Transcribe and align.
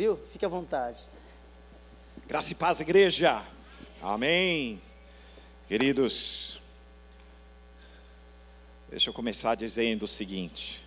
viu? 0.00 0.18
Fique 0.32 0.46
à 0.46 0.48
vontade. 0.48 0.96
Graça 2.26 2.50
e 2.50 2.54
paz, 2.54 2.80
igreja. 2.80 3.46
Amém. 4.00 4.80
Queridos, 5.68 6.58
deixa 8.88 9.10
eu 9.10 9.12
começar 9.12 9.54
dizendo 9.56 10.04
o 10.04 10.08
seguinte: 10.08 10.82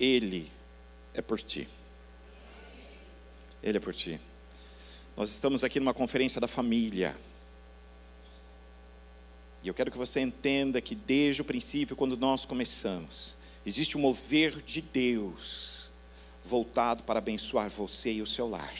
Ele 0.00 0.50
é 1.14 1.22
por 1.22 1.40
ti. 1.40 1.68
Ele 3.62 3.76
é 3.76 3.80
por 3.80 3.94
ti. 3.94 4.20
Nós 5.16 5.30
estamos 5.30 5.62
aqui 5.62 5.78
numa 5.78 5.94
conferência 5.94 6.40
da 6.40 6.48
família. 6.48 7.16
E 9.62 9.68
eu 9.68 9.72
quero 9.72 9.92
que 9.92 9.96
você 9.96 10.18
entenda 10.18 10.80
que 10.80 10.96
desde 10.96 11.42
o 11.42 11.44
princípio, 11.44 11.94
quando 11.94 12.16
nós 12.16 12.44
começamos, 12.44 13.36
existe 13.64 13.96
um 13.96 14.00
mover 14.00 14.60
de 14.60 14.80
Deus 14.80 15.83
voltado 16.44 17.02
para 17.02 17.18
abençoar 17.18 17.70
você 17.70 18.12
e 18.12 18.22
o 18.22 18.26
seu 18.26 18.48
lar. 18.48 18.74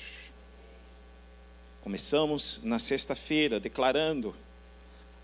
Começamos 1.82 2.60
na 2.62 2.78
sexta-feira 2.78 3.58
declarando 3.58 4.34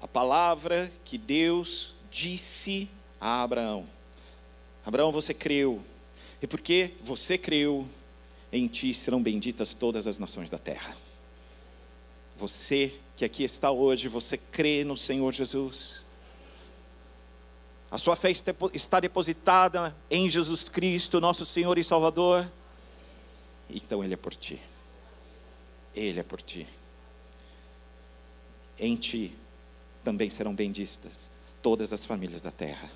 a 0.01 0.09
palavra 0.09 0.91
que 1.05 1.19
Deus 1.19 1.95
disse 2.11 2.89
a 3.21 3.43
Abraão. 3.43 3.87
Abraão, 4.85 5.13
você 5.13 5.35
creu, 5.35 5.83
e 6.41 6.47
porque 6.47 6.93
você 7.03 7.37
creu, 7.37 7.87
em 8.53 8.67
ti 8.67 8.95
serão 8.95 9.23
benditas 9.23 9.75
todas 9.75 10.07
as 10.07 10.19
nações 10.19 10.49
da 10.49 10.59
terra. 10.59 10.97
Você 12.37 12.95
que 13.17 13.25
aqui 13.25 13.45
está 13.45 13.71
hoje, 13.71 14.09
você 14.09 14.39
crê 14.39 14.83
no 14.83 14.97
Senhor 14.97 15.33
Jesus. 15.33 16.03
A 17.91 17.99
sua 17.99 18.15
fé 18.15 18.31
está 18.73 19.01
depositada 19.01 19.97
em 20.09 20.31
Jesus 20.31 20.69
Cristo, 20.69 21.21
nosso 21.21 21.45
Senhor 21.45 21.77
e 21.77 21.83
Salvador. 21.83 22.51
Então 23.69 24.05
Ele 24.05 24.15
é 24.15 24.17
por 24.17 24.35
ti. 24.35 24.61
Ele 25.95 26.21
é 26.21 26.23
por 26.23 26.41
ti. 26.41 26.69
Em 28.79 28.95
ti 28.95 29.37
também 30.05 30.31
serão 30.31 30.55
benditas 30.55 31.31
todas 31.61 31.93
as 31.93 32.05
famílias 32.05 32.41
da 32.41 32.51
terra. 32.51 32.91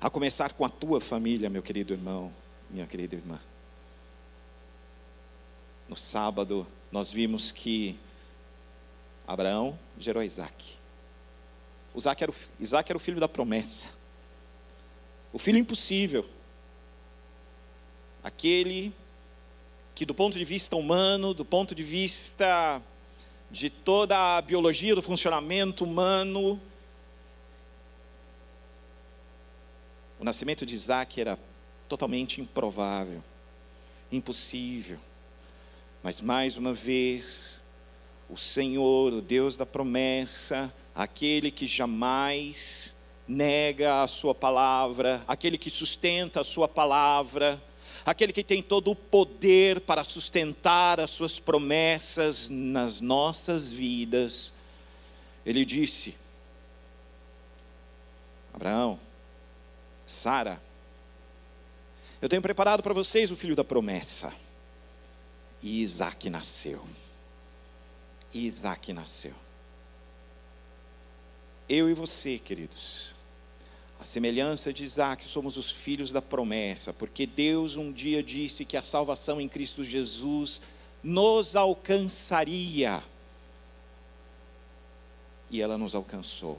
A 0.00 0.08
começar 0.08 0.52
com 0.52 0.64
a 0.64 0.68
tua 0.68 1.00
família, 1.00 1.50
meu 1.50 1.62
querido 1.62 1.92
irmão, 1.92 2.32
minha 2.70 2.86
querida 2.86 3.16
irmã. 3.16 3.38
No 5.88 5.96
sábado, 5.96 6.66
nós 6.90 7.12
vimos 7.12 7.50
que 7.50 7.98
Abraão 9.26 9.78
gerou 9.98 10.22
Isaac. 10.22 10.76
Isaac 11.94 12.22
era, 12.22 12.30
o, 12.30 12.34
Isaac 12.58 12.90
era 12.90 12.96
o 12.96 13.00
filho 13.00 13.20
da 13.20 13.28
promessa. 13.28 13.88
O 15.32 15.38
filho 15.38 15.58
impossível. 15.58 16.28
Aquele 18.22 18.92
que, 19.94 20.04
do 20.04 20.14
ponto 20.14 20.38
de 20.38 20.44
vista 20.44 20.76
humano, 20.76 21.32
do 21.32 21.44
ponto 21.44 21.74
de 21.74 21.82
vista 21.82 22.82
de 23.50 23.68
toda 23.68 24.36
a 24.36 24.42
biologia 24.42 24.94
do 24.94 25.02
funcionamento 25.02 25.84
humano, 25.84 26.60
o 30.18 30.24
nascimento 30.24 30.66
de 30.66 30.74
Isaac 30.74 31.20
era 31.20 31.38
totalmente 31.88 32.40
improvável, 32.40 33.22
impossível. 34.12 34.98
Mas 36.02 36.20
mais 36.20 36.56
uma 36.56 36.72
vez, 36.72 37.60
o 38.28 38.36
Senhor, 38.36 39.12
o 39.12 39.20
Deus 39.20 39.56
da 39.56 39.66
promessa, 39.66 40.72
aquele 40.94 41.50
que 41.50 41.66
jamais 41.66 42.94
nega 43.30 44.02
a 44.02 44.08
sua 44.08 44.34
palavra, 44.34 45.22
aquele 45.26 45.56
que 45.56 45.70
sustenta 45.70 46.40
a 46.40 46.44
sua 46.44 46.66
palavra, 46.66 47.62
aquele 48.04 48.32
que 48.32 48.42
tem 48.42 48.62
todo 48.62 48.90
o 48.90 48.96
poder 48.96 49.80
para 49.80 50.04
sustentar 50.04 51.00
as 51.00 51.10
suas 51.10 51.38
promessas 51.38 52.48
nas 52.48 53.00
nossas 53.00 53.70
vidas. 53.70 54.52
Ele 55.46 55.64
disse: 55.64 56.16
Abraão, 58.52 58.98
Sara, 60.06 60.60
eu 62.20 62.28
tenho 62.28 62.42
preparado 62.42 62.82
para 62.82 62.92
vocês 62.94 63.30
o 63.30 63.36
filho 63.36 63.56
da 63.56 63.64
promessa. 63.64 64.34
E 65.62 65.82
Isaac 65.82 66.30
nasceu 66.30 66.86
e 68.32 68.46
Isaac 68.46 68.92
nasceu. 68.92 69.34
Eu 71.68 71.88
e 71.88 71.94
você, 71.94 72.38
queridos, 72.38 73.14
a 74.00 74.04
semelhança 74.04 74.72
de 74.72 74.82
Isaac, 74.82 75.26
somos 75.26 75.58
os 75.58 75.70
filhos 75.70 76.10
da 76.10 76.22
promessa, 76.22 76.90
porque 76.90 77.26
Deus 77.26 77.76
um 77.76 77.92
dia 77.92 78.22
disse 78.22 78.64
que 78.64 78.78
a 78.78 78.80
salvação 78.80 79.38
em 79.38 79.46
Cristo 79.46 79.84
Jesus 79.84 80.62
nos 81.02 81.54
alcançaria. 81.54 83.04
E 85.50 85.60
ela 85.60 85.76
nos 85.76 85.94
alcançou. 85.94 86.58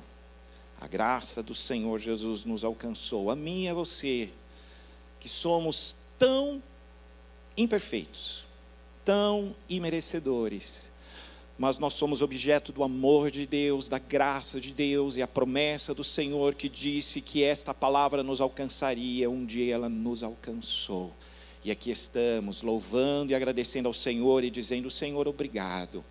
A 0.79 0.87
graça 0.87 1.41
do 1.41 1.55
Senhor 1.55 1.97
Jesus 1.97 2.45
nos 2.45 2.63
alcançou. 2.63 3.31
A 3.31 3.35
mim 3.35 3.63
e 3.63 3.69
a 3.69 3.73
você, 3.73 4.31
que 5.19 5.27
somos 5.27 5.95
tão 6.19 6.61
imperfeitos, 7.57 8.45
tão 9.03 9.55
imerecedores, 9.67 10.90
mas 11.61 11.77
nós 11.77 11.93
somos 11.93 12.23
objeto 12.23 12.71
do 12.71 12.83
amor 12.83 13.29
de 13.29 13.45
Deus, 13.45 13.87
da 13.87 13.99
graça 13.99 14.59
de 14.59 14.73
Deus 14.73 15.15
e 15.15 15.21
a 15.21 15.27
promessa 15.27 15.93
do 15.93 16.03
Senhor 16.03 16.55
que 16.55 16.67
disse 16.67 17.21
que 17.21 17.43
esta 17.43 17.71
palavra 17.71 18.23
nos 18.23 18.41
alcançaria, 18.41 19.29
um 19.29 19.45
dia 19.45 19.75
ela 19.75 19.87
nos 19.87 20.23
alcançou. 20.23 21.13
E 21.63 21.69
aqui 21.69 21.91
estamos, 21.91 22.63
louvando 22.63 23.31
e 23.31 23.35
agradecendo 23.35 23.87
ao 23.87 23.93
Senhor 23.93 24.43
e 24.43 24.49
dizendo: 24.49 24.89
Senhor, 24.89 25.27
obrigado. 25.27 26.03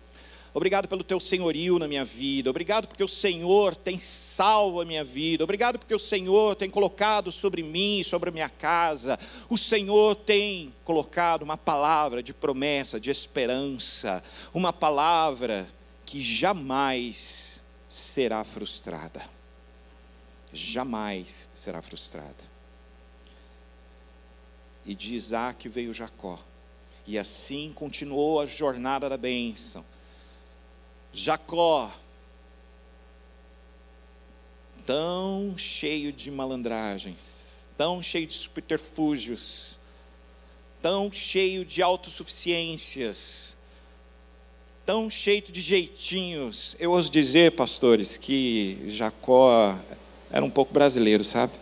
Obrigado 0.53 0.85
pelo 0.85 1.03
teu 1.03 1.17
senhorio 1.17 1.79
na 1.79 1.87
minha 1.87 2.03
vida. 2.03 2.49
Obrigado 2.49 2.85
porque 2.85 3.03
o 3.03 3.07
Senhor 3.07 3.73
tem 3.73 3.97
salvo 3.97 4.81
a 4.81 4.85
minha 4.85 5.03
vida. 5.03 5.45
Obrigado 5.45 5.79
porque 5.79 5.95
o 5.95 5.99
Senhor 5.99 6.57
tem 6.57 6.69
colocado 6.69 7.31
sobre 7.31 7.63
mim, 7.63 8.03
sobre 8.03 8.29
a 8.29 8.33
minha 8.33 8.49
casa. 8.49 9.17
O 9.49 9.57
Senhor 9.57 10.13
tem 10.13 10.73
colocado 10.83 11.43
uma 11.43 11.55
palavra 11.55 12.21
de 12.21 12.33
promessa, 12.33 12.99
de 12.99 13.09
esperança, 13.09 14.21
uma 14.53 14.73
palavra 14.73 15.69
que 16.05 16.21
jamais 16.21 17.63
será 17.87 18.43
frustrada. 18.43 19.23
Jamais 20.51 21.47
será 21.53 21.81
frustrada. 21.81 22.51
E 24.85 24.93
de 24.93 25.15
Isaac 25.15 25.69
veio 25.69 25.93
Jacó. 25.93 26.37
E 27.07 27.17
assim 27.17 27.71
continuou 27.73 28.41
a 28.41 28.45
jornada 28.45 29.07
da 29.07 29.15
bênção 29.15 29.85
Jacó, 31.13 31.91
tão 34.85 35.55
cheio 35.57 36.11
de 36.13 36.31
malandragens, 36.31 37.69
tão 37.77 38.01
cheio 38.01 38.25
de 38.25 38.33
subterfúgios, 38.33 39.77
tão 40.81 41.11
cheio 41.11 41.65
de 41.65 41.81
autossuficiências, 41.81 43.57
tão 44.85 45.09
cheio 45.09 45.41
de 45.41 45.61
jeitinhos. 45.61 46.75
Eu 46.79 46.91
ouso 46.91 47.11
dizer, 47.11 47.51
pastores, 47.51 48.17
que 48.17 48.81
Jacó 48.87 49.77
era 50.31 50.43
um 50.43 50.49
pouco 50.49 50.73
brasileiro, 50.73 51.23
sabe? 51.23 51.53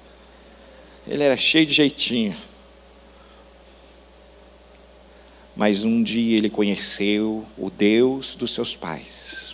Ele 1.08 1.24
era 1.24 1.36
cheio 1.36 1.66
de 1.66 1.74
jeitinho. 1.74 2.38
Mas 5.60 5.84
um 5.84 6.02
dia 6.02 6.38
ele 6.38 6.50
conheceu 6.50 7.46
o 7.58 7.70
Deus 7.70 8.34
dos 8.34 8.54
seus 8.54 8.78
pais. 8.78 9.54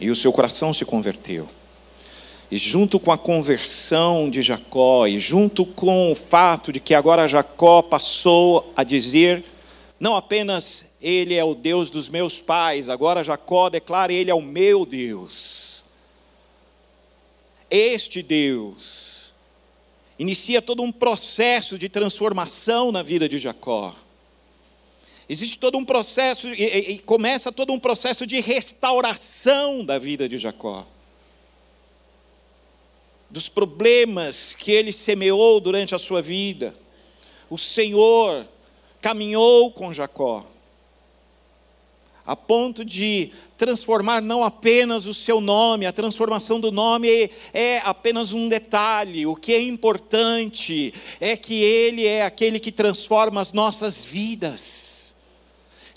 E 0.00 0.12
o 0.12 0.14
seu 0.14 0.32
coração 0.32 0.72
se 0.72 0.84
converteu. 0.84 1.48
E 2.48 2.56
junto 2.56 3.00
com 3.00 3.10
a 3.10 3.18
conversão 3.18 4.30
de 4.30 4.40
Jacó, 4.40 5.08
e 5.08 5.18
junto 5.18 5.66
com 5.66 6.12
o 6.12 6.14
fato 6.14 6.72
de 6.72 6.78
que 6.78 6.94
agora 6.94 7.26
Jacó 7.26 7.82
passou 7.82 8.72
a 8.76 8.84
dizer, 8.84 9.42
não 9.98 10.14
apenas 10.14 10.84
ele 11.02 11.34
é 11.34 11.42
o 11.42 11.52
Deus 11.52 11.90
dos 11.90 12.08
meus 12.08 12.40
pais, 12.40 12.88
agora 12.88 13.24
Jacó 13.24 13.68
declara: 13.68 14.12
Ele 14.12 14.30
é 14.30 14.34
o 14.36 14.40
meu 14.40 14.86
Deus. 14.86 15.82
Este 17.68 18.22
Deus 18.22 19.32
inicia 20.16 20.62
todo 20.62 20.80
um 20.80 20.92
processo 20.92 21.76
de 21.76 21.88
transformação 21.88 22.92
na 22.92 23.02
vida 23.02 23.28
de 23.28 23.36
Jacó. 23.36 23.96
Existe 25.28 25.58
todo 25.58 25.76
um 25.76 25.84
processo, 25.84 26.48
e, 26.48 26.92
e, 26.92 26.98
começa 27.00 27.52
todo 27.52 27.70
um 27.70 27.78
processo 27.78 28.26
de 28.26 28.40
restauração 28.40 29.84
da 29.84 29.98
vida 29.98 30.26
de 30.26 30.38
Jacó. 30.38 30.86
Dos 33.28 33.46
problemas 33.46 34.54
que 34.54 34.72
ele 34.72 34.90
semeou 34.90 35.60
durante 35.60 35.94
a 35.94 35.98
sua 35.98 36.22
vida. 36.22 36.74
O 37.50 37.58
Senhor 37.58 38.46
caminhou 39.02 39.70
com 39.70 39.92
Jacó. 39.92 40.46
a 42.24 42.36
ponto 42.36 42.84
de 42.84 43.30
transformar 43.56 44.20
não 44.20 44.44
apenas 44.44 45.06
o 45.06 45.14
seu 45.14 45.40
nome, 45.40 45.86
a 45.86 45.92
transformação 45.92 46.60
do 46.60 46.70
nome 46.70 47.30
é, 47.54 47.78
apenas 47.84 48.32
um 48.32 48.48
detalhe, 48.48 49.26
o 49.26 49.34
que 49.34 49.52
é 49.54 49.62
importante 49.62 50.92
é 51.20 51.36
que 51.38 51.62
Ele 51.62 52.06
é 52.06 52.24
aquele 52.24 52.60
que 52.60 52.70
transforma 52.70 53.40
as 53.40 53.52
nossas 53.52 54.04
vidas. 54.04 54.97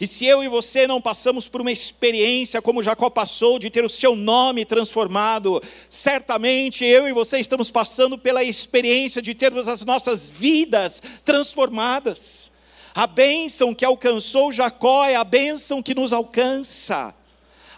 E 0.01 0.07
se 0.07 0.25
eu 0.25 0.44
e 0.44 0.48
você 0.48 0.88
não 0.88 1.00
passamos 1.00 1.48
por 1.48 1.62
uma 1.62 1.71
experiência 1.71 2.59
como 2.59 2.81
Jacó 2.81 3.07
passou, 3.07 3.59
de 3.59 3.69
ter 3.69 3.86
o 3.86 3.89
seu 3.89 4.15
nome 4.15 4.65
transformado, 4.65 5.62
certamente 5.92 6.83
eu 6.83 7.07
e 7.07 7.13
você 7.13 7.38
estamos 7.38 7.69
passando 7.69 8.18
pela 8.18 8.44
experiência 8.44 9.21
de 9.21 9.36
termos 9.36 9.68
as 9.68 9.86
nossas 9.86 10.27
vidas 10.27 11.00
transformadas. 11.24 12.51
A 12.95 13.06
bênção 13.06 13.75
que 13.75 13.86
alcançou 13.86 14.51
Jacó 14.51 15.06
é 15.06 15.15
a 15.15 15.24
bênção 15.24 15.83
que 15.83 15.94
nos 15.94 16.12
alcança. 16.12 17.13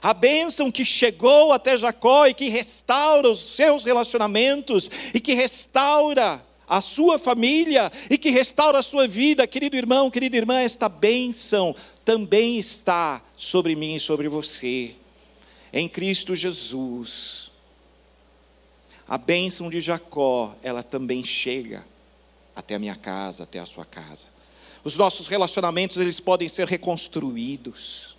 A 0.02 0.14
bênção 0.14 0.72
que 0.72 0.86
chegou 0.86 1.52
até 1.52 1.78
Jacó 1.78 2.26
e 2.26 2.34
que 2.34 2.48
restaura 2.48 3.30
os 3.30 3.54
seus 3.54 3.84
relacionamentos 3.84 4.90
e 5.14 5.19
que 5.19 5.34
restaura 5.34 6.42
a 6.74 6.81
sua 6.81 7.20
família 7.20 7.92
e 8.10 8.18
que 8.18 8.31
restaura 8.31 8.80
a 8.80 8.81
sua 8.81 9.08
vida, 9.08 9.46
querido 9.46 9.75
irmão, 9.75 10.10
querida 10.10 10.36
irmã, 10.36 10.60
esta 10.60 10.90
bênção 10.90 11.75
também 12.04 12.58
está 12.58 13.22
sobre 13.38 13.75
mim 13.75 13.94
e 13.94 14.00
sobre 14.00 14.28
você, 14.28 14.96
em 15.72 15.88
Cristo 15.88 16.36
Jesus. 16.36 17.52
A 19.08 19.20
bênção 19.20 19.70
de 19.70 19.81
Jacó, 19.81 20.56
ela 20.64 20.81
também 20.81 21.24
chega 21.24 21.86
até 22.56 22.74
a 22.74 22.80
minha 22.80 22.96
casa, 22.96 23.44
até 23.44 23.60
a 23.60 23.68
sua 23.68 23.86
casa. 23.86 24.26
Os 24.84 24.98
nossos 24.98 25.28
relacionamentos, 25.28 25.98
eles 25.98 26.19
podem 26.19 26.50
ser 26.50 26.68
reconstruídos. 26.68 28.18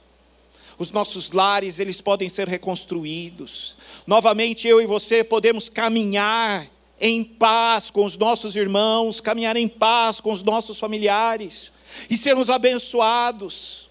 Os 0.79 0.93
nossos 0.93 1.33
lares, 1.33 1.81
eles 1.81 2.01
podem 2.01 2.29
ser 2.29 2.47
reconstruídos. 2.47 3.75
Novamente, 4.07 4.69
eu 4.69 4.81
e 4.81 4.87
você 4.87 5.25
podemos 5.25 5.69
caminhar 5.69 6.73
em 7.01 7.25
paz 7.25 7.91
com 7.91 8.05
os 8.05 8.17
nossos 8.17 8.55
irmãos, 8.57 9.21
caminhar 9.21 9.57
em 9.57 9.69
paz 9.69 10.21
com 10.21 10.33
os 10.33 10.43
nossos 10.43 10.79
familiares 10.79 11.73
e 12.09 12.17
sermos 12.17 12.49
abençoados 12.51 13.89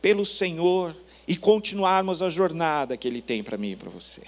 pelo 0.00 0.24
Senhor 0.24 0.94
e 1.26 1.36
continuarmos 1.36 2.22
a 2.22 2.30
jornada 2.30 2.96
que 2.96 3.08
Ele 3.08 3.22
tem 3.22 3.42
para 3.42 3.58
mim 3.58 3.72
e 3.72 3.76
para 3.76 3.90
você. 3.90 4.22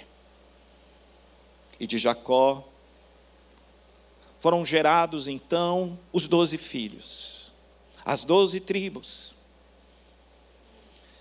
E 1.79 1.87
de 1.87 1.97
Jacó, 1.97 2.67
foram 4.39 4.65
gerados 4.65 5.27
então 5.27 5.99
os 6.11 6.27
doze 6.27 6.57
filhos, 6.57 7.51
as 8.05 8.23
doze 8.23 8.59
tribos. 8.59 9.35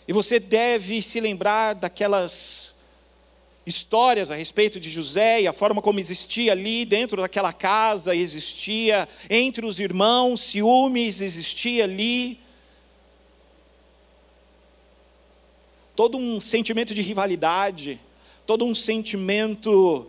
E 0.06 0.12
você 0.12 0.40
deve 0.40 1.02
se 1.02 1.20
lembrar 1.20 1.74
daquelas 1.74 2.72
histórias 3.68 4.30
a 4.30 4.34
respeito 4.34 4.80
de 4.80 4.88
José 4.88 5.42
e 5.42 5.46
a 5.46 5.52
forma 5.52 5.82
como 5.82 6.00
existia 6.00 6.52
ali 6.52 6.86
dentro 6.86 7.20
daquela 7.20 7.52
casa, 7.52 8.16
existia 8.16 9.06
entre 9.28 9.66
os 9.66 9.78
irmãos, 9.78 10.40
ciúmes, 10.40 11.20
existia 11.20 11.84
ali. 11.84 12.40
Todo 15.94 16.16
um 16.16 16.40
sentimento 16.40 16.94
de 16.94 17.02
rivalidade, 17.02 18.00
todo 18.46 18.64
um 18.64 18.74
sentimento 18.74 20.08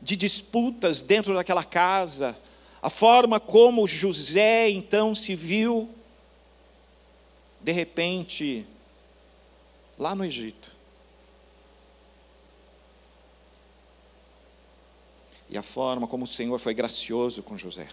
de 0.00 0.14
disputas 0.14 1.02
dentro 1.02 1.34
daquela 1.34 1.64
casa, 1.64 2.38
a 2.80 2.90
forma 2.90 3.40
como 3.40 3.88
José 3.88 4.68
então 4.70 5.14
se 5.14 5.34
viu, 5.34 5.88
de 7.60 7.72
repente, 7.72 8.64
lá 9.98 10.14
no 10.14 10.24
Egito. 10.24 10.73
E 15.54 15.56
a 15.56 15.62
forma 15.62 16.08
como 16.08 16.24
o 16.24 16.26
Senhor 16.26 16.58
foi 16.58 16.74
gracioso 16.74 17.40
com 17.40 17.56
José. 17.56 17.86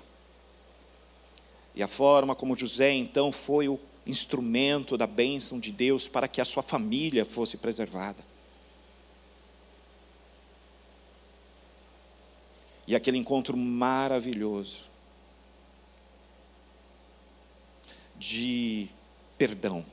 E 1.75 1.84
a 1.84 1.88
forma 1.88 2.34
como 2.34 2.56
José 2.56 2.92
então 2.92 3.31
foi 3.31 3.69
o 3.69 3.80
instrumento 4.04 4.98
da 4.98 5.06
bênção 5.06 5.60
de 5.60 5.72
Deus 5.72 6.08
para 6.08 6.28
que 6.28 6.42
a 6.42 6.46
sua 6.46 6.63
família 6.63 7.24
fosse 7.24 7.58
preservada. 7.58 8.25
E 12.88 12.96
aquele 12.96 13.19
encontro 13.19 13.56
maravilhoso 13.56 14.86
de 18.18 18.90
perdão, 19.38 19.86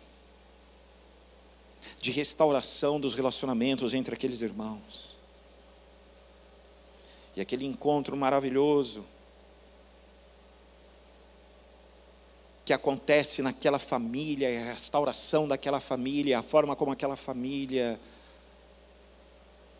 de 2.00 2.11
restauração 2.11 2.99
dos 2.99 3.12
relacionamentos 3.12 3.93
entre 3.93 4.14
aqueles 4.14 4.41
irmãos. 4.41 5.18
E 7.38 7.40
aquele 7.40 7.64
encontro 7.64 8.17
maravilhoso 8.17 9.06
que 12.64 12.73
acontece 12.73 13.43
naquela 13.43 13.79
família, 13.79 14.49
a 14.49 14.73
restauração 14.73 15.46
daquela 15.46 15.79
família, 15.79 16.40
a 16.40 16.43
forma 16.43 16.75
como 16.75 16.90
aquela 16.90 17.14
família 17.14 18.00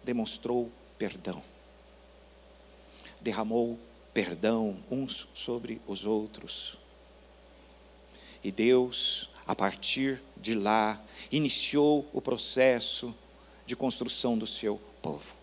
demonstrou 0.05 0.71
perdão 0.97 1.43
derramou 3.21 3.77
perdão 4.15 4.79
uns 4.89 5.27
sobre 5.35 5.81
os 5.85 6.05
outros. 6.05 6.77
E 8.45 8.53
Deus, 8.53 9.29
a 9.45 9.57
partir 9.57 10.23
de 10.37 10.55
lá, 10.55 11.03
iniciou 11.33 12.09
o 12.13 12.21
processo 12.21 13.13
de 13.67 13.75
construção 13.75 14.39
do 14.39 14.47
seu 14.47 14.81
povo. 15.03 15.35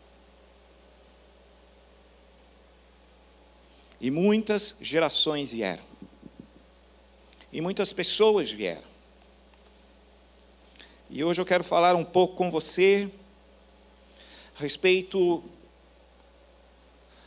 E 4.06 4.12
muitas 4.12 4.76
gerações 4.80 5.52
vieram. 5.52 5.84
E 7.52 7.60
muitas 7.60 7.92
pessoas 7.92 8.52
vieram. 8.52 8.88
E 11.10 11.24
hoje 11.24 11.42
eu 11.42 11.46
quero 11.46 11.64
falar 11.64 11.96
um 11.96 12.06
pouco 12.06 12.36
com 12.36 12.52
você 12.52 13.10
a 14.56 14.62
respeito 14.62 15.44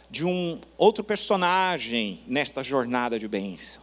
de 0.09 0.25
um 0.25 0.61
outro 0.77 1.03
personagem 1.03 2.23
nesta 2.29 2.63
jornada 2.63 3.19
de 3.19 3.27
bênção. 3.27 3.83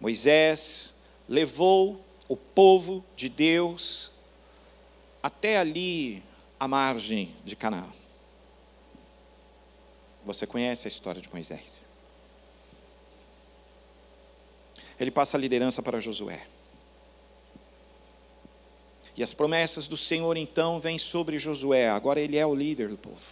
Moisés 0.00 0.92
levou 1.28 2.04
o 2.26 2.36
povo 2.36 3.04
de 3.14 3.28
Deus 3.28 4.10
até 5.22 5.56
ali 5.56 6.20
à 6.58 6.66
margem 6.66 7.32
de 7.44 7.54
Canaã. 7.54 7.88
Você 10.26 10.44
conhece 10.44 10.86
a 10.86 10.90
história 10.90 11.22
de 11.22 11.32
Moisés. 11.32 11.86
Ele 14.98 15.12
passa 15.12 15.36
a 15.36 15.40
liderança 15.40 15.80
para 15.80 16.00
Josué. 16.00 16.48
E 19.16 19.22
as 19.22 19.32
promessas 19.32 19.86
do 19.86 19.96
Senhor 19.96 20.36
então 20.36 20.80
vêm 20.80 20.98
sobre 20.98 21.38
Josué. 21.38 21.88
Agora 21.88 22.20
ele 22.20 22.36
é 22.36 22.44
o 22.44 22.56
líder 22.56 22.88
do 22.88 22.98
povo. 22.98 23.24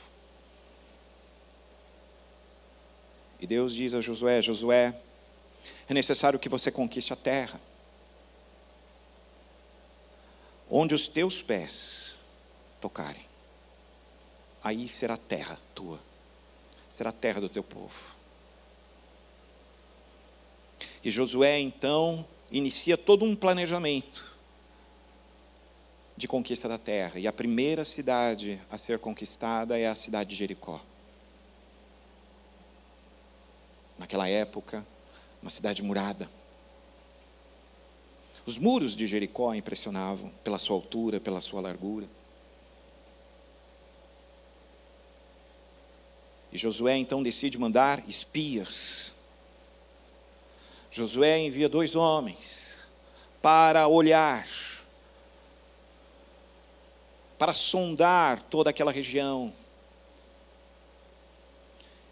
E 3.40 3.46
Deus 3.46 3.74
diz 3.74 3.92
a 3.92 4.00
Josué: 4.00 4.40
Josué, 4.40 4.94
é 5.88 5.92
necessário 5.92 6.38
que 6.38 6.48
você 6.48 6.70
conquiste 6.70 7.12
a 7.12 7.16
terra, 7.16 7.60
onde 10.70 10.94
os 10.94 11.08
teus 11.08 11.42
pés 11.42 12.14
tocarem. 12.80 13.26
Aí 14.62 14.88
será 14.88 15.16
terra 15.16 15.58
tua, 15.74 16.00
será 16.94 17.10
terra 17.10 17.40
do 17.40 17.48
teu 17.48 17.64
povo. 17.64 18.14
E 21.02 21.10
Josué 21.10 21.58
então 21.58 22.24
inicia 22.52 22.96
todo 22.96 23.24
um 23.24 23.34
planejamento 23.34 24.32
de 26.16 26.28
conquista 26.28 26.68
da 26.68 26.78
terra. 26.78 27.18
E 27.18 27.26
a 27.26 27.32
primeira 27.32 27.84
cidade 27.84 28.62
a 28.70 28.78
ser 28.78 29.00
conquistada 29.00 29.76
é 29.76 29.88
a 29.88 29.96
cidade 29.96 30.30
de 30.30 30.36
Jericó. 30.36 30.80
Naquela 33.98 34.28
época, 34.28 34.86
uma 35.42 35.50
cidade 35.50 35.82
murada. 35.82 36.30
Os 38.46 38.56
muros 38.56 38.94
de 38.94 39.08
Jericó 39.08 39.52
impressionavam 39.52 40.30
pela 40.44 40.60
sua 40.60 40.76
altura, 40.76 41.18
pela 41.18 41.40
sua 41.40 41.60
largura. 41.60 42.06
E 46.54 46.58
Josué 46.58 46.96
então 46.96 47.20
decide 47.20 47.58
mandar 47.58 48.02
espias. 48.08 49.12
Josué 50.90 51.40
envia 51.40 51.68
dois 51.68 51.96
homens 51.96 52.76
para 53.42 53.88
olhar 53.88 54.46
para 57.36 57.52
sondar 57.52 58.40
toda 58.42 58.70
aquela 58.70 58.92
região. 58.92 59.52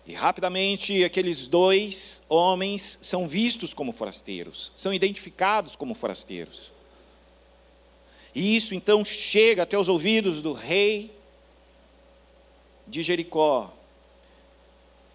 E 0.04 0.12
rapidamente 0.12 1.04
aqueles 1.04 1.46
dois 1.46 2.20
homens 2.28 2.98
são 3.00 3.28
vistos 3.28 3.72
como 3.72 3.92
forasteiros, 3.92 4.72
são 4.76 4.92
identificados 4.92 5.76
como 5.76 5.94
forasteiros. 5.94 6.72
E 8.34 8.56
isso 8.56 8.74
então 8.74 9.04
chega 9.04 9.62
até 9.62 9.78
os 9.78 9.88
ouvidos 9.88 10.42
do 10.42 10.52
rei 10.52 11.14
de 12.88 13.02
Jericó. 13.02 13.72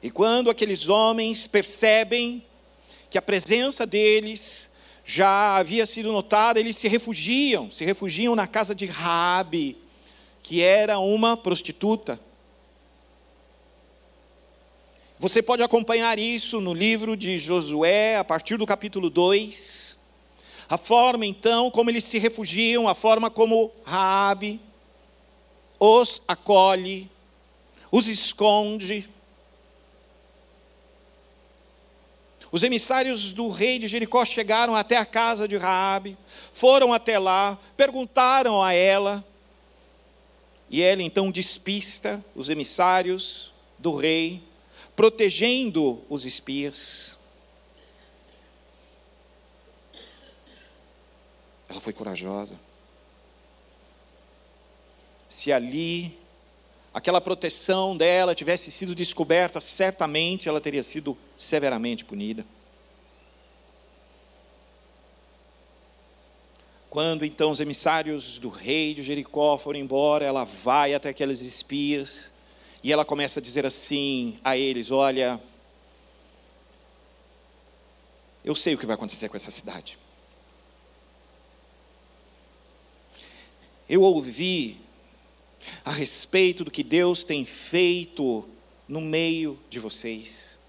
E 0.01 0.11
quando 0.11 0.49
aqueles 0.49 0.87
homens 0.87 1.47
percebem 1.47 2.43
que 3.09 3.17
a 3.17 3.21
presença 3.21 3.85
deles 3.85 4.69
já 5.05 5.55
havia 5.55 5.85
sido 5.85 6.11
notada, 6.11 6.59
eles 6.59 6.75
se 6.75 6.87
refugiam, 6.87 7.71
se 7.71 7.85
refugiam 7.85 8.35
na 8.35 8.45
casa 8.45 8.75
de 8.75 8.85
Raabe, 8.85 9.77
que 10.43 10.61
era 10.61 10.99
uma 10.99 11.37
prostituta. 11.37 12.19
Você 15.19 15.41
pode 15.41 15.63
acompanhar 15.63 16.19
isso 16.19 16.61
no 16.61 16.73
livro 16.73 17.17
de 17.17 17.39
Josué, 17.39 18.17
a 18.17 18.23
partir 18.23 18.57
do 18.57 18.65
capítulo 18.65 19.09
2. 19.09 19.97
A 20.69 20.77
forma 20.77 21.25
então 21.25 21.71
como 21.71 21.89
eles 21.89 22.03
se 22.03 22.19
refugiam, 22.19 22.87
a 22.87 22.93
forma 22.93 23.31
como 23.31 23.71
Raabe 23.83 24.59
os 25.79 26.21
acolhe, 26.27 27.09
os 27.91 28.07
esconde. 28.07 29.09
Os 32.57 32.63
emissários 32.63 33.31
do 33.31 33.49
rei 33.49 33.77
de 33.77 33.87
Jericó 33.87 34.25
chegaram 34.25 34.75
até 34.75 34.97
a 34.97 35.05
casa 35.05 35.47
de 35.47 35.55
Raabe, 35.57 36.17
foram 36.51 36.91
até 36.91 37.19
lá, 37.19 37.55
perguntaram 37.77 38.63
a 38.63 38.73
ela, 38.73 39.23
e 40.67 40.81
ela 40.81 41.03
então 41.03 41.29
despista 41.29 42.19
os 42.35 42.49
emissários 42.49 43.53
do 43.77 43.95
rei 43.95 44.41
protegendo 44.95 46.03
os 46.09 46.25
espias. 46.25 47.15
Ela 51.69 51.79
foi 51.79 51.93
corajosa. 51.93 52.59
Se 55.29 55.51
ali 55.51 56.17
aquela 56.97 57.21
proteção 57.21 57.95
dela 57.95 58.33
tivesse 58.33 58.71
sido 58.71 58.95
descoberta, 58.95 59.61
certamente 59.61 60.49
ela 60.49 60.59
teria 60.59 60.81
sido 60.81 61.15
severamente 61.37 62.03
punida. 62.03 62.43
Quando 66.89 67.23
então 67.23 67.51
os 67.51 67.59
emissários 67.59 68.39
do 68.39 68.49
rei 68.49 68.95
de 68.95 69.03
Jericó 69.03 69.59
foram 69.59 69.77
embora, 69.77 70.25
ela 70.25 70.43
vai 70.43 70.95
até 70.95 71.09
aqueles 71.09 71.39
espias 71.41 72.31
e 72.83 72.91
ela 72.91 73.05
começa 73.05 73.39
a 73.39 73.43
dizer 73.43 73.63
assim 73.63 74.39
a 74.43 74.57
eles: 74.57 74.89
Olha, 74.89 75.39
eu 78.43 78.55
sei 78.55 78.73
o 78.73 78.77
que 78.79 78.87
vai 78.87 78.95
acontecer 78.95 79.29
com 79.29 79.37
essa 79.37 79.51
cidade. 79.51 79.99
Eu 83.87 84.01
ouvi 84.01 84.86
a 85.83 85.91
respeito 85.91 86.63
do 86.63 86.71
que 86.71 86.83
Deus 86.83 87.23
tem 87.23 87.45
feito 87.45 88.47
no 88.87 89.01
meio 89.01 89.59
de 89.69 89.79
vocês. 89.79 90.59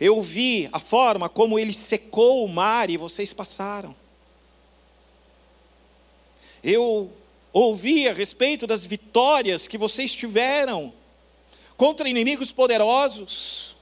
Eu 0.00 0.20
vi 0.22 0.68
a 0.72 0.78
forma 0.78 1.28
como 1.28 1.58
ele 1.58 1.72
secou 1.72 2.44
o 2.44 2.48
mar 2.48 2.90
e 2.90 2.96
vocês 2.96 3.32
passaram. 3.32 3.94
Eu 6.62 7.12
ouvi 7.52 8.08
a 8.08 8.12
respeito 8.12 8.66
das 8.66 8.84
vitórias 8.84 9.68
que 9.68 9.78
vocês 9.78 10.12
tiveram 10.12 10.92
contra 11.76 12.08
inimigos 12.08 12.50
poderosos. 12.50 13.76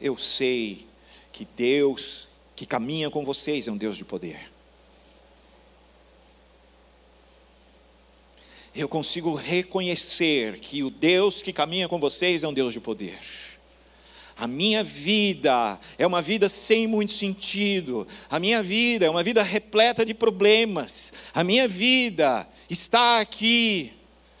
Eu 0.00 0.16
sei 0.16 0.86
que 1.32 1.44
Deus 1.44 2.27
que 2.58 2.66
caminha 2.66 3.08
com 3.08 3.24
vocês 3.24 3.68
é 3.68 3.70
um 3.70 3.76
Deus 3.76 3.96
de 3.96 4.04
poder. 4.04 4.50
Eu 8.74 8.88
consigo 8.88 9.32
reconhecer 9.36 10.58
que 10.58 10.82
o 10.82 10.90
Deus 10.90 11.40
que 11.40 11.52
caminha 11.52 11.88
com 11.88 12.00
vocês 12.00 12.42
é 12.42 12.48
um 12.48 12.52
Deus 12.52 12.72
de 12.72 12.80
poder. 12.80 13.20
A 14.36 14.48
minha 14.48 14.82
vida 14.82 15.78
é 15.96 16.04
uma 16.04 16.20
vida 16.20 16.48
sem 16.48 16.88
muito 16.88 17.12
sentido. 17.12 18.08
A 18.28 18.40
minha 18.40 18.60
vida 18.60 19.06
é 19.06 19.10
uma 19.10 19.22
vida 19.22 19.44
repleta 19.44 20.04
de 20.04 20.12
problemas. 20.12 21.12
A 21.32 21.44
minha 21.44 21.68
vida 21.68 22.44
está 22.68 23.20
aqui. 23.20 23.92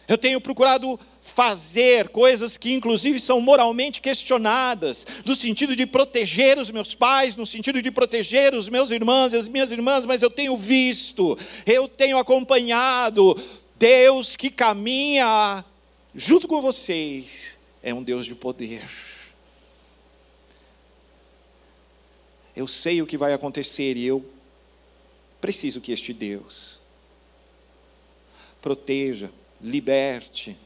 Eu 0.08 0.18
tenho 0.18 0.40
procurado 0.40 0.98
fazer 1.34 2.08
coisas 2.08 2.56
que, 2.56 2.72
inclusive, 2.72 3.20
são 3.20 3.40
moralmente 3.40 4.00
questionadas, 4.00 5.06
no 5.24 5.34
sentido 5.34 5.76
de 5.76 5.86
proteger 5.86 6.58
os 6.58 6.70
meus 6.70 6.94
pais, 6.94 7.36
no 7.36 7.46
sentido 7.46 7.80
de 7.82 7.90
proteger 7.90 8.54
os 8.54 8.68
meus 8.68 8.90
irmãos 8.90 9.32
e 9.32 9.36
as 9.36 9.48
minhas 9.48 9.70
irmãs, 9.70 10.04
mas 10.04 10.22
eu 10.22 10.30
tenho 10.30 10.56
visto, 10.56 11.36
eu 11.66 11.88
tenho 11.88 12.18
acompanhado 12.18 13.36
Deus 13.76 14.36
que 14.36 14.50
caminha 14.50 15.64
junto 16.14 16.48
com 16.48 16.60
vocês, 16.60 17.56
é 17.82 17.94
um 17.94 18.02
Deus 18.02 18.26
de 18.26 18.34
poder. 18.34 18.88
eu 22.58 22.66
sei 22.66 23.00
o 23.00 23.06
que 23.06 23.16
vai 23.16 23.32
acontecer 23.32 23.96
e 23.96 24.04
eu 24.04 24.24
preciso 25.40 25.80
que 25.80 25.92
este 25.92 26.12
Deus 26.12 26.80
proteja, 28.60 29.30
liberte 29.62 30.56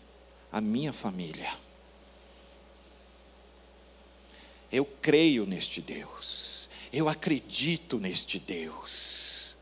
a 0.52 0.60
minha 0.60 0.92
família. 0.92 1.50
Eu 4.70 4.84
creio 4.84 5.46
neste 5.46 5.80
Deus, 5.80 6.68
eu 6.92 7.08
acredito 7.08 7.98
neste 7.98 8.38
Deus. 8.38 9.56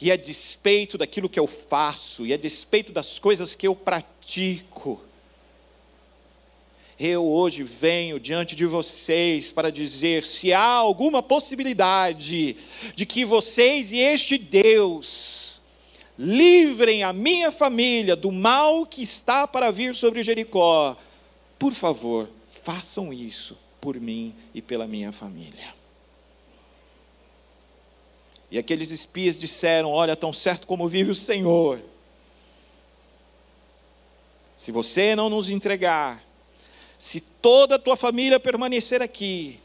E 0.00 0.12
a 0.12 0.16
despeito 0.16 0.96
daquilo 0.96 1.28
que 1.28 1.40
eu 1.40 1.46
faço, 1.46 2.24
e 2.24 2.32
a 2.32 2.36
despeito 2.36 2.92
das 2.92 3.18
coisas 3.18 3.54
que 3.56 3.66
eu 3.66 3.74
pratico, 3.74 5.02
eu 7.00 7.26
hoje 7.26 7.62
venho 7.62 8.20
diante 8.20 8.54
de 8.54 8.66
vocês 8.66 9.50
para 9.50 9.70
dizer: 9.70 10.24
se 10.24 10.52
há 10.52 10.64
alguma 10.64 11.22
possibilidade 11.22 12.56
de 12.94 13.06
que 13.06 13.24
vocês 13.24 13.90
e 13.90 13.98
este 13.98 14.38
Deus 14.38 15.57
livrem 16.18 17.04
a 17.04 17.12
minha 17.12 17.52
família 17.52 18.16
do 18.16 18.32
mal 18.32 18.84
que 18.84 19.02
está 19.02 19.46
para 19.46 19.70
vir 19.70 19.94
sobre 19.94 20.22
Jericó, 20.22 20.96
por 21.58 21.72
favor, 21.72 22.28
façam 22.64 23.12
isso 23.12 23.56
por 23.80 24.00
mim 24.00 24.34
e 24.52 24.60
pela 24.60 24.86
minha 24.86 25.12
família. 25.12 25.74
E 28.50 28.58
aqueles 28.58 28.90
espias 28.90 29.38
disseram: 29.38 29.90
Olha, 29.90 30.16
tão 30.16 30.32
certo 30.32 30.66
como 30.66 30.88
vive 30.88 31.10
o 31.10 31.14
Senhor, 31.14 31.80
se 34.56 34.72
você 34.72 35.14
não 35.14 35.30
nos 35.30 35.48
entregar 35.48 36.26
se 36.98 37.20
toda 37.20 37.76
a 37.76 37.78
tua 37.78 37.96
família 37.96 38.40
permanecer 38.40 39.00
aqui, 39.00 39.60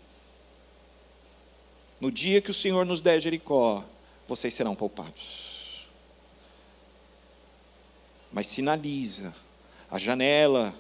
no 2.00 2.12
dia 2.12 2.42
que 2.42 2.52
o 2.52 2.54
Senhor 2.54 2.86
nos 2.86 3.02
der 3.02 3.20
Jericó, 3.20 3.84
vocês 4.28 4.54
serão 4.54 4.76
poupados. 4.76 5.53
Mas 8.34 8.48
sinaliza 8.48 9.34
a 9.90 10.00
janela 10.00 10.76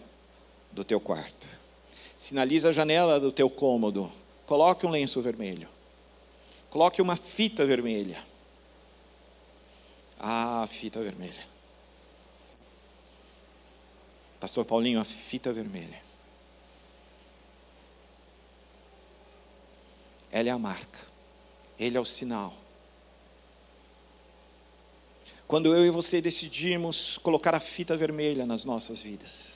do 0.71 0.83
teu 0.83 0.99
quarto, 0.99 1.47
sinaliza 2.17 2.69
a 2.69 2.71
janela 2.71 3.19
do 3.19 3.31
teu 3.31 3.47
cômodo, 3.47 4.11
coloque 4.47 4.87
um 4.87 4.89
lenço 4.89 5.21
vermelho, 5.21 5.69
coloque 6.71 6.99
uma 6.99 7.15
fita 7.15 7.63
vermelha. 7.63 8.17
Ah, 10.19 10.67
fita 10.71 10.99
vermelha. 10.99 11.45
Pastor 14.39 14.65
Paulinho, 14.65 14.99
a 14.99 15.03
fita 15.03 15.53
vermelha. 15.53 16.01
Ela 20.31 20.49
é 20.49 20.51
a 20.51 20.57
marca, 20.57 20.99
Ele 21.77 21.97
é 21.97 22.01
o 22.01 22.05
sinal. 22.05 22.62
Quando 25.47 25.75
eu 25.75 25.85
e 25.85 25.89
você 25.89 26.21
decidimos 26.21 27.17
colocar 27.21 27.53
a 27.53 27.59
fita 27.59 27.95
vermelha 27.95 28.45
nas 28.45 28.63
nossas 28.65 28.99
vidas, 28.99 29.53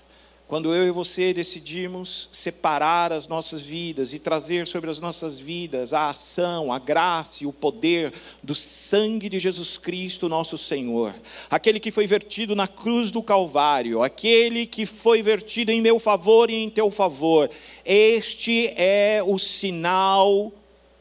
quando 0.47 0.73
eu 0.73 0.87
e 0.87 0.91
você 0.91 1.33
decidimos 1.33 2.29
separar 2.31 3.11
as 3.11 3.27
nossas 3.27 3.59
vidas 3.59 4.13
e 4.13 4.19
trazer 4.19 4.65
sobre 4.65 4.89
as 4.89 4.97
nossas 4.97 5.37
vidas 5.37 5.91
a 5.91 6.09
ação, 6.09 6.71
a 6.71 6.79
graça 6.79 7.43
e 7.43 7.47
o 7.47 7.51
poder 7.51 8.13
do 8.41 8.55
sangue 8.55 9.27
de 9.27 9.39
Jesus 9.39 9.77
Cristo, 9.77 10.29
nosso 10.29 10.57
Senhor, 10.57 11.13
aquele 11.49 11.81
que 11.81 11.91
foi 11.91 12.07
vertido 12.07 12.55
na 12.55 12.67
cruz 12.67 13.11
do 13.11 13.21
Calvário, 13.21 14.01
aquele 14.01 14.65
que 14.65 14.85
foi 14.85 15.21
vertido 15.21 15.69
em 15.69 15.81
meu 15.81 15.99
favor 15.99 16.49
e 16.49 16.55
em 16.55 16.69
teu 16.69 16.89
favor, 16.89 17.49
este 17.83 18.67
é 18.77 19.21
o 19.25 19.37
sinal 19.37 20.53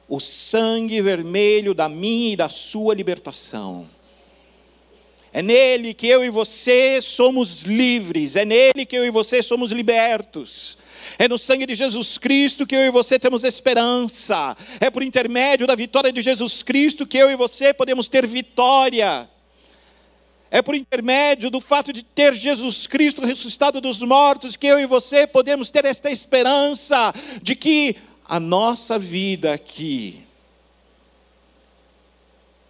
o 0.08 0.20
sangue 0.20 1.02
vermelho 1.02 1.74
da 1.74 1.88
minha 1.88 2.32
e 2.32 2.36
da 2.36 2.48
sua 2.48 2.94
libertação. 2.94 3.88
É 5.36 5.42
nele 5.42 5.92
que 5.92 6.06
eu 6.06 6.24
e 6.24 6.30
você 6.30 6.98
somos 6.98 7.60
livres, 7.60 8.36
é 8.36 8.44
nele 8.46 8.86
que 8.86 8.96
eu 8.96 9.04
e 9.04 9.10
você 9.10 9.42
somos 9.42 9.70
libertos. 9.70 10.78
É 11.18 11.28
no 11.28 11.36
sangue 11.36 11.66
de 11.66 11.74
Jesus 11.74 12.16
Cristo 12.16 12.66
que 12.66 12.74
eu 12.74 12.86
e 12.86 12.90
você 12.90 13.18
temos 13.18 13.44
esperança. 13.44 14.56
É 14.80 14.88
por 14.88 15.02
intermédio 15.02 15.66
da 15.66 15.74
vitória 15.74 16.10
de 16.10 16.22
Jesus 16.22 16.62
Cristo 16.62 17.06
que 17.06 17.18
eu 17.18 17.30
e 17.30 17.36
você 17.36 17.74
podemos 17.74 18.08
ter 18.08 18.26
vitória. 18.26 19.28
É 20.50 20.62
por 20.62 20.74
intermédio 20.74 21.50
do 21.50 21.60
fato 21.60 21.92
de 21.92 22.02
ter 22.02 22.34
Jesus 22.34 22.86
Cristo 22.86 23.20
ressuscitado 23.20 23.78
dos 23.78 24.00
mortos 24.00 24.56
que 24.56 24.66
eu 24.66 24.80
e 24.80 24.86
você 24.86 25.26
podemos 25.26 25.68
ter 25.68 25.84
esta 25.84 26.10
esperança 26.10 27.14
de 27.42 27.54
que 27.54 27.94
a 28.24 28.40
nossa 28.40 28.98
vida 28.98 29.52
aqui 29.52 30.22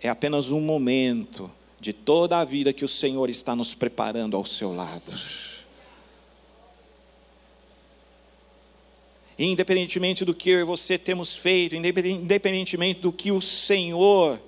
é 0.02 0.08
apenas 0.08 0.50
um 0.50 0.61
momento 0.61 1.49
de 1.87 1.93
toda 1.93 2.40
a 2.40 2.45
vida 2.45 2.73
que 2.73 2.85
o 2.85 2.88
Senhor 2.88 3.31
está 3.31 3.55
nos 3.55 3.73
preparando 3.73 4.37
ao 4.37 4.45
seu 4.45 4.75
lado. 4.75 5.12
Independentemente 9.38 10.25
do 10.25 10.35
que 10.35 10.50
eu 10.50 10.59
e 10.59 10.64
você 10.64 10.99
temos 10.99 11.37
feito, 11.37 11.76
independentemente 11.76 13.00
do 13.00 13.12
que 13.12 13.31
o 13.31 13.40
Senhor 13.40 14.43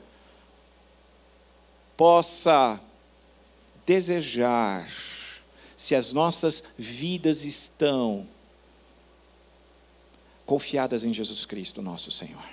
possa 1.97 2.81
desejar, 3.87 4.91
se 5.77 5.95
as 5.95 6.13
nossas 6.13 6.65
vidas 6.77 7.45
estão 7.45 8.27
confiadas 10.45 11.05
em 11.05 11.15
Jesus 11.15 11.45
Cristo, 11.45 11.81
nosso 11.81 12.11
Senhor, 12.11 12.49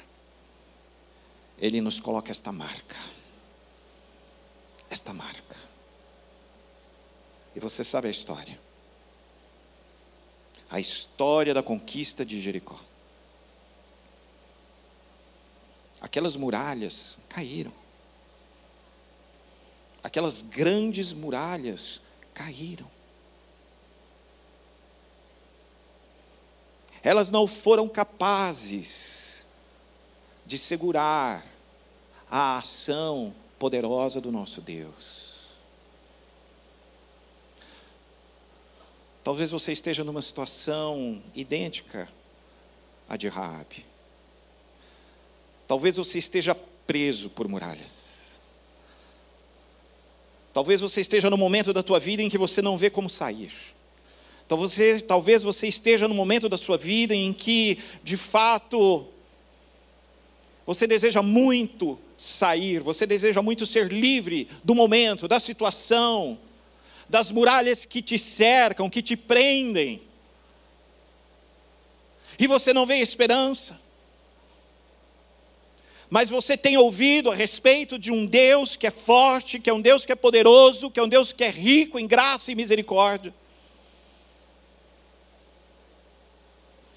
Ele 1.58 1.82
nos 1.82 2.00
coloca 2.00 2.30
esta 2.30 2.52
marca 2.52 3.15
esta 4.90 5.14
marca. 5.14 5.56
E 7.56 7.60
você 7.60 7.84
sabe 7.84 8.08
a 8.08 8.12
história. 8.12 8.60
A 10.70 10.80
história 10.80 11.54
da 11.54 11.64
conquista 11.64 12.26
de 12.26 12.42
Jericó. 12.42 12.80
Aquelas 16.02 16.36
muralhas 16.36 17.18
caíram. 17.30 17.74
Aquelas 20.04 20.42
grandes 20.42 21.14
muralhas 21.14 22.02
caíram. 22.34 22.90
Elas 27.02 27.30
não 27.30 27.48
foram 27.48 27.88
capazes 27.88 29.46
de 30.46 30.58
segurar 30.58 31.46
a 32.30 32.58
ação 32.58 33.34
poderosa 33.58 34.20
do 34.20 34.32
nosso 34.32 34.62
Deus. 34.62 35.26
Talvez 39.24 39.50
você 39.50 39.72
esteja 39.72 40.04
numa 40.04 40.22
situação 40.22 41.22
idêntica 41.34 42.08
à 43.10 43.18
de 43.18 43.28
Raabe. 43.28 43.86
Talvez 45.68 45.98
você 45.98 46.20
esteja 46.20 46.56
preso 46.86 47.30
por 47.30 47.48
muralhas. 47.48 48.38
Talvez 50.54 50.80
você 50.80 51.02
esteja 51.02 51.30
no 51.30 51.38
momento 51.38 51.74
da 51.74 51.82
tua 51.82 52.00
vida 52.00 52.22
em 52.22 52.30
que 52.30 52.38
você 52.38 52.62
não 52.62 52.78
vê 52.78 52.90
como 52.90 53.10
sair. 53.10 53.52
Talvez 54.48 55.02
talvez 55.02 55.42
você 55.42 55.68
esteja 55.68 56.08
no 56.08 56.14
momento 56.14 56.48
da 56.48 56.58
sua 56.58 56.78
vida 56.78 57.16
em 57.16 57.34
que, 57.34 57.80
de 58.04 58.16
fato, 58.16 59.08
você 60.66 60.88
deseja 60.88 61.22
muito 61.22 62.00
sair, 62.18 62.80
você 62.80 63.06
deseja 63.06 63.42
muito 63.42 63.66
ser 63.66 63.92
livre 63.92 64.48
do 64.64 64.74
momento, 64.74 65.28
da 65.28 65.40
situação, 65.40 66.40
das 67.08 67.32
muralhas 67.32 67.86
que 67.86 68.02
te 68.02 68.18
cercam, 68.18 68.90
que 68.90 69.02
te 69.02 69.16
prendem. 69.16 70.02
E 72.40 72.48
você 72.48 72.74
não 72.74 72.86
vê 72.86 72.96
esperança. 72.96 73.80
Mas 76.10 76.30
você 76.30 76.58
tem 76.58 76.78
ouvido 76.78 77.32
a 77.32 77.36
respeito 77.36 78.00
de 78.00 78.12
um 78.12 78.26
Deus 78.26 78.76
que 78.76 78.88
é 78.88 78.92
forte, 78.92 79.60
que 79.60 79.70
é 79.70 79.74
um 79.74 79.82
Deus 79.82 80.06
que 80.06 80.12
é 80.12 80.16
poderoso, 80.16 80.90
que 80.90 81.00
é 81.00 81.04
um 81.04 81.08
Deus 81.08 81.32
que 81.32 81.44
é 81.44 81.50
rico 81.50 82.00
em 82.00 82.08
graça 82.08 82.52
e 82.52 82.56
misericórdia. 82.56 83.34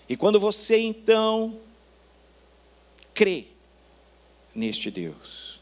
E 0.08 0.16
quando 0.16 0.40
você 0.40 0.78
então 0.78 1.60
crê 3.12 3.46
neste 4.58 4.90
Deus. 4.90 5.58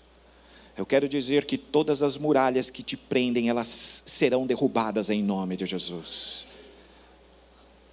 Eu 0.77 0.85
quero 0.85 1.09
dizer 1.09 1.45
que 1.45 1.57
todas 1.57 2.03
as 2.03 2.17
muralhas 2.17 2.71
que 2.71 2.83
te 2.83 2.97
prendem, 2.97 3.49
elas 3.49 4.03
serão 4.05 4.47
derrubadas 4.47 5.09
em 5.09 5.23
nome 5.23 5.57
de 5.57 5.65
Jesus. 5.65 6.47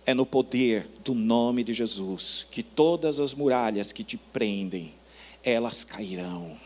É 0.06 0.14
no 0.14 0.26
poder 0.26 0.90
do 1.04 1.14
nome 1.14 1.64
de 1.64 1.74
Jesus 1.74 2.46
que 2.52 2.62
todas 2.62 3.20
as 3.20 3.34
muralhas 3.34 3.92
que 3.92 4.04
te 4.04 4.18
prendem, 4.18 4.94
elas 5.44 5.84
cairão. 5.84 6.58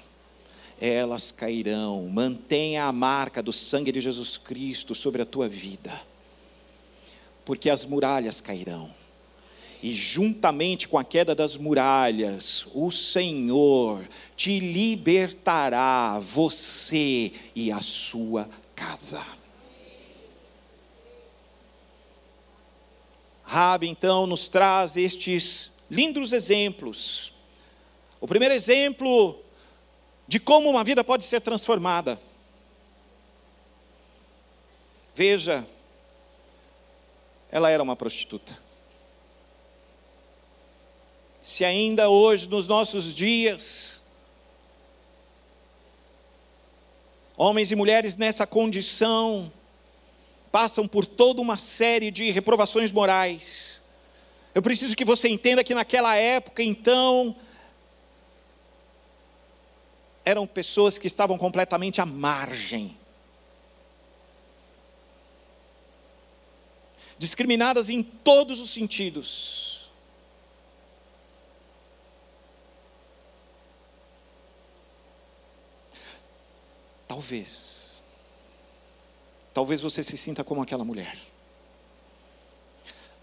Elas 0.80 1.32
cairão. 1.32 2.08
Mantenha 2.08 2.86
a 2.86 2.91
marca 2.91 3.43
do 3.43 3.54
sangue 3.54 3.91
de 3.91 4.02
Jesus 4.02 4.38
Cristo 4.38 4.95
sobre 4.95 5.21
a 5.21 5.26
tua 5.26 5.47
vida. 5.47 6.02
Porque 7.45 7.69
as 7.69 7.86
muralhas 7.86 8.41
cairão 8.41 8.89
e 9.82 9.96
juntamente 9.96 10.88
com 10.88 10.98
a 10.98 11.04
queda 11.04 11.36
das 11.36 11.56
muralhas, 11.56 12.66
o 12.74 12.90
Senhor 12.92 14.08
te 14.36 14.60
libertará, 14.60 16.20
você 16.20 17.32
e 17.56 17.72
a 17.72 17.80
sua 17.80 18.50
casa. 18.76 19.24
Rabi 23.44 23.88
então 23.88 24.28
nos 24.28 24.48
traz 24.48 24.98
estes 24.98 25.72
lindos 25.90 26.32
exemplos. 26.32 27.32
O 28.20 28.28
primeiro 28.28 28.54
exemplo 28.54 29.40
de 30.28 30.40
como 30.40 30.70
uma 30.70 30.84
vida 30.84 31.04
pode 31.04 31.24
ser 31.24 31.40
transformada. 31.40 32.20
Veja, 35.13 35.66
ela 37.50 37.70
era 37.70 37.82
uma 37.82 37.96
prostituta 37.96 38.66
se 41.48 41.64
ainda 41.64 42.10
hoje, 42.10 42.46
nos 42.46 42.68
nossos 42.68 43.16
dias, 43.16 44.02
homens 47.38 47.72
e 47.72 47.76
mulheres 47.76 48.18
nessa 48.18 48.46
condição 48.46 49.50
passam 50.52 50.86
por 50.86 51.06
toda 51.06 51.42
uma 51.42 51.58
série 51.58 52.12
de 52.12 52.32
reprovações 52.32 52.92
morais. 52.92 53.82
Eu 54.54 54.62
preciso 54.62 54.94
que 54.94 55.06
você 55.06 55.30
entenda 55.30 55.64
que 55.64 55.74
naquela 55.74 56.18
época, 56.18 56.62
então, 56.62 57.34
eram 60.26 60.46
pessoas 60.46 60.98
que 60.98 61.08
estavam 61.08 61.38
completamente 61.38 62.02
à 62.02 62.06
margem. 62.06 62.94
Discriminadas 67.18 67.88
em 67.88 68.04
todos 68.04 68.60
os 68.60 68.70
sentidos. 68.70 69.66
Talvez. 77.08 78.02
Talvez 79.54 79.82
você 79.82 80.04
se 80.04 80.17
sinta 80.17 80.43
como 80.43 80.62
aquela 80.62 80.84
mulher. 80.84 81.17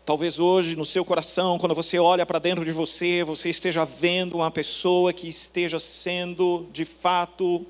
Talvez 0.05 0.39
hoje, 0.39 0.77
no 0.77 0.85
seu 0.85 1.05
coração, 1.05 1.59
quando 1.59 1.75
você 1.75 1.99
olha 1.99 2.27
para 2.27 2.39
dentro 2.39 2.65
de 2.65 2.73
você, 2.73 3.23
você 3.23 3.49
esteja 3.51 3.85
vendo 3.85 4.37
uma 4.37 4.51
pessoa 4.51 5.13
que 5.13 5.29
esteja 5.29 5.79
sendo, 5.79 6.67
de 6.73 6.85
fato, 6.85 7.65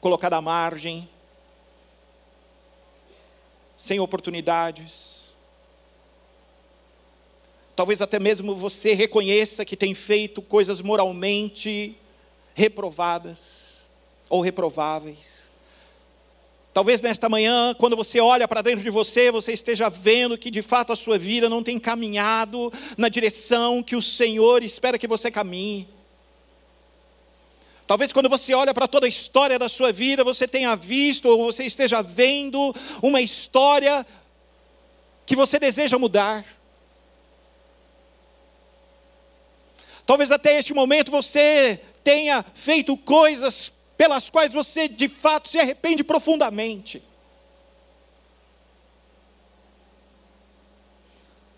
colocada 0.00 0.36
à 0.36 0.40
margem, 0.40 1.08
sem 3.76 3.98
oportunidades. 4.00 5.24
Talvez 7.76 8.00
até 8.00 8.18
mesmo 8.18 8.54
você 8.54 8.94
reconheça 8.94 9.64
que 9.64 9.76
tem 9.76 9.94
feito 9.94 10.40
coisas 10.40 10.80
moralmente 10.80 11.96
reprovadas 12.54 13.63
ou 14.34 14.40
reprováveis. 14.40 15.44
Talvez 16.72 17.00
nesta 17.00 17.28
manhã, 17.28 17.72
quando 17.78 17.94
você 17.94 18.18
olha 18.18 18.48
para 18.48 18.62
dentro 18.62 18.82
de 18.82 18.90
você, 18.90 19.30
você 19.30 19.52
esteja 19.52 19.88
vendo 19.88 20.36
que 20.36 20.50
de 20.50 20.60
fato 20.60 20.92
a 20.92 20.96
sua 20.96 21.16
vida 21.16 21.48
não 21.48 21.62
tem 21.62 21.78
caminhado 21.78 22.72
na 22.98 23.08
direção 23.08 23.80
que 23.80 23.94
o 23.94 24.02
Senhor 24.02 24.64
espera 24.64 24.98
que 24.98 25.06
você 25.06 25.30
caminhe. 25.30 25.88
Talvez 27.86 28.12
quando 28.12 28.28
você 28.28 28.52
olha 28.54 28.74
para 28.74 28.88
toda 28.88 29.06
a 29.06 29.08
história 29.08 29.56
da 29.56 29.68
sua 29.68 29.92
vida, 29.92 30.24
você 30.24 30.48
tenha 30.48 30.74
visto 30.74 31.28
ou 31.28 31.44
você 31.44 31.62
esteja 31.62 32.02
vendo 32.02 32.74
uma 33.00 33.20
história 33.20 34.04
que 35.24 35.36
você 35.36 35.60
deseja 35.60 35.96
mudar. 35.96 36.44
Talvez 40.04 40.28
até 40.32 40.58
este 40.58 40.74
momento 40.74 41.12
você 41.12 41.78
tenha 42.02 42.44
feito 42.52 42.96
coisas 42.96 43.72
pelas 43.96 44.28
quais 44.30 44.52
você 44.52 44.88
de 44.88 45.08
fato 45.08 45.48
se 45.48 45.58
arrepende 45.58 46.02
profundamente. 46.02 47.02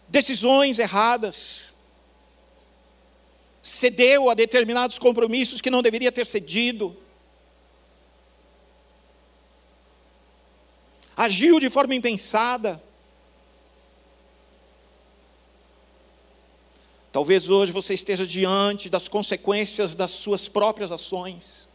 Decisões 0.09 0.79
erradas, 0.79 1.73
cedeu 3.63 4.31
a 4.31 4.35
determinados 4.35 4.99
compromissos 4.99 5.61
que 5.61 5.71
não 5.71 5.83
deveria 5.83 6.13
ter 6.13 6.25
cedido, 6.25 6.97
agiu 11.17 11.59
de 11.59 11.69
forma 11.69 11.95
impensada. 11.95 12.83
Talvez 17.11 17.49
hoje 17.49 17.73
você 17.73 17.95
esteja 17.95 18.27
diante 18.27 18.91
das 18.91 19.09
consequências 19.09 19.95
das 19.95 20.11
suas 20.11 20.49
próprias 20.49 20.93
ações. 20.93 21.67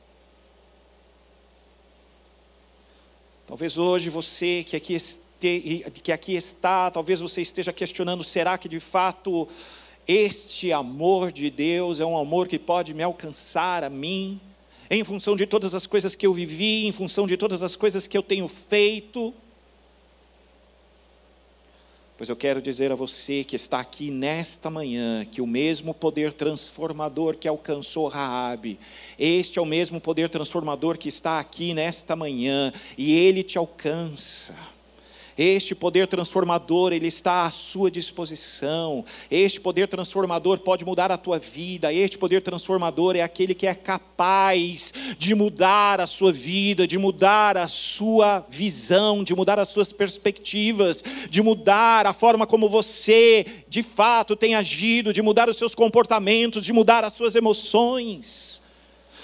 Talvez 3.51 3.77
hoje 3.77 4.09
você 4.09 4.63
que 4.65 4.77
aqui, 4.77 4.93
este, 4.93 5.19
que 6.01 6.13
aqui 6.13 6.37
está, 6.37 6.89
talvez 6.89 7.19
você 7.19 7.41
esteja 7.41 7.73
questionando: 7.73 8.23
será 8.23 8.57
que 8.57 8.69
de 8.69 8.79
fato 8.79 9.45
este 10.07 10.71
amor 10.71 11.33
de 11.33 11.49
Deus 11.49 11.99
é 11.99 12.05
um 12.05 12.17
amor 12.17 12.47
que 12.47 12.57
pode 12.57 12.93
me 12.93 13.03
alcançar 13.03 13.83
a 13.83 13.89
mim? 13.89 14.39
Em 14.89 15.03
função 15.03 15.35
de 15.35 15.45
todas 15.45 15.73
as 15.73 15.85
coisas 15.85 16.15
que 16.15 16.25
eu 16.25 16.33
vivi, 16.33 16.87
em 16.87 16.93
função 16.93 17.27
de 17.27 17.35
todas 17.35 17.61
as 17.61 17.75
coisas 17.75 18.07
que 18.07 18.17
eu 18.17 18.23
tenho 18.23 18.47
feito. 18.47 19.33
Pois 22.21 22.29
eu 22.29 22.35
quero 22.35 22.61
dizer 22.61 22.91
a 22.91 22.95
você 22.95 23.43
que 23.43 23.55
está 23.55 23.79
aqui 23.79 24.11
nesta 24.11 24.69
manhã 24.69 25.25
que 25.25 25.41
o 25.41 25.47
mesmo 25.47 25.91
poder 25.91 26.33
transformador 26.33 27.35
que 27.35 27.47
alcançou 27.47 28.07
Raabe, 28.07 28.77
este 29.17 29.57
é 29.57 29.61
o 29.61 29.65
mesmo 29.65 29.99
poder 29.99 30.29
transformador 30.29 30.99
que 30.99 31.09
está 31.09 31.39
aqui 31.39 31.73
nesta 31.73 32.15
manhã 32.15 32.71
e 32.95 33.11
ele 33.11 33.41
te 33.41 33.57
alcança. 33.57 34.53
Este 35.43 35.73
poder 35.73 36.05
transformador, 36.05 36.93
ele 36.93 37.07
está 37.07 37.47
à 37.47 37.49
sua 37.49 37.89
disposição. 37.89 39.03
Este 39.27 39.59
poder 39.59 39.87
transformador 39.87 40.59
pode 40.59 40.85
mudar 40.85 41.11
a 41.11 41.17
tua 41.17 41.39
vida. 41.39 41.91
Este 41.91 42.15
poder 42.15 42.43
transformador 42.43 43.15
é 43.15 43.23
aquele 43.23 43.55
que 43.55 43.65
é 43.65 43.73
capaz 43.73 44.93
de 45.17 45.33
mudar 45.33 45.99
a 45.99 46.05
sua 46.05 46.31
vida, 46.31 46.85
de 46.85 46.95
mudar 46.99 47.57
a 47.57 47.67
sua 47.67 48.45
visão, 48.49 49.23
de 49.23 49.33
mudar 49.33 49.57
as 49.57 49.69
suas 49.69 49.91
perspectivas, 49.91 51.03
de 51.27 51.41
mudar 51.41 52.05
a 52.05 52.13
forma 52.13 52.45
como 52.45 52.69
você, 52.69 53.43
de 53.67 53.81
fato, 53.81 54.35
tem 54.35 54.53
agido, 54.53 55.11
de 55.11 55.23
mudar 55.23 55.49
os 55.49 55.57
seus 55.57 55.73
comportamentos, 55.73 56.63
de 56.63 56.71
mudar 56.71 57.03
as 57.03 57.13
suas 57.13 57.33
emoções. 57.33 58.61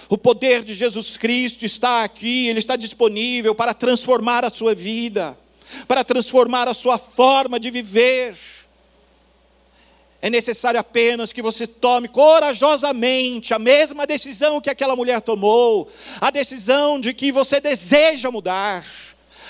O 0.09 0.17
poder 0.17 0.63
de 0.63 0.73
Jesus 0.73 1.15
Cristo 1.15 1.63
está 1.63 2.03
aqui, 2.03 2.47
ele 2.47 2.57
está 2.57 2.75
disponível 2.75 3.53
para 3.53 3.71
transformar 3.71 4.43
a 4.43 4.49
sua 4.49 4.73
vida 4.73 5.37
para 5.87 6.03
transformar 6.03 6.67
a 6.67 6.73
sua 6.73 6.97
forma 6.97 7.59
de 7.59 7.71
viver. 7.71 8.37
É 10.21 10.29
necessário 10.29 10.79
apenas 10.79 11.31
que 11.31 11.41
você 11.41 11.67
tome 11.67 12.07
corajosamente 12.07 13.53
a 13.53 13.59
mesma 13.59 14.07
decisão 14.07 14.59
que 14.59 14.69
aquela 14.69 14.95
mulher 14.95 15.21
tomou, 15.21 15.87
a 16.19 16.31
decisão 16.31 16.99
de 16.99 17.13
que 17.13 17.31
você 17.31 17.59
deseja 17.59 18.31
mudar, 18.31 18.83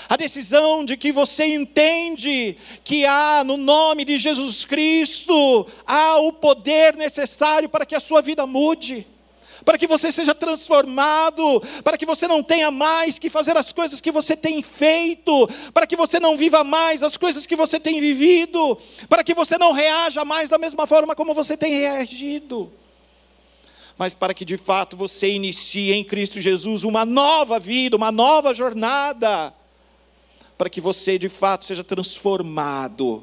a 0.08 0.16
decisão 0.16 0.84
de 0.84 0.96
que 0.96 1.10
você 1.10 1.46
entende 1.46 2.56
que 2.84 3.06
há 3.06 3.42
no 3.44 3.56
nome 3.56 4.04
de 4.04 4.18
Jesus 4.18 4.64
Cristo 4.64 5.66
há 5.86 6.18
o 6.18 6.32
poder 6.32 6.96
necessário 6.96 7.68
para 7.68 7.86
que 7.86 7.94
a 7.94 8.00
sua 8.00 8.20
vida 8.20 8.46
mude 8.46 9.06
para 9.68 9.76
que 9.76 9.86
você 9.86 10.10
seja 10.10 10.34
transformado, 10.34 11.62
para 11.84 11.98
que 11.98 12.06
você 12.06 12.26
não 12.26 12.42
tenha 12.42 12.70
mais 12.70 13.18
que 13.18 13.28
fazer 13.28 13.54
as 13.54 13.70
coisas 13.70 14.00
que 14.00 14.10
você 14.10 14.34
tem 14.34 14.62
feito, 14.62 15.46
para 15.74 15.86
que 15.86 15.94
você 15.94 16.18
não 16.18 16.38
viva 16.38 16.64
mais 16.64 17.02
as 17.02 17.18
coisas 17.18 17.44
que 17.44 17.54
você 17.54 17.78
tem 17.78 18.00
vivido, 18.00 18.78
para 19.10 19.22
que 19.22 19.34
você 19.34 19.58
não 19.58 19.72
reaja 19.72 20.24
mais 20.24 20.48
da 20.48 20.56
mesma 20.56 20.86
forma 20.86 21.14
como 21.14 21.34
você 21.34 21.54
tem 21.54 21.80
reagido. 21.80 22.72
Mas 23.98 24.14
para 24.14 24.32
que 24.32 24.42
de 24.42 24.56
fato 24.56 24.96
você 24.96 25.28
inicie 25.28 25.92
em 25.92 26.02
Cristo 26.02 26.40
Jesus 26.40 26.82
uma 26.82 27.04
nova 27.04 27.60
vida, 27.60 27.94
uma 27.94 28.10
nova 28.10 28.54
jornada, 28.54 29.52
para 30.56 30.70
que 30.70 30.80
você 30.80 31.18
de 31.18 31.28
fato 31.28 31.66
seja 31.66 31.84
transformado 31.84 33.22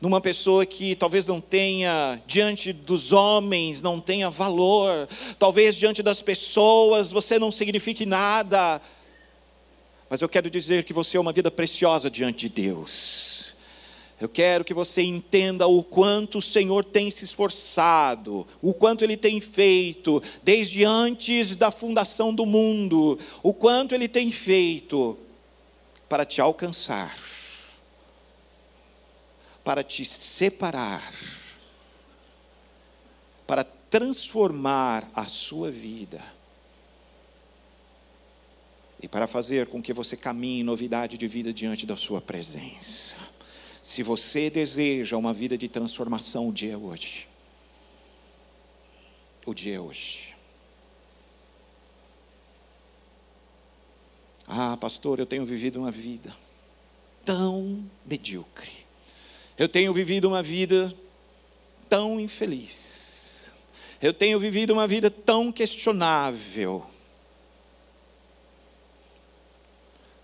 numa 0.00 0.20
pessoa 0.20 0.64
que 0.64 0.96
talvez 0.96 1.26
não 1.26 1.40
tenha, 1.40 2.20
diante 2.26 2.72
dos 2.72 3.12
homens, 3.12 3.82
não 3.82 4.00
tenha 4.00 4.30
valor, 4.30 5.06
talvez 5.38 5.76
diante 5.76 6.02
das 6.02 6.22
pessoas 6.22 7.10
você 7.10 7.38
não 7.38 7.52
signifique 7.52 8.06
nada, 8.06 8.80
mas 10.08 10.22
eu 10.22 10.28
quero 10.28 10.48
dizer 10.48 10.84
que 10.84 10.92
você 10.92 11.16
é 11.16 11.20
uma 11.20 11.32
vida 11.32 11.50
preciosa 11.50 12.10
diante 12.10 12.48
de 12.48 12.62
Deus. 12.62 13.50
Eu 14.18 14.28
quero 14.28 14.64
que 14.64 14.74
você 14.74 15.02
entenda 15.02 15.66
o 15.66 15.82
quanto 15.82 16.38
o 16.38 16.42
Senhor 16.42 16.84
tem 16.84 17.10
se 17.10 17.24
esforçado, 17.24 18.46
o 18.60 18.74
quanto 18.74 19.02
Ele 19.02 19.16
tem 19.16 19.40
feito, 19.40 20.22
desde 20.42 20.84
antes 20.84 21.56
da 21.56 21.70
fundação 21.70 22.34
do 22.34 22.44
mundo, 22.44 23.18
o 23.42 23.54
quanto 23.54 23.94
Ele 23.94 24.08
tem 24.08 24.30
feito 24.30 25.16
para 26.08 26.24
te 26.24 26.40
alcançar 26.40 27.29
para 29.64 29.82
te 29.82 30.04
separar, 30.04 31.12
para 33.46 33.64
transformar 33.64 35.10
a 35.14 35.26
sua 35.26 35.70
vida 35.70 36.22
e 39.02 39.08
para 39.08 39.26
fazer 39.26 39.68
com 39.68 39.82
que 39.82 39.92
você 39.92 40.16
caminhe 40.16 40.62
novidade 40.62 41.16
de 41.16 41.26
vida 41.26 41.52
diante 41.52 41.86
da 41.86 41.96
sua 41.96 42.20
presença. 42.20 43.16
Se 43.82 44.02
você 44.02 44.50
deseja 44.50 45.16
uma 45.16 45.32
vida 45.32 45.56
de 45.56 45.68
transformação, 45.68 46.48
o 46.48 46.52
dia 46.52 46.74
é 46.74 46.76
hoje. 46.76 47.26
O 49.46 49.54
dia 49.54 49.76
é 49.76 49.80
hoje. 49.80 50.34
Ah, 54.46 54.76
pastor, 54.76 55.18
eu 55.18 55.26
tenho 55.26 55.46
vivido 55.46 55.78
uma 55.78 55.90
vida 55.90 56.36
tão 57.24 57.88
medíocre. 58.04 58.89
Eu 59.60 59.68
tenho 59.68 59.92
vivido 59.92 60.26
uma 60.26 60.42
vida 60.42 60.90
tão 61.86 62.18
infeliz. 62.18 63.50
Eu 64.00 64.14
tenho 64.14 64.40
vivido 64.40 64.70
uma 64.72 64.86
vida 64.86 65.10
tão 65.10 65.52
questionável. 65.52 66.82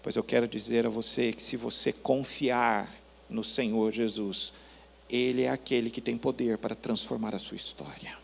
Pois 0.02 0.16
eu 0.16 0.24
quero 0.24 0.48
dizer 0.48 0.86
a 0.86 0.88
você 0.88 1.34
que 1.34 1.42
se 1.42 1.54
você 1.54 1.92
confiar 1.92 2.90
no 3.28 3.44
Senhor 3.44 3.92
Jesus, 3.92 4.54
Ele 5.10 5.42
é 5.42 5.50
aquele 5.50 5.90
que 5.90 6.00
tem 6.00 6.16
poder 6.16 6.56
para 6.56 6.74
transformar 6.74 7.34
a 7.34 7.38
sua 7.38 7.58
história. 7.58 8.16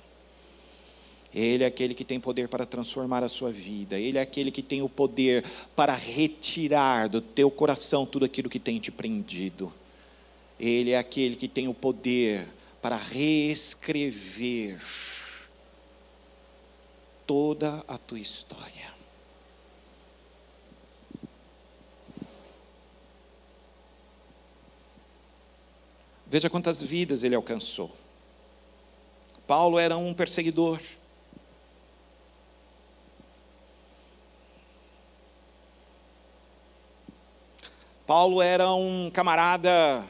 Ele 1.34 1.62
é 1.62 1.66
aquele 1.66 1.92
que 1.92 2.06
tem 2.06 2.18
poder 2.18 2.48
para 2.48 2.64
transformar 2.64 3.22
a 3.22 3.28
sua 3.28 3.52
vida. 3.52 3.98
Ele 3.98 4.16
é 4.16 4.22
aquele 4.22 4.50
que 4.50 4.62
tem 4.62 4.80
o 4.80 4.88
poder 4.88 5.44
para 5.76 5.94
retirar 5.94 7.10
do 7.10 7.20
teu 7.20 7.50
coração 7.50 8.06
tudo 8.06 8.24
aquilo 8.24 8.48
que 8.48 8.58
tem 8.58 8.80
te 8.80 8.90
prendido. 8.90 9.70
Ele 10.62 10.92
é 10.92 10.98
aquele 10.98 11.34
que 11.34 11.48
tem 11.48 11.66
o 11.66 11.74
poder 11.74 12.46
para 12.80 12.94
reescrever 12.94 14.80
toda 17.26 17.84
a 17.88 17.98
tua 17.98 18.20
história. 18.20 18.92
Veja 26.28 26.48
quantas 26.48 26.80
vidas 26.80 27.24
ele 27.24 27.34
alcançou. 27.34 27.90
Paulo 29.44 29.80
era 29.80 29.96
um 29.96 30.14
perseguidor. 30.14 30.80
Paulo 38.06 38.40
era 38.40 38.72
um 38.72 39.10
camarada 39.10 40.06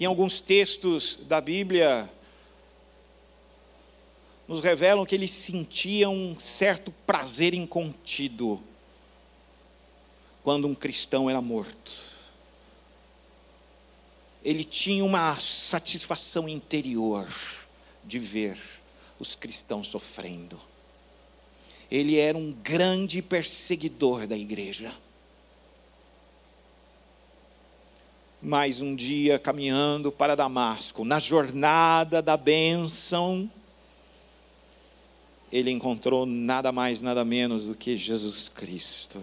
que 0.00 0.04
em 0.04 0.06
alguns 0.06 0.40
textos 0.40 1.18
da 1.28 1.42
Bíblia 1.42 2.10
nos 4.48 4.62
revelam 4.62 5.04
que 5.04 5.14
ele 5.14 5.28
sentia 5.28 6.08
um 6.08 6.38
certo 6.38 6.90
prazer 7.06 7.52
incontido 7.52 8.62
quando 10.42 10.66
um 10.66 10.74
cristão 10.74 11.28
era 11.28 11.42
morto. 11.42 11.92
Ele 14.42 14.64
tinha 14.64 15.04
uma 15.04 15.38
satisfação 15.38 16.48
interior 16.48 17.28
de 18.02 18.18
ver 18.18 18.58
os 19.18 19.34
cristãos 19.34 19.88
sofrendo. 19.88 20.58
Ele 21.90 22.16
era 22.16 22.38
um 22.38 22.52
grande 22.52 23.20
perseguidor 23.20 24.26
da 24.26 24.34
igreja. 24.34 24.94
Mais 28.42 28.80
um 28.80 28.94
dia 28.94 29.38
caminhando 29.38 30.10
para 30.10 30.34
Damasco, 30.34 31.04
na 31.04 31.18
jornada 31.18 32.22
da 32.22 32.36
bênção, 32.36 33.50
ele 35.52 35.70
encontrou 35.70 36.24
nada 36.24 36.72
mais, 36.72 37.02
nada 37.02 37.24
menos 37.24 37.66
do 37.66 37.74
que 37.74 37.96
Jesus 37.96 38.48
Cristo. 38.48 39.22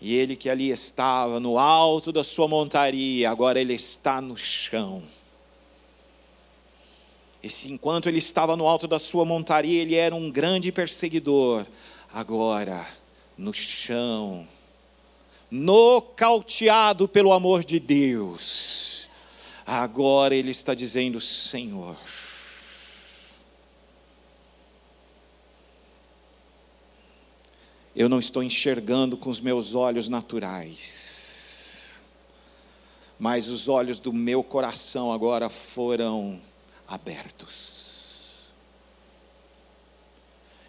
E 0.00 0.14
ele 0.14 0.36
que 0.36 0.48
ali 0.48 0.70
estava 0.70 1.40
no 1.40 1.58
alto 1.58 2.12
da 2.12 2.22
sua 2.22 2.46
montaria, 2.46 3.28
agora 3.28 3.60
ele 3.60 3.74
está 3.74 4.20
no 4.20 4.36
chão. 4.36 5.02
E 7.42 7.50
se 7.50 7.72
enquanto 7.72 8.08
ele 8.08 8.18
estava 8.18 8.56
no 8.56 8.66
alto 8.66 8.86
da 8.86 9.00
sua 9.00 9.24
montaria, 9.24 9.82
ele 9.82 9.96
era 9.96 10.14
um 10.14 10.30
grande 10.30 10.70
perseguidor, 10.70 11.66
agora 12.12 12.86
no 13.36 13.52
chão, 13.52 14.46
nocauteado 15.50 17.08
pelo 17.08 17.32
amor 17.32 17.64
de 17.64 17.80
Deus, 17.80 19.08
agora 19.66 20.34
ele 20.34 20.50
está 20.50 20.74
dizendo: 20.74 21.20
Senhor, 21.20 21.96
eu 27.96 28.08
não 28.08 28.18
estou 28.18 28.42
enxergando 28.42 29.16
com 29.16 29.30
os 29.30 29.40
meus 29.40 29.74
olhos 29.74 30.08
naturais, 30.08 31.94
mas 33.18 33.48
os 33.48 33.68
olhos 33.68 33.98
do 33.98 34.12
meu 34.12 34.42
coração 34.42 35.12
agora 35.12 35.48
foram 35.48 36.40
abertos. 36.86 37.78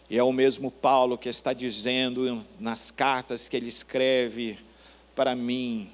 E 0.09 0.17
é 0.17 0.23
o 0.23 0.33
mesmo 0.33 0.71
Paulo 0.71 1.19
que 1.19 1.29
está 1.29 1.53
dizendo 1.53 2.43
nas 2.59 2.89
cartas 2.89 3.47
que 3.47 3.55
ele 3.55 3.69
escreve 3.69 4.57
para 5.19 5.35
mim: 5.35 5.91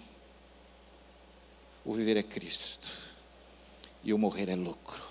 o 1.84 1.92
viver 1.92 2.16
é 2.16 2.22
Cristo 2.22 2.92
e 4.04 4.14
o 4.14 4.20
morrer 4.20 4.50
é 4.50 4.56
lucro. 4.56 5.02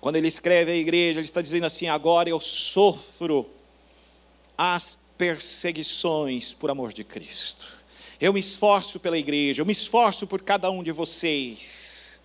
Quando 0.00 0.16
ele 0.16 0.28
escreve 0.28 0.72
à 0.72 0.74
igreja, 0.74 1.20
ele 1.20 1.26
está 1.26 1.42
dizendo 1.42 1.66
assim: 1.66 1.88
agora 1.88 2.30
eu 2.30 2.40
sofro 2.40 3.50
as 4.56 4.96
perseguições 5.18 6.54
por 6.54 6.70
amor 6.70 6.94
de 6.94 7.04
Cristo. 7.04 7.66
Eu 8.18 8.32
me 8.32 8.40
esforço 8.40 8.98
pela 8.98 9.18
igreja, 9.18 9.60
eu 9.60 9.66
me 9.66 9.72
esforço 9.72 10.26
por 10.26 10.40
cada 10.40 10.70
um 10.70 10.82
de 10.82 10.90
vocês. 10.90 12.18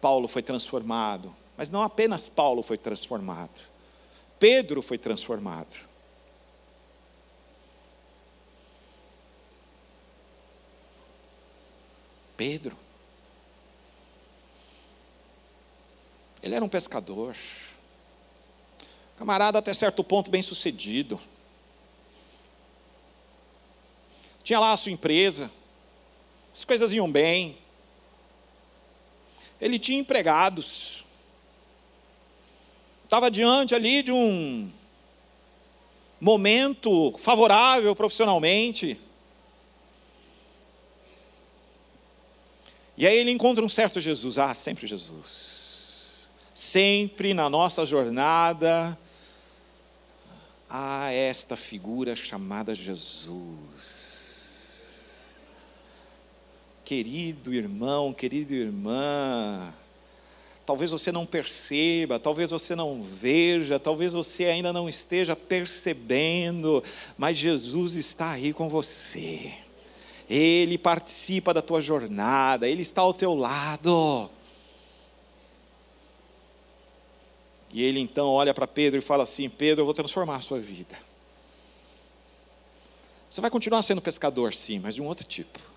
Paulo 0.00 0.26
foi 0.26 0.42
transformado, 0.42 1.36
mas 1.56 1.70
não 1.70 1.82
apenas 1.82 2.28
Paulo 2.28 2.62
foi 2.62 2.78
transformado, 2.78 3.60
Pedro 4.38 4.82
foi 4.82 4.98
transformado. 4.98 5.74
Pedro. 12.36 12.76
Ele 16.42 16.54
era 16.54 16.64
um 16.64 16.68
pescador. 16.68 17.36
Camarada 19.16 19.58
até 19.58 19.72
certo 19.72 20.02
ponto 20.04 20.30
bem 20.30 20.42
sucedido. 20.42 21.20
Tinha 24.42 24.60
lá 24.60 24.72
a 24.72 24.76
sua 24.76 24.92
empresa. 24.92 25.50
As 26.52 26.64
coisas 26.64 26.92
iam 26.92 27.10
bem. 27.10 27.56
Ele 29.60 29.78
tinha 29.78 29.98
empregados. 29.98 31.04
Estava 33.04 33.30
diante 33.30 33.74
ali 33.74 34.02
de 34.02 34.10
um 34.10 34.70
momento 36.20 37.14
favorável 37.18 37.94
profissionalmente. 37.94 38.98
E 42.96 43.06
aí 43.06 43.16
ele 43.16 43.30
encontra 43.30 43.64
um 43.64 43.68
certo 43.68 44.00
Jesus, 44.00 44.38
ah, 44.38 44.54
sempre 44.54 44.86
Jesus 44.86 45.54
sempre 46.54 47.34
na 47.34 47.50
nossa 47.50 47.84
jornada 47.84 48.96
há 50.70 51.12
esta 51.12 51.56
figura 51.56 52.14
chamada 52.14 52.74
Jesus. 52.74 54.14
Querido 56.84 57.52
irmão, 57.52 58.12
querida 58.12 58.54
irmã, 58.54 59.74
talvez 60.66 60.90
você 60.90 61.12
não 61.12 61.26
perceba, 61.26 62.18
talvez 62.18 62.50
você 62.50 62.74
não 62.74 63.02
veja, 63.02 63.78
talvez 63.78 64.12
você 64.12 64.46
ainda 64.46 64.72
não 64.72 64.88
esteja 64.88 65.36
percebendo, 65.36 66.82
mas 67.16 67.36
Jesus 67.36 67.94
está 67.94 68.32
aí 68.32 68.52
com 68.52 68.68
você. 68.68 69.52
Ele 70.28 70.78
participa 70.78 71.52
da 71.52 71.60
tua 71.60 71.80
jornada, 71.80 72.68
ele 72.68 72.82
está 72.82 73.02
ao 73.02 73.12
teu 73.12 73.34
lado. 73.34 74.30
E 77.72 77.82
ele 77.82 78.00
então 78.00 78.28
olha 78.28 78.54
para 78.54 78.66
Pedro 78.66 78.98
e 78.98 79.02
fala 79.02 79.24
assim: 79.24 79.48
Pedro, 79.48 79.82
eu 79.82 79.84
vou 79.84 79.94
transformar 79.94 80.36
a 80.36 80.40
sua 80.40 80.60
vida. 80.60 80.96
Você 83.28 83.40
vai 83.40 83.50
continuar 83.50 83.82
sendo 83.82 84.00
pescador, 84.00 84.54
sim, 84.54 84.78
mas 84.78 84.94
de 84.94 85.02
um 85.02 85.06
outro 85.06 85.26
tipo. 85.26 85.73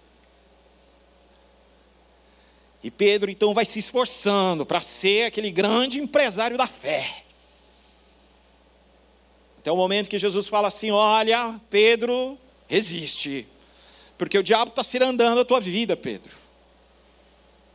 E 2.88 2.91
Pedro 2.91 3.30
então 3.30 3.54
vai 3.54 3.65
se 3.65 3.80
esforçando 3.80 4.65
para 4.65 4.80
ser 4.80 5.26
aquele 5.26 5.52
grande 5.52 6.00
empresário 6.00 6.58
da 6.58 6.65
fé. 6.65 7.26
Até 9.60 9.69
o 9.69 9.76
momento 9.76 10.08
que 10.08 10.17
Jesus 10.17 10.47
fala 10.47 10.69
assim: 10.69 10.89
Olha, 10.89 11.60
Pedro, 11.69 12.38
resiste, 12.65 13.45
porque 14.17 14.38
o 14.38 14.43
diabo 14.43 14.69
está 14.69 14.86
cirandando 14.86 15.41
a 15.41 15.43
tua 15.43 15.60
vida, 15.60 15.97
Pedro. 15.97 16.34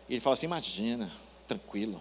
E 0.09 0.15
ele 0.15 0.21
fala 0.23 0.33
assim: 0.33 0.47
Imagina, 0.47 1.13
tranquilo. 1.47 2.01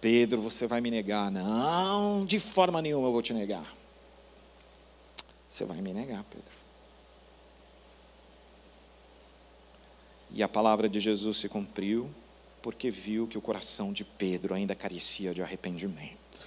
Pedro, 0.00 0.40
você 0.40 0.68
vai 0.68 0.80
me 0.80 0.88
negar. 0.88 1.32
Não, 1.32 2.24
de 2.24 2.38
forma 2.38 2.80
nenhuma 2.80 3.08
eu 3.08 3.12
vou 3.12 3.22
te 3.22 3.32
negar. 3.32 3.74
Você 5.48 5.64
vai 5.64 5.80
me 5.80 5.92
negar, 5.92 6.22
Pedro. 6.30 6.63
E 10.34 10.42
a 10.42 10.48
palavra 10.48 10.88
de 10.88 10.98
Jesus 10.98 11.36
se 11.36 11.48
cumpriu, 11.48 12.10
porque 12.60 12.90
viu 12.90 13.28
que 13.28 13.38
o 13.38 13.40
coração 13.40 13.92
de 13.92 14.04
Pedro 14.04 14.52
ainda 14.52 14.74
carecia 14.74 15.32
de 15.32 15.40
arrependimento. 15.40 16.44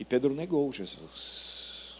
E 0.00 0.04
Pedro 0.04 0.34
negou 0.34 0.72
Jesus. 0.72 1.94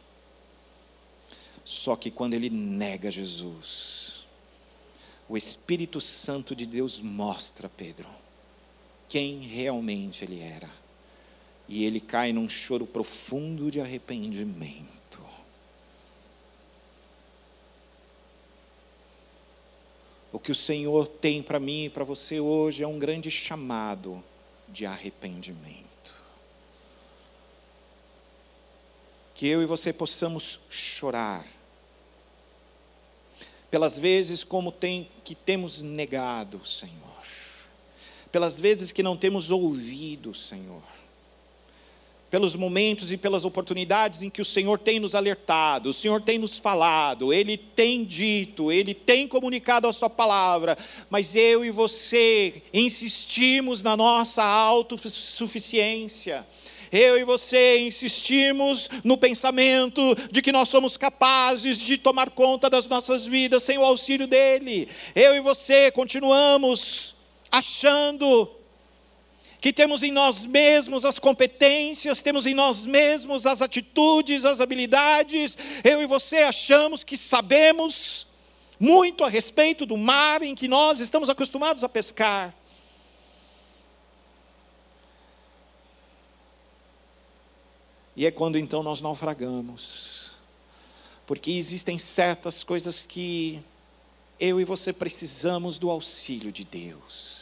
Só 1.65 1.95
que 1.95 2.11
quando 2.11 2.35
ele 2.35 2.51
nega 2.51 3.13
Jesus, 3.13 4.25
o 5.29 5.37
Espírito 5.37 6.01
Santo 6.01 6.55
de 6.55 6.67
Deus 6.67 7.01
mostra 7.01 7.69
a 7.69 7.71
Pedro 7.71 8.09
quem 9.09 9.43
realmente 9.43 10.25
ele 10.25 10.41
era. 10.41 10.69
E 11.69 11.85
ele 11.85 12.01
cai 12.01 12.33
num 12.33 12.49
choro 12.49 12.87
profundo 12.87 13.71
de 13.71 13.81
arrependimento. 13.81 15.06
O 20.33 20.39
que 20.39 20.53
o 20.53 20.55
Senhor 20.55 21.07
tem 21.09 21.43
para 21.43 21.61
mim 21.61 21.85
e 21.85 21.91
para 21.91 22.05
você 22.05 22.41
hoje 22.41 22.83
é 22.83 22.87
um 22.87 22.99
grande 22.99 23.31
chamado 23.31 24.23
de 24.69 24.85
arrependimento. 24.85 25.85
Que 29.35 29.47
eu 29.49 29.63
e 29.63 29.67
você 29.67 29.93
possamos 29.93 30.61
chorar 30.69 31.47
pelas 33.71 33.99
vezes 33.99 34.43
como 34.45 34.73
tem 34.73 35.11
que 35.25 35.35
temos 35.35 35.83
negado 35.83 36.65
Senhor 36.65 37.17
pelas 38.37 38.61
vezes 38.61 38.93
que 38.93 39.03
não 39.03 39.17
temos 39.17 39.51
ouvido, 39.51 40.35
Senhor, 40.35 40.83
pelos 42.31 42.57
momentos 42.57 43.13
e 43.13 43.17
pelas 43.17 43.45
oportunidades 43.45 44.23
em 44.23 44.31
que 44.31 44.43
o 44.43 44.45
Senhor 44.45 44.79
tem 44.79 44.99
nos 44.99 45.15
alertado, 45.15 45.91
o 45.91 45.95
Senhor 45.95 46.21
tem 46.21 46.39
nos 46.39 46.59
falado, 46.59 47.33
Ele 47.33 47.57
tem 47.57 48.05
dito, 48.05 48.73
Ele 48.73 48.95
tem 48.95 49.29
comunicado 49.29 49.87
a 49.87 49.93
Sua 49.93 50.11
palavra, 50.11 50.77
mas 51.09 51.35
eu 51.35 51.65
e 51.65 51.71
você 51.71 52.63
insistimos 52.73 53.83
na 53.83 53.97
nossa 53.97 54.43
autossuficiência. 54.43 56.47
Eu 56.91 57.19
e 57.19 57.25
você 57.25 57.81
insistimos 57.81 58.89
no 59.03 59.19
pensamento 59.19 60.01
de 60.31 60.41
que 60.41 60.53
nós 60.53 60.69
somos 60.69 60.97
capazes 60.97 61.79
de 61.79 61.99
tomar 61.99 62.31
conta 62.31 62.71
das 62.71 62.87
nossas 62.87 63.27
vidas 63.27 63.63
sem 63.63 63.77
o 63.77 63.85
auxílio 63.85 64.27
dEle. 64.27 64.89
Eu 65.15 65.35
e 65.35 65.41
você 65.41 65.91
continuamos 65.91 67.15
achando 67.51 68.56
que 69.67 69.73
temos 69.73 70.05
em 70.05 70.13
nós 70.13 70.45
mesmos 70.45 71.05
as 71.05 71.19
competências, 71.19 72.23
temos 72.23 72.47
em 72.47 72.55
nós 72.55 72.87
mesmos 72.87 73.45
as 73.45 73.61
atitudes, 73.61 74.45
as 74.45 74.61
habilidades. 74.61 75.59
Eu 75.83 76.01
e 76.01 76.07
você 76.07 76.37
achamos 76.37 77.03
que 77.03 77.17
sabemos 77.17 78.29
muito 78.79 79.25
a 79.25 79.29
respeito 79.29 79.85
do 79.85 79.97
mar 79.97 80.41
em 80.41 80.55
que 80.55 80.69
nós 80.69 81.01
estamos 81.01 81.29
acostumados 81.29 81.83
a 81.83 81.89
pescar. 81.89 82.55
E 88.15 88.25
é 88.25 88.31
quando 88.31 88.57
então 88.57 88.85
nós 88.85 89.01
naufragamos. 89.01 90.31
Porque 91.27 91.51
existem 91.51 91.99
certas 91.99 92.63
coisas 92.63 93.05
que 93.05 93.61
eu 94.39 94.61
e 94.61 94.65
você 94.65 94.93
precisamos 94.93 95.77
do 95.77 95.91
auxílio 95.91 96.53
de 96.53 96.63
Deus. 96.63 97.36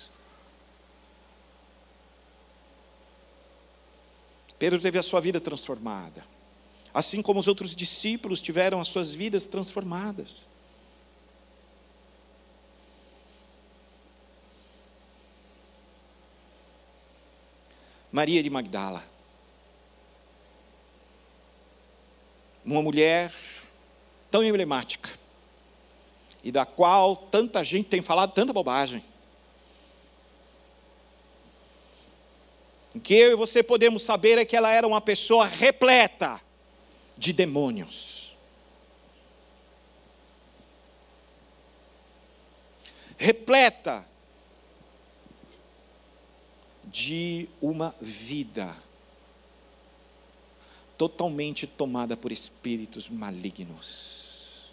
Pedro 4.59 4.81
teve 4.81 4.99
a 4.99 5.03
sua 5.03 5.21
vida 5.21 5.41
transformada, 5.41 6.25
assim 6.93 7.21
como 7.21 7.41
os 7.41 7.49
outros 7.49 7.75
discípulos 7.75 8.41
tiveram 8.41 8.81
as 8.81 8.89
suas 8.89 9.13
vidas 9.13 9.47
transformadas. 9.47 10.49
Maria 18.13 18.43
de 18.43 18.49
Magdala, 18.49 19.05
uma 22.65 22.81
mulher 22.81 23.35
tão 24.31 24.45
emblemática, 24.45 25.11
e 26.45 26.53
da 26.53 26.65
qual 26.65 27.17
tanta 27.17 27.65
gente 27.65 27.89
tem 27.89 28.03
falado 28.03 28.33
tanta 28.33 28.53
bobagem. 28.53 29.03
O 32.95 33.01
que 33.01 33.15
eu 33.15 33.33
e 33.33 33.35
você 33.35 33.63
podemos 33.63 34.03
saber 34.03 34.39
é 34.39 34.45
que 34.45 34.57
ela 34.57 34.71
era 34.71 34.87
uma 34.87 35.01
pessoa 35.01 35.47
repleta 35.47 36.41
de 37.17 37.33
demônios. 37.33 38.37
Repleta 43.17 44.07
de 46.85 47.49
uma 47.61 47.95
vida 48.01 48.77
totalmente 50.97 51.67
tomada 51.67 52.17
por 52.17 52.31
espíritos 52.31 53.09
malignos. 53.09 54.73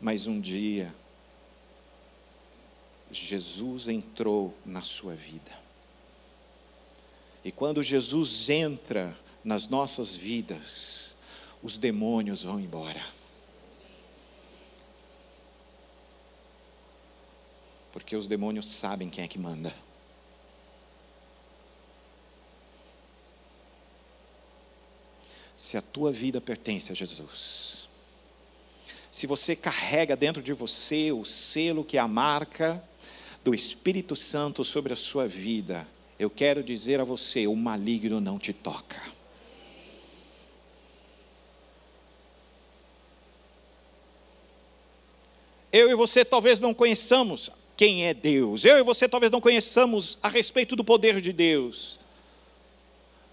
Mas 0.00 0.26
um 0.26 0.40
dia, 0.40 0.94
Jesus 3.10 3.86
entrou 3.86 4.54
na 4.64 4.82
sua 4.82 5.14
vida. 5.14 5.66
E 7.44 7.52
quando 7.52 7.82
Jesus 7.82 8.48
entra 8.50 9.16
nas 9.44 9.68
nossas 9.68 10.16
vidas, 10.16 11.14
os 11.62 11.78
demônios 11.78 12.42
vão 12.42 12.58
embora. 12.58 13.04
Porque 17.92 18.16
os 18.16 18.26
demônios 18.26 18.66
sabem 18.66 19.08
quem 19.08 19.24
é 19.24 19.28
que 19.28 19.38
manda. 19.38 19.72
Se 25.56 25.76
a 25.76 25.80
tua 25.80 26.12
vida 26.12 26.40
pertence 26.40 26.92
a 26.92 26.94
Jesus, 26.94 27.88
se 29.10 29.26
você 29.26 29.56
carrega 29.56 30.14
dentro 30.14 30.42
de 30.42 30.52
você 30.52 31.10
o 31.10 31.24
selo 31.24 31.84
que 31.84 31.96
é 31.96 32.00
a 32.00 32.06
marca 32.06 32.82
do 33.46 33.54
Espírito 33.54 34.16
Santo 34.16 34.64
sobre 34.64 34.92
a 34.92 34.96
sua 34.96 35.28
vida, 35.28 35.86
eu 36.18 36.28
quero 36.28 36.64
dizer 36.64 37.00
a 37.00 37.04
você: 37.04 37.46
o 37.46 37.54
maligno 37.54 38.20
não 38.20 38.40
te 38.40 38.52
toca. 38.52 39.00
Eu 45.72 45.88
e 45.88 45.94
você 45.94 46.24
talvez 46.24 46.58
não 46.58 46.74
conheçamos 46.74 47.48
quem 47.76 48.06
é 48.06 48.12
Deus, 48.12 48.64
eu 48.64 48.78
e 48.78 48.82
você 48.82 49.08
talvez 49.08 49.30
não 49.30 49.40
conheçamos 49.40 50.18
a 50.20 50.28
respeito 50.28 50.74
do 50.74 50.82
poder 50.82 51.20
de 51.20 51.32
Deus, 51.32 52.00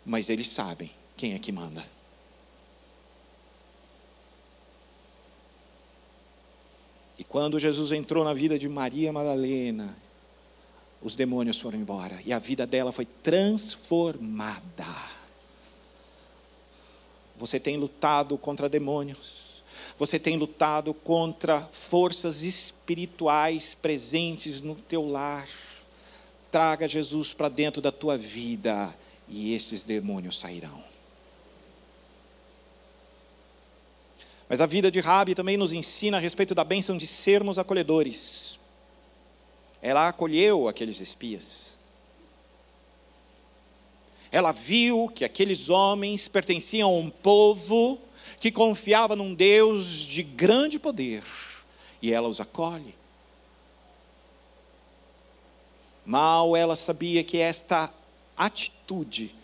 mas 0.05 0.29
eles 0.29 0.47
sabem 0.47 0.91
quem 1.17 1.33
é 1.33 1.39
que 1.39 1.51
manda. 1.51 1.83
E 7.17 7.23
quando 7.23 7.59
Jesus 7.59 7.91
entrou 7.91 8.23
na 8.23 8.33
vida 8.33 8.59
de 8.59 8.69
Maria 8.69 9.11
Madalena, 9.11 10.02
os 11.03 11.15
demônios 11.15 11.59
foram 11.59 11.77
embora 11.77 12.17
e 12.25 12.31
a 12.31 12.39
vida 12.39 12.65
dela 12.65 12.91
foi 12.91 13.05
transformada. 13.05 14.85
Você 17.35 17.59
tem 17.59 17.75
lutado 17.75 18.37
contra 18.37 18.69
demônios, 18.69 19.61
você 19.99 20.17
tem 20.17 20.37
lutado 20.37 20.93
contra 20.93 21.59
forças 21.59 22.41
espirituais 22.41 23.75
presentes 23.75 24.61
no 24.61 24.75
teu 24.75 25.05
lar. 25.05 25.47
Traga 26.49 26.87
Jesus 26.87 27.33
para 27.33 27.49
dentro 27.49 27.81
da 27.81 27.91
tua 27.91 28.17
vida 28.17 28.95
e 29.27 29.53
estes 29.53 29.83
demônios 29.83 30.39
sairão. 30.39 30.83
Mas 34.47 34.61
a 34.61 34.65
vida 34.65 34.91
de 34.91 34.99
Rabi 34.99 35.33
também 35.33 35.57
nos 35.57 35.73
ensina 35.73 36.17
a 36.17 36.19
respeito 36.19 36.53
da 36.53 36.63
bênção 36.63 36.95
de 36.95 37.07
sermos 37.07 37.57
acolhedores. 37.57 38.59
Ela 39.85 40.07
acolheu 40.07 40.69
aqueles 40.69 41.01
espias. 41.01 41.77
Ela 44.31 44.53
viu 44.53 45.11
que 45.13 45.25
aqueles 45.25 45.67
homens 45.67 46.25
pertenciam 46.25 46.89
a 46.89 46.93
um 46.93 47.09
povo 47.09 47.99
que 48.39 48.49
confiava 48.49 49.13
num 49.13 49.33
Deus 49.33 49.85
de 50.05 50.23
grande 50.23 50.79
poder, 50.79 51.23
e 52.01 52.13
ela 52.13 52.29
os 52.29 52.39
acolhe. 52.39 52.95
Mal 56.05 56.55
ela 56.55 56.77
sabia 56.77 57.21
que 57.21 57.37
esta 57.37 57.93
atitude 58.37 59.35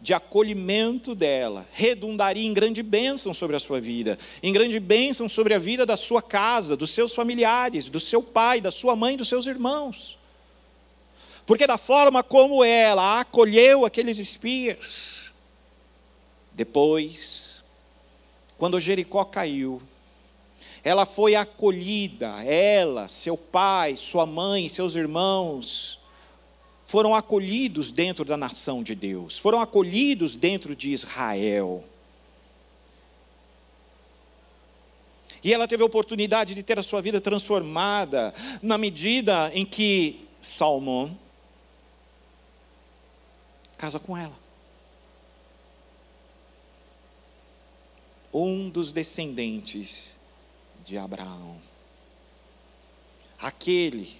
de 0.00 0.14
acolhimento 0.14 1.14
dela 1.14 1.66
redundaria 1.72 2.46
em 2.46 2.54
grande 2.54 2.82
bênção 2.82 3.34
sobre 3.34 3.56
a 3.56 3.60
sua 3.60 3.80
vida, 3.80 4.18
em 4.42 4.52
grande 4.52 4.78
bênção 4.78 5.28
sobre 5.28 5.54
a 5.54 5.58
vida 5.58 5.84
da 5.84 5.96
sua 5.96 6.22
casa, 6.22 6.76
dos 6.76 6.90
seus 6.90 7.12
familiares, 7.14 7.86
do 7.86 7.98
seu 7.98 8.22
pai, 8.22 8.60
da 8.60 8.70
sua 8.70 8.94
mãe, 8.94 9.16
dos 9.16 9.28
seus 9.28 9.46
irmãos. 9.46 10.16
Porque 11.44 11.66
da 11.66 11.78
forma 11.78 12.22
como 12.22 12.62
ela 12.62 13.20
acolheu 13.20 13.84
aqueles 13.84 14.18
espias, 14.18 15.18
depois, 16.52 17.62
quando 18.56 18.80
Jericó 18.80 19.24
caiu, 19.24 19.80
ela 20.84 21.04
foi 21.04 21.34
acolhida, 21.34 22.44
ela, 22.44 23.08
seu 23.08 23.36
pai, 23.36 23.96
sua 23.96 24.26
mãe, 24.26 24.68
seus 24.68 24.94
irmãos, 24.94 25.97
foram 26.88 27.14
acolhidos 27.14 27.92
dentro 27.92 28.24
da 28.24 28.34
nação 28.34 28.82
de 28.82 28.94
Deus, 28.94 29.38
foram 29.38 29.60
acolhidos 29.60 30.34
dentro 30.34 30.74
de 30.74 30.88
Israel. 30.88 31.84
E 35.44 35.52
ela 35.52 35.68
teve 35.68 35.82
a 35.82 35.86
oportunidade 35.86 36.54
de 36.54 36.62
ter 36.62 36.78
a 36.78 36.82
sua 36.82 37.02
vida 37.02 37.20
transformada 37.20 38.32
na 38.62 38.78
medida 38.78 39.52
em 39.54 39.66
que 39.66 40.26
Salmão 40.40 41.14
casa 43.76 44.00
com 44.00 44.16
ela. 44.16 44.36
Um 48.32 48.70
dos 48.70 48.92
descendentes 48.92 50.18
de 50.82 50.96
Abraão. 50.96 51.60
Aquele 53.38 54.16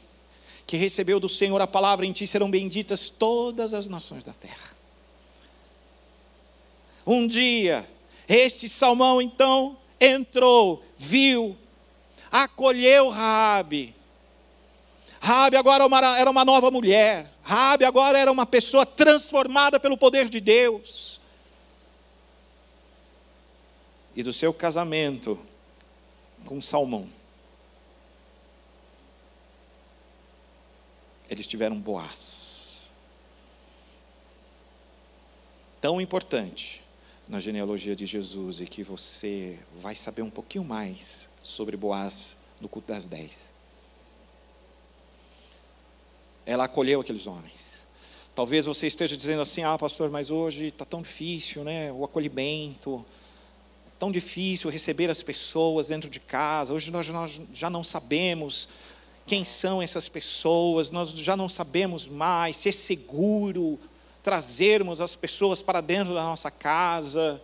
que 0.68 0.76
recebeu 0.76 1.18
do 1.18 1.30
Senhor 1.30 1.58
a 1.62 1.66
palavra, 1.66 2.04
em 2.04 2.12
ti 2.12 2.26
serão 2.26 2.50
benditas 2.50 3.08
todas 3.08 3.72
as 3.72 3.88
nações 3.88 4.22
da 4.22 4.34
terra. 4.34 4.76
Um 7.06 7.26
dia, 7.26 7.88
este 8.28 8.68
Salmão 8.68 9.22
então 9.22 9.78
entrou, 9.98 10.84
viu, 10.98 11.56
acolheu 12.30 13.08
Raabe. 13.08 13.94
Raabe 15.18 15.56
agora 15.56 15.84
era 16.18 16.30
uma 16.30 16.44
nova 16.44 16.70
mulher. 16.70 17.32
Raabe 17.42 17.86
agora 17.86 18.18
era 18.18 18.30
uma 18.30 18.44
pessoa 18.44 18.84
transformada 18.84 19.80
pelo 19.80 19.96
poder 19.96 20.28
de 20.28 20.38
Deus. 20.38 21.18
E 24.14 24.22
do 24.22 24.34
seu 24.34 24.52
casamento 24.52 25.38
com 26.44 26.60
Salmão, 26.60 27.08
eles 31.28 31.46
tiveram 31.46 31.78
Boaz. 31.78 32.90
Tão 35.80 36.00
importante 36.00 36.82
na 37.28 37.38
genealogia 37.38 37.94
de 37.94 38.06
Jesus 38.06 38.60
e 38.60 38.66
que 38.66 38.82
você 38.82 39.58
vai 39.76 39.94
saber 39.94 40.22
um 40.22 40.30
pouquinho 40.30 40.64
mais 40.64 41.28
sobre 41.42 41.76
Boaz 41.76 42.36
no 42.60 42.68
culto 42.68 42.88
das 42.88 43.06
dez. 43.06 43.52
Ela 46.46 46.64
acolheu 46.64 47.00
aqueles 47.00 47.26
homens. 47.26 47.68
Talvez 48.34 48.64
você 48.64 48.86
esteja 48.86 49.16
dizendo 49.16 49.42
assim: 49.42 49.62
ah, 49.62 49.76
pastor, 49.76 50.10
mas 50.10 50.30
hoje 50.30 50.68
está 50.68 50.84
tão 50.84 51.02
difícil, 51.02 51.62
né? 51.62 51.92
O 51.92 52.04
acolhimento, 52.04 53.04
tão 53.98 54.10
difícil 54.10 54.70
receber 54.70 55.10
as 55.10 55.22
pessoas 55.22 55.88
dentro 55.88 56.08
de 56.08 56.20
casa. 56.20 56.72
Hoje 56.72 56.90
nós, 56.90 57.06
nós 57.08 57.40
já 57.52 57.68
não 57.68 57.84
sabemos 57.84 58.68
quem 59.28 59.44
são 59.44 59.82
essas 59.82 60.08
pessoas, 60.08 60.90
nós 60.90 61.10
já 61.10 61.36
não 61.36 61.50
sabemos 61.50 62.06
mais 62.06 62.56
se 62.56 62.70
é 62.70 62.72
seguro 62.72 63.78
trazermos 64.22 65.02
as 65.02 65.14
pessoas 65.14 65.60
para 65.60 65.82
dentro 65.82 66.14
da 66.14 66.22
nossa 66.22 66.50
casa. 66.50 67.40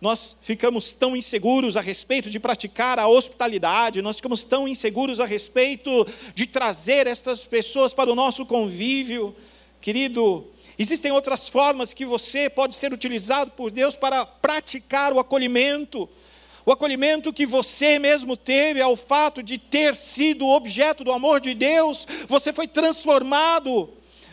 nós 0.00 0.34
ficamos 0.40 0.90
tão 0.92 1.14
inseguros 1.14 1.76
a 1.76 1.80
respeito 1.80 2.28
de 2.30 2.40
praticar 2.40 2.98
a 2.98 3.06
hospitalidade, 3.06 4.02
nós 4.02 4.16
ficamos 4.16 4.42
tão 4.42 4.66
inseguros 4.66 5.20
a 5.20 5.26
respeito 5.26 6.04
de 6.34 6.46
trazer 6.46 7.06
estas 7.06 7.46
pessoas 7.46 7.92
para 7.92 8.10
o 8.10 8.14
nosso 8.14 8.44
convívio. 8.44 9.36
Querido, 9.80 10.46
existem 10.76 11.12
outras 11.12 11.48
formas 11.48 11.94
que 11.94 12.04
você 12.04 12.50
pode 12.50 12.74
ser 12.74 12.92
utilizado 12.92 13.52
por 13.52 13.70
Deus 13.70 13.94
para 13.94 14.26
praticar 14.26 15.12
o 15.12 15.20
acolhimento. 15.20 16.08
O 16.64 16.72
acolhimento 16.72 17.32
que 17.32 17.46
você 17.46 17.98
mesmo 17.98 18.36
teve 18.36 18.80
ao 18.80 18.96
fato 18.96 19.42
de 19.42 19.58
ter 19.58 19.96
sido 19.96 20.46
objeto 20.46 21.02
do 21.02 21.12
amor 21.12 21.40
de 21.40 21.54
Deus, 21.54 22.06
você 22.28 22.52
foi 22.52 22.68
transformado 22.68 23.90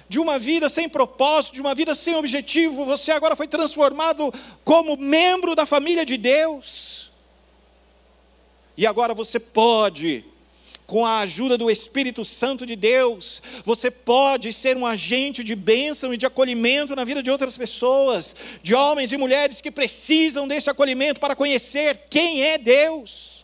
de 0.09 0.19
uma 0.19 0.39
vida 0.39 0.69
sem 0.69 0.87
propósito, 0.87 1.55
de 1.55 1.61
uma 1.61 1.75
vida 1.75 1.93
sem 1.93 2.15
objetivo, 2.15 2.85
você 2.85 3.11
agora 3.11 3.35
foi 3.35 3.47
transformado 3.47 4.33
como 4.63 4.97
membro 4.97 5.55
da 5.55 5.65
família 5.65 6.05
de 6.05 6.17
Deus. 6.17 7.11
E 8.77 8.85
agora 8.85 9.13
você 9.13 9.39
pode, 9.39 10.23
com 10.87 11.05
a 11.05 11.19
ajuda 11.19 11.57
do 11.57 11.69
Espírito 11.69 12.23
Santo 12.23 12.65
de 12.65 12.73
Deus, 12.73 13.41
você 13.65 13.91
pode 13.91 14.53
ser 14.53 14.77
um 14.77 14.85
agente 14.85 15.43
de 15.43 15.53
bênção 15.53 16.13
e 16.13 16.17
de 16.17 16.25
acolhimento 16.25 16.95
na 16.95 17.03
vida 17.03 17.21
de 17.21 17.29
outras 17.29 17.57
pessoas, 17.57 18.33
de 18.63 18.73
homens 18.73 19.11
e 19.11 19.17
mulheres 19.17 19.59
que 19.59 19.69
precisam 19.69 20.47
desse 20.47 20.69
acolhimento 20.69 21.19
para 21.19 21.35
conhecer 21.35 22.05
quem 22.09 22.41
é 22.41 22.57
Deus. 22.57 23.43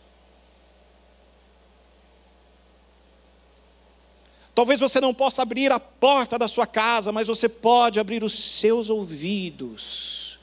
Talvez 4.54 4.80
você 4.80 4.98
não 4.98 5.12
possa 5.12 5.42
abrir 5.42 5.70
a 5.70 5.78
porta 5.80 6.38
da 6.38 6.48
sua 6.48 6.66
casa, 6.66 7.12
mas 7.12 7.26
você 7.26 7.48
pode 7.48 8.00
abrir 8.00 8.24
os 8.24 8.58
seus 8.58 8.88
ouvidos 8.88 10.38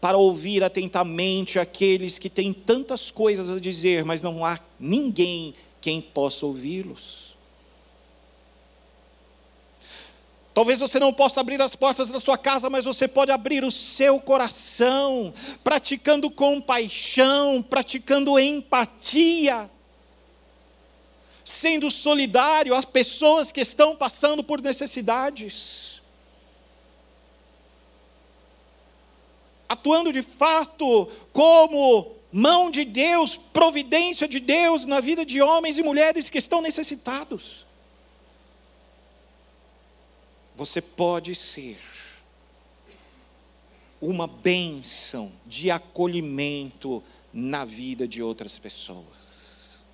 para 0.00 0.18
ouvir 0.18 0.62
atentamente 0.62 1.58
aqueles 1.58 2.18
que 2.18 2.28
têm 2.28 2.52
tantas 2.52 3.10
coisas 3.10 3.48
a 3.48 3.58
dizer, 3.58 4.04
mas 4.04 4.22
não 4.22 4.44
há 4.44 4.60
ninguém 4.78 5.54
quem 5.84 6.00
possa 6.00 6.46
ouvi-los. 6.46 7.36
Talvez 10.54 10.78
você 10.78 10.98
não 10.98 11.12
possa 11.12 11.40
abrir 11.40 11.60
as 11.60 11.76
portas 11.76 12.08
da 12.08 12.18
sua 12.18 12.38
casa, 12.38 12.70
mas 12.70 12.86
você 12.86 13.06
pode 13.06 13.30
abrir 13.30 13.62
o 13.62 13.70
seu 13.70 14.18
coração, 14.18 15.30
praticando 15.62 16.30
compaixão, 16.30 17.62
praticando 17.62 18.38
empatia 18.38 19.70
sendo 21.44 21.90
solidário 21.90 22.74
às 22.74 22.86
pessoas 22.86 23.52
que 23.52 23.60
estão 23.60 23.94
passando 23.94 24.42
por 24.42 24.62
necessidades. 24.62 26.00
Atuando 29.68 30.10
de 30.10 30.22
fato 30.22 31.06
como 31.30 32.14
mão 32.36 32.68
de 32.68 32.84
Deus, 32.84 33.36
providência 33.36 34.26
de 34.26 34.40
Deus 34.40 34.84
na 34.84 34.98
vida 34.98 35.24
de 35.24 35.40
homens 35.40 35.78
e 35.78 35.84
mulheres 35.84 36.28
que 36.28 36.36
estão 36.36 36.60
necessitados. 36.60 37.64
Você 40.56 40.82
pode 40.82 41.32
ser 41.36 41.80
uma 44.00 44.26
bênção 44.26 45.30
de 45.46 45.70
acolhimento 45.70 47.00
na 47.32 47.64
vida 47.64 48.06
de 48.08 48.20
outras 48.20 48.58
pessoas. 48.58 49.84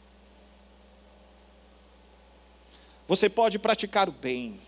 Você 3.06 3.28
pode 3.28 3.58
praticar 3.58 4.08
o 4.08 4.12
bem. 4.12 4.58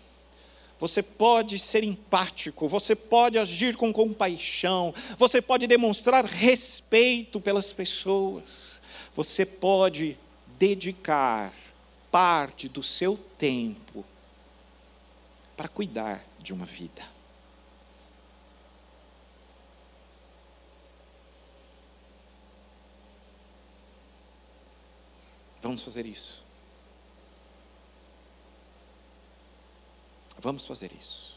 Você 0.83 1.01
pode 1.01 1.57
ser 1.59 1.81
empático, 1.81 2.67
você 2.67 2.93
pode 2.93 3.39
agir 3.39 3.77
com 3.77 3.93
compaixão, 3.93 4.93
você 5.17 5.41
pode 5.41 5.65
demonstrar 5.65 6.25
respeito 6.25 7.39
pelas 7.39 7.71
pessoas, 7.71 8.81
você 9.15 9.45
pode 9.45 10.19
dedicar 10.59 11.53
parte 12.11 12.67
do 12.67 12.83
seu 12.83 13.17
tempo 13.37 14.03
para 15.55 15.69
cuidar 15.69 16.21
de 16.37 16.51
uma 16.51 16.65
vida. 16.65 17.07
Vamos 25.61 25.81
fazer 25.81 26.05
isso. 26.05 26.42
Vamos 30.39 30.65
fazer 30.65 30.91
isso. 30.97 31.33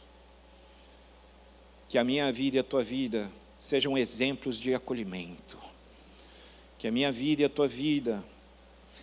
Que 1.88 1.98
a 1.98 2.04
minha 2.04 2.30
vida 2.32 2.56
e 2.56 2.60
a 2.60 2.64
tua 2.64 2.82
vida 2.82 3.30
sejam 3.56 3.96
exemplos 3.96 4.58
de 4.58 4.74
acolhimento. 4.74 5.58
Que 6.78 6.88
a 6.88 6.92
minha 6.92 7.10
vida 7.10 7.42
e 7.42 7.44
a 7.44 7.48
tua 7.48 7.68
vida 7.68 8.24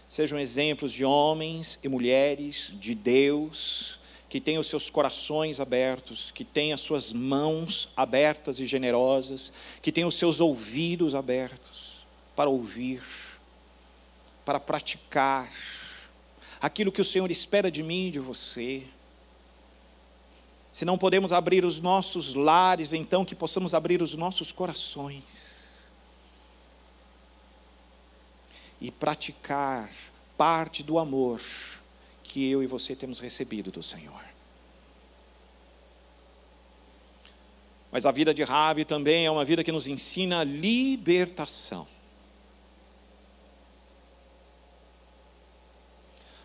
sejam 0.08 0.40
exemplos 0.40 0.92
de 0.92 1.04
homens 1.04 1.80
e 1.84 1.88
mulheres 1.88 2.72
de 2.76 2.94
Deus, 2.94 3.98
que 4.30 4.40
têm 4.40 4.58
os 4.58 4.68
seus 4.68 4.90
corações 4.90 5.60
abertos, 5.60 6.32
que 6.32 6.44
têm 6.44 6.74
as 6.74 6.82
suas 6.82 7.12
mãos 7.12 7.90
abertas 7.96 8.60
e 8.60 8.66
generosas, 8.66 9.52
que 9.82 9.92
têm 9.92 10.06
os 10.06 10.16
seus 10.16 10.40
ouvidos 10.40 11.16
abertos 11.16 12.06
para 12.36 12.50
ouvir, 12.50 13.04
para 14.46 14.60
praticar 14.60 15.52
aquilo 16.62 16.92
que 16.92 17.02
o 17.02 17.06
Senhor 17.06 17.30
espera 17.32 17.72
de 17.72 17.84
mim 17.84 18.08
e 18.08 18.12
de 18.12 18.20
você 18.20 18.84
se 20.74 20.86
não 20.86 20.98
podemos 20.98 21.32
abrir 21.32 21.64
os 21.64 21.80
nossos 21.80 22.34
lares, 22.34 22.94
então 22.94 23.24
que 23.24 23.36
possamos 23.36 23.76
abrir 23.76 24.02
os 24.02 24.16
nossos 24.16 24.52
corações 24.52 25.94
e 28.82 28.90
praticar 28.90 29.88
parte 30.36 30.82
do 30.82 30.98
amor 30.98 31.40
que 32.24 32.50
eu 32.50 32.64
e 32.64 32.66
você 32.66 32.96
temos 32.96 33.20
recebido 33.20 33.70
do 33.70 33.84
Senhor. 33.84 34.26
Mas 37.92 38.04
a 38.08 38.12
vida 38.12 38.34
de 38.34 38.42
Rabi 38.44 38.84
também 38.84 39.28
é 39.28 39.32
uma 39.32 39.46
vida 39.46 39.64
que 39.64 39.72
nos 39.72 39.86
ensina 39.86 40.44
libertação. 40.44 41.88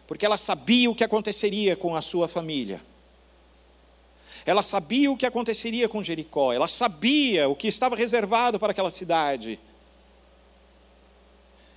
Porque 0.06 0.26
ela 0.26 0.36
sabia 0.36 0.90
o 0.90 0.94
que 0.94 1.02
aconteceria 1.02 1.74
com 1.74 1.96
a 1.96 2.02
sua 2.02 2.28
família 2.28 2.78
ela 4.48 4.62
sabia 4.62 5.12
o 5.12 5.16
que 5.16 5.26
aconteceria 5.26 5.90
com 5.90 6.02
Jericó, 6.02 6.54
ela 6.54 6.66
sabia 6.66 7.50
o 7.50 7.54
que 7.54 7.68
estava 7.68 7.94
reservado 7.94 8.58
para 8.58 8.70
aquela 8.70 8.90
cidade. 8.90 9.60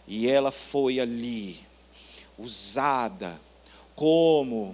E 0.07 0.26
ela 0.26 0.53
foi 0.53 0.97
ali, 0.97 1.59
usada 2.38 3.41
como 3.93 4.74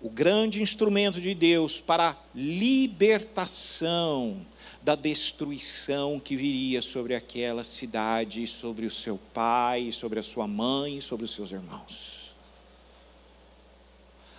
o 0.00 0.08
grande 0.08 0.62
instrumento 0.62 1.20
de 1.20 1.34
Deus 1.34 1.78
para 1.78 2.08
a 2.08 2.16
libertação 2.34 4.40
da 4.80 4.94
destruição 4.94 6.18
que 6.18 6.36
viria 6.36 6.80
sobre 6.80 7.14
aquela 7.14 7.64
cidade, 7.64 8.46
sobre 8.46 8.86
o 8.86 8.90
seu 8.90 9.20
pai, 9.34 9.92
sobre 9.92 10.18
a 10.18 10.22
sua 10.22 10.48
mãe, 10.48 11.02
sobre 11.02 11.26
os 11.26 11.32
seus 11.32 11.50
irmãos. 11.50 12.34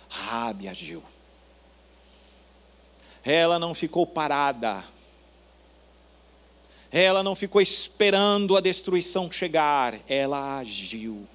Rabi 0.08 0.66
agiu 0.66 1.00
ela 3.28 3.58
não 3.58 3.74
ficou 3.74 4.06
parada. 4.06 4.82
Ela 6.90 7.22
não 7.22 7.36
ficou 7.36 7.60
esperando 7.60 8.56
a 8.56 8.60
destruição 8.60 9.30
chegar, 9.30 10.00
ela 10.08 10.58
agiu. 10.58 11.26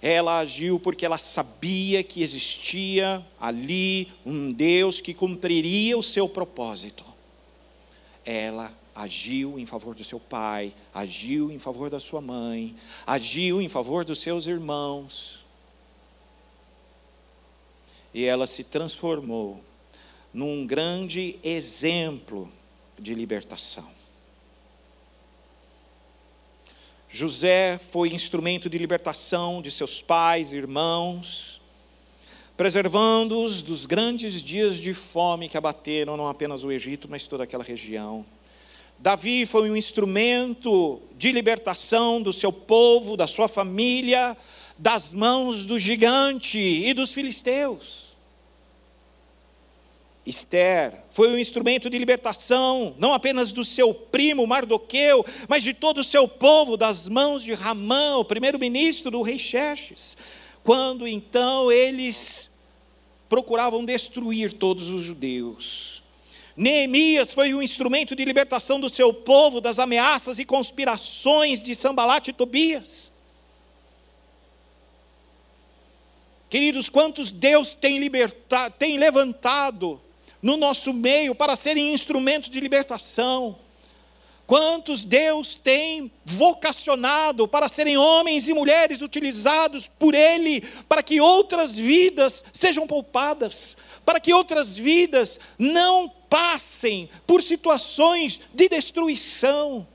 Ela 0.00 0.38
agiu 0.38 0.80
porque 0.80 1.04
ela 1.04 1.18
sabia 1.18 2.02
que 2.02 2.22
existia 2.22 3.24
ali 3.38 4.10
um 4.24 4.50
Deus 4.50 5.02
que 5.02 5.12
cumpriria 5.12 5.98
o 5.98 6.02
seu 6.02 6.26
propósito. 6.26 7.04
Ela 8.24 8.72
agiu 8.94 9.58
em 9.58 9.66
favor 9.66 9.94
do 9.94 10.02
seu 10.02 10.18
pai, 10.18 10.72
agiu 10.94 11.52
em 11.52 11.58
favor 11.58 11.90
da 11.90 12.00
sua 12.00 12.22
mãe, 12.22 12.74
agiu 13.06 13.60
em 13.60 13.68
favor 13.68 14.02
dos 14.06 14.20
seus 14.20 14.46
irmãos. 14.46 15.44
E 18.14 18.24
ela 18.24 18.46
se 18.46 18.64
transformou 18.64 19.62
num 20.32 20.66
grande 20.66 21.38
exemplo 21.42 22.50
de 22.98 23.14
libertação. 23.14 23.88
José 27.08 27.78
foi 27.90 28.10
instrumento 28.10 28.70
de 28.70 28.78
libertação 28.78 29.60
de 29.60 29.70
seus 29.70 30.00
pais 30.00 30.52
e 30.52 30.56
irmãos, 30.56 31.60
preservando-os 32.56 33.62
dos 33.62 33.84
grandes 33.84 34.40
dias 34.40 34.76
de 34.76 34.94
fome 34.94 35.48
que 35.48 35.56
abateram 35.56 36.16
não 36.16 36.28
apenas 36.28 36.62
o 36.62 36.70
Egito, 36.70 37.08
mas 37.10 37.26
toda 37.26 37.42
aquela 37.42 37.64
região. 37.64 38.24
Davi 38.96 39.46
foi 39.46 39.70
um 39.70 39.76
instrumento 39.76 41.00
de 41.16 41.32
libertação 41.32 42.22
do 42.22 42.32
seu 42.32 42.52
povo, 42.52 43.16
da 43.16 43.26
sua 43.26 43.48
família, 43.48 44.36
das 44.78 45.12
mãos 45.12 45.64
do 45.64 45.80
gigante 45.80 46.58
e 46.58 46.94
dos 46.94 47.10
filisteus. 47.10 48.09
Esther 50.24 50.94
foi 51.12 51.28
um 51.28 51.38
instrumento 51.38 51.88
de 51.88 51.98
libertação, 51.98 52.94
não 52.98 53.14
apenas 53.14 53.52
do 53.52 53.64
seu 53.64 53.92
primo 53.94 54.46
Mardoqueu, 54.46 55.24
mas 55.48 55.64
de 55.64 55.72
todo 55.72 55.98
o 55.98 56.04
seu 56.04 56.28
povo, 56.28 56.76
das 56.76 57.08
mãos 57.08 57.42
de 57.42 57.54
Ramã, 57.54 58.16
o 58.16 58.24
primeiro-ministro 58.24 59.10
do 59.10 59.22
rei 59.22 59.38
Xerxes. 59.38 60.16
Quando 60.62 61.08
então 61.08 61.72
eles 61.72 62.50
procuravam 63.28 63.84
destruir 63.84 64.52
todos 64.52 64.88
os 64.88 65.02
judeus. 65.02 66.02
Neemias 66.56 67.32
foi 67.32 67.54
um 67.54 67.62
instrumento 67.62 68.14
de 68.14 68.24
libertação 68.24 68.78
do 68.78 68.90
seu 68.90 69.14
povo 69.14 69.60
das 69.60 69.78
ameaças 69.78 70.38
e 70.38 70.44
conspirações 70.44 71.62
de 71.62 71.74
Sambalat 71.74 72.28
e 72.28 72.32
Tobias. 72.32 73.10
Queridos, 76.50 76.90
quantos 76.90 77.30
Deus 77.30 77.72
tem, 77.72 77.98
libertado, 77.98 78.74
tem 78.76 78.98
levantado 78.98 80.00
no 80.42 80.56
nosso 80.56 80.92
meio 80.92 81.34
para 81.34 81.56
serem 81.56 81.92
instrumentos 81.92 82.50
de 82.50 82.60
libertação. 82.60 83.58
Quantos 84.46 85.04
Deus 85.04 85.54
tem 85.54 86.10
vocacionado 86.24 87.46
para 87.46 87.68
serem 87.68 87.96
homens 87.96 88.48
e 88.48 88.52
mulheres 88.52 89.00
utilizados 89.00 89.88
por 89.98 90.12
Ele, 90.12 90.60
para 90.88 91.04
que 91.04 91.20
outras 91.20 91.76
vidas 91.76 92.44
sejam 92.52 92.84
poupadas, 92.84 93.76
para 94.04 94.18
que 94.18 94.34
outras 94.34 94.76
vidas 94.76 95.38
não 95.56 96.08
passem 96.28 97.08
por 97.26 97.42
situações 97.42 98.40
de 98.52 98.68
destruição. 98.68 99.86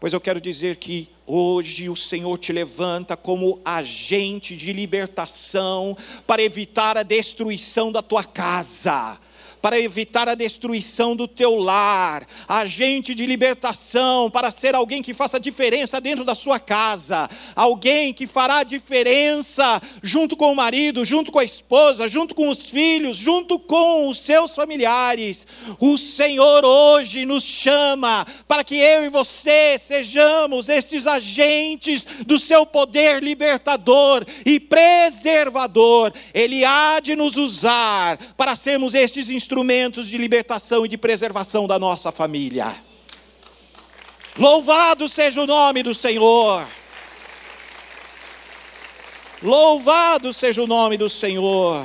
Pois 0.00 0.12
eu 0.12 0.20
quero 0.20 0.40
dizer 0.40 0.76
que 0.76 1.08
Hoje 1.32 1.88
o 1.88 1.94
Senhor 1.94 2.36
te 2.38 2.52
levanta 2.52 3.16
como 3.16 3.60
agente 3.64 4.56
de 4.56 4.72
libertação 4.72 5.96
para 6.26 6.42
evitar 6.42 6.98
a 6.98 7.04
destruição 7.04 7.92
da 7.92 8.02
tua 8.02 8.24
casa 8.24 9.16
para 9.60 9.78
evitar 9.78 10.28
a 10.28 10.34
destruição 10.34 11.14
do 11.14 11.28
teu 11.28 11.56
lar, 11.56 12.26
agente 12.48 13.14
de 13.14 13.26
libertação, 13.26 14.30
para 14.30 14.50
ser 14.50 14.74
alguém 14.74 15.02
que 15.02 15.14
faça 15.14 15.38
diferença 15.38 16.00
dentro 16.00 16.24
da 16.24 16.34
sua 16.34 16.58
casa, 16.58 17.28
alguém 17.54 18.12
que 18.12 18.26
fará 18.26 18.62
diferença 18.62 19.80
junto 20.02 20.36
com 20.36 20.52
o 20.52 20.56
marido, 20.56 21.04
junto 21.04 21.30
com 21.30 21.38
a 21.38 21.44
esposa, 21.44 22.08
junto 22.08 22.34
com 22.34 22.48
os 22.48 22.70
filhos, 22.70 23.16
junto 23.16 23.58
com 23.58 24.08
os 24.08 24.18
seus 24.20 24.52
familiares. 24.54 25.46
O 25.78 25.98
Senhor 25.98 26.64
hoje 26.64 27.26
nos 27.26 27.44
chama 27.44 28.26
para 28.48 28.64
que 28.64 28.76
eu 28.76 29.04
e 29.04 29.08
você 29.08 29.78
sejamos 29.78 30.68
estes 30.68 31.06
agentes 31.06 32.04
do 32.26 32.38
seu 32.38 32.64
poder 32.64 33.22
libertador 33.22 34.24
e 34.44 34.58
preservador. 34.58 36.12
Ele 36.32 36.64
há 36.64 37.00
de 37.00 37.14
nos 37.14 37.36
usar 37.36 38.18
para 38.36 38.56
sermos 38.56 38.94
estes 38.94 39.28
instrumentos 39.28 39.49
instrumentos 39.50 40.06
de 40.06 40.16
libertação 40.16 40.86
e 40.86 40.88
de 40.88 40.96
preservação 40.96 41.66
da 41.66 41.76
nossa 41.76 42.12
família. 42.12 42.72
Louvado 44.38 45.08
seja 45.08 45.42
o 45.42 45.46
nome 45.46 45.82
do 45.82 45.92
Senhor. 45.92 46.64
Louvado 49.42 50.32
seja 50.32 50.62
o 50.62 50.68
nome 50.68 50.96
do 50.96 51.08
Senhor. 51.08 51.84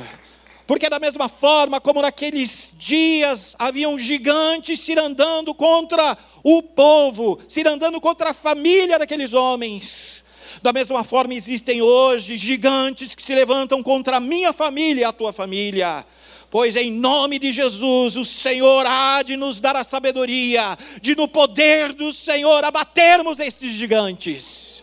Porque, 0.64 0.88
da 0.88 1.00
mesma 1.00 1.28
forma 1.28 1.80
como 1.80 2.00
naqueles 2.02 2.72
dias 2.72 3.56
haviam 3.58 3.98
gigantes 3.98 4.78
se 4.78 4.96
andando 4.96 5.52
contra 5.52 6.16
o 6.44 6.62
povo, 6.62 7.40
se 7.48 7.66
andando 7.66 8.00
contra 8.00 8.30
a 8.30 8.34
família 8.34 8.96
daqueles 8.96 9.32
homens, 9.32 10.22
da 10.62 10.72
mesma 10.72 11.02
forma 11.02 11.34
existem 11.34 11.82
hoje 11.82 12.36
gigantes 12.36 13.12
que 13.12 13.22
se 13.22 13.34
levantam 13.34 13.82
contra 13.82 14.18
a 14.18 14.20
minha 14.20 14.52
família 14.52 15.00
e 15.00 15.04
a 15.04 15.12
tua 15.12 15.32
família 15.32 16.06
pois 16.50 16.76
em 16.76 16.90
nome 16.90 17.38
de 17.38 17.52
Jesus 17.52 18.16
o 18.16 18.24
Senhor 18.24 18.86
há 18.86 19.22
de 19.22 19.36
nos 19.36 19.60
dar 19.60 19.76
a 19.76 19.84
sabedoria, 19.84 20.76
de 21.00 21.14
no 21.14 21.28
poder 21.28 21.92
do 21.92 22.12
Senhor 22.12 22.64
abatermos 22.64 23.38
estes 23.38 23.74
gigantes. 23.74 24.82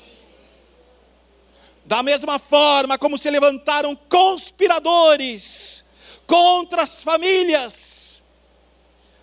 Da 1.86 2.02
mesma 2.02 2.40
forma 2.40 2.98
como 2.98 3.18
se 3.18 3.30
levantaram 3.30 3.96
conspiradores 4.10 5.84
contra 6.26 6.84
as 6.84 7.04
famílias, 7.04 8.22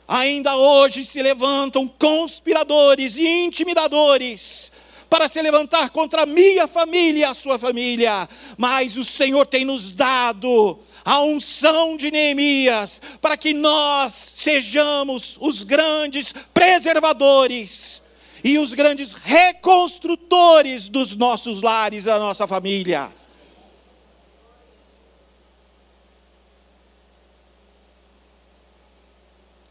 ainda 0.07 0.57
hoje 0.57 1.05
se 1.05 1.23
levantam 1.23 1.89
conspiradores 1.89 3.17
e 3.17 3.27
intimidadores 3.27 4.71
para 5.11 5.27
se 5.27 5.43
levantar 5.43 5.91
contra 5.91 6.23
a 6.23 6.27
minha 6.27 6.69
família 6.69 7.21
e 7.23 7.25
a 7.25 7.35
sua 7.35 7.59
família, 7.59 8.29
mas 8.57 8.97
o 8.97 9.05
Senhor 9.05 9.45
tem 9.45 9.65
nos 9.65 9.91
dado 9.91 10.79
a 11.05 11.21
unção 11.21 11.97
de 11.97 12.13
Neemias, 12.13 13.03
para 13.21 13.37
que 13.37 13.53
nós 13.53 14.13
sejamos 14.37 15.37
os 15.41 15.65
grandes 15.65 16.33
preservadores 16.55 18.01
e 18.45 18.57
os 18.57 18.73
grandes 18.73 19.13
reconstrutores 19.13 20.89
dos 20.89 21.17
nossos 21.17 21.61
lares, 21.61 22.05
da 22.05 22.17
nossa 22.19 22.47
família. 22.47 23.13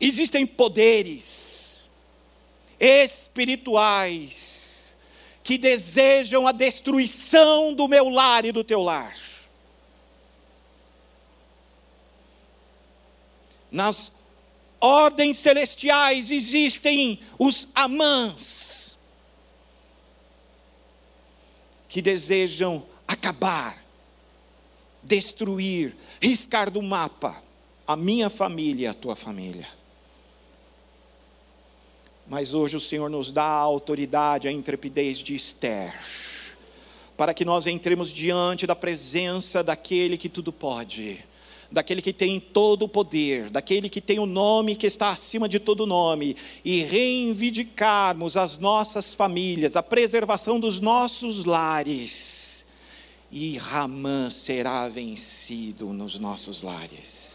Existem 0.02 0.46
poderes 0.46 1.90
espirituais 2.80 4.60
que 5.50 5.58
desejam 5.58 6.48
a 6.48 6.52
destruição 6.52 7.74
do 7.74 7.88
meu 7.88 8.08
lar 8.08 8.46
e 8.46 8.52
do 8.52 8.64
teu 8.64 8.84
lar. 8.84 9.18
Nas 13.72 14.12
ordens 14.80 15.40
celestiais 15.40 16.30
existem 16.30 17.20
os 17.40 17.68
amãs, 17.74 18.96
que 21.88 22.00
desejam 22.00 22.86
acabar, 23.08 23.84
destruir, 25.02 25.98
riscar 26.22 26.70
do 26.70 26.84
mapa 26.84 27.42
a 27.88 27.96
minha 27.96 28.30
família 28.30 28.84
e 28.84 28.88
a 28.88 28.94
tua 28.94 29.16
família. 29.16 29.79
Mas 32.30 32.54
hoje 32.54 32.76
o 32.78 32.80
Senhor 32.80 33.10
nos 33.10 33.32
dá 33.32 33.44
a 33.44 33.60
autoridade, 33.60 34.48
a 34.48 34.52
intrepidez 34.52 35.18
de 35.18 35.34
Esther, 35.34 36.00
para 37.18 37.34
que 37.34 37.44
nós 37.44 37.66
entremos 37.66 38.14
diante 38.14 38.68
da 38.68 38.76
presença 38.76 39.64
daquele 39.64 40.18
que 40.18 40.30
tudo 40.30 40.54
pode 40.54 41.28
daquele 41.72 42.02
que 42.02 42.12
tem 42.12 42.40
todo 42.40 42.84
o 42.84 42.90
poder, 42.90 43.50
daquele 43.50 43.90
que 43.90 44.02
tem 44.02 44.20
o 44.20 44.26
nome 44.26 44.76
que 44.76 44.88
está 44.88 45.12
acima 45.12 45.48
de 45.48 45.60
todo 45.60 45.86
nome, 45.86 46.36
e 46.66 46.82
reivindicarmos 46.82 48.36
as 48.36 48.58
nossas 48.58 49.14
famílias, 49.14 49.76
a 49.76 49.84
preservação 49.84 50.60
dos 50.60 50.80
nossos 50.80 51.46
lares, 51.46 52.66
e 53.32 53.58
Ramã 53.58 54.30
será 54.30 54.88
vencido 54.88 55.94
nos 55.94 56.18
nossos 56.18 56.62
lares. 56.62 57.29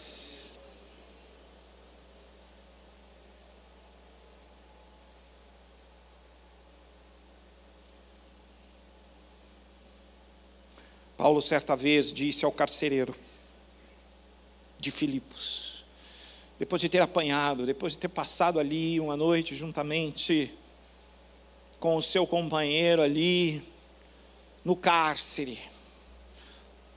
Paulo 11.16 11.40
certa 11.40 11.76
vez 11.76 12.12
disse 12.12 12.44
ao 12.44 12.52
carcereiro: 12.52 13.14
de 14.78 14.90
Filipos. 14.90 15.84
Depois 16.58 16.80
de 16.80 16.88
ter 16.88 17.00
apanhado, 17.00 17.66
depois 17.66 17.94
de 17.94 17.98
ter 17.98 18.08
passado 18.08 18.60
ali 18.60 19.00
uma 19.00 19.16
noite 19.16 19.54
juntamente 19.56 20.54
com 21.80 21.96
o 21.96 22.02
seu 22.02 22.26
companheiro 22.26 23.02
ali 23.02 23.62
no 24.64 24.76
cárcere. 24.76 25.58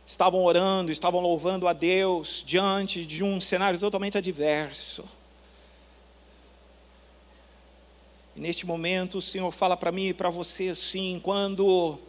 Estavam 0.06 0.44
orando, 0.44 0.92
estavam 0.92 1.20
louvando 1.20 1.68
a 1.68 1.74
Deus 1.74 2.44
diante 2.46 3.06
de 3.06 3.24
um 3.24 3.42
cenário 3.42 3.80
totalmente 3.80 4.18
adverso. 4.18 5.04
E 8.36 8.40
neste 8.40 8.66
momento 8.66 9.18
o 9.18 9.22
Senhor 9.22 9.52
fala 9.52 9.76
para 9.76 9.92
mim 9.92 10.08
e 10.08 10.14
para 10.14 10.30
você 10.30 10.70
assim, 10.70 11.20
quando 11.22 12.00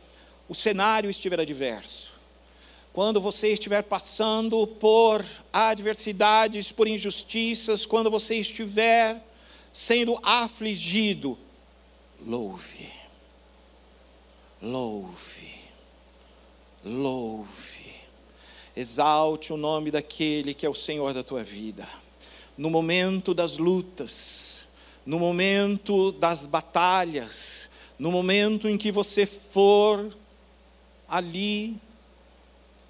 o 0.49 0.55
cenário 0.55 1.11
estiver 1.11 1.39
adverso, 1.39 2.11
quando 2.93 3.21
você 3.21 3.53
estiver 3.53 3.83
passando 3.83 4.67
por 4.67 5.25
adversidades, 5.53 6.73
por 6.73 6.89
injustiças, 6.89 7.85
quando 7.85 8.11
você 8.11 8.37
estiver 8.37 9.23
sendo 9.73 10.19
afligido, 10.23 11.39
louve, 12.25 12.91
louve, 14.61 15.55
louve, 16.85 17.95
exalte 18.75 19.53
o 19.53 19.57
nome 19.57 19.91
daquele 19.91 20.55
que 20.55 20.65
é 20.65 20.69
o 20.69 20.75
Senhor 20.75 21.13
da 21.13 21.23
tua 21.23 21.45
vida. 21.45 21.87
No 22.57 22.71
momento 22.71 23.35
das 23.35 23.59
lutas, 23.59 24.67
no 25.07 25.19
momento 25.19 26.11
das 26.13 26.47
batalhas, 26.47 27.69
no 27.99 28.11
momento 28.11 28.67
em 28.69 28.77
que 28.77 28.91
você 28.91 29.27
for 29.27 30.11
ali 31.09 31.77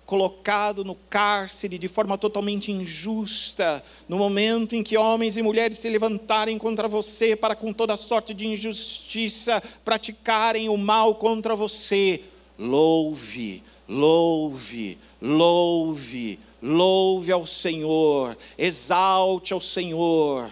colocado 0.08 0.86
no 0.86 0.94
cárcere 0.94 1.76
de 1.76 1.86
forma 1.86 2.16
totalmente 2.16 2.72
injusta, 2.72 3.84
no 4.08 4.16
momento 4.16 4.74
em 4.74 4.82
que 4.82 4.96
homens 4.96 5.36
e 5.36 5.42
mulheres 5.42 5.76
se 5.76 5.88
levantarem 5.90 6.56
contra 6.56 6.88
você 6.88 7.36
para 7.36 7.54
com 7.54 7.74
toda 7.74 7.94
sorte 7.94 8.32
de 8.32 8.46
injustiça 8.46 9.62
praticarem 9.84 10.70
o 10.70 10.78
mal 10.78 11.16
contra 11.16 11.54
você, 11.54 12.22
louve, 12.58 13.62
louve, 13.86 14.96
louve, 15.20 16.38
louve 16.62 17.30
ao 17.30 17.44
Senhor, 17.44 18.34
exalte 18.56 19.52
ao 19.52 19.60
Senhor, 19.60 20.50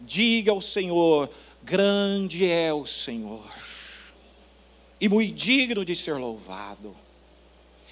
diga 0.00 0.50
ao 0.50 0.60
Senhor: 0.60 1.30
grande 1.62 2.44
é 2.44 2.74
o 2.74 2.84
Senhor, 2.84 3.61
e 5.02 5.08
muito 5.08 5.34
digno 5.34 5.84
de 5.84 5.94
ser 5.94 6.14
louvado 6.14 6.96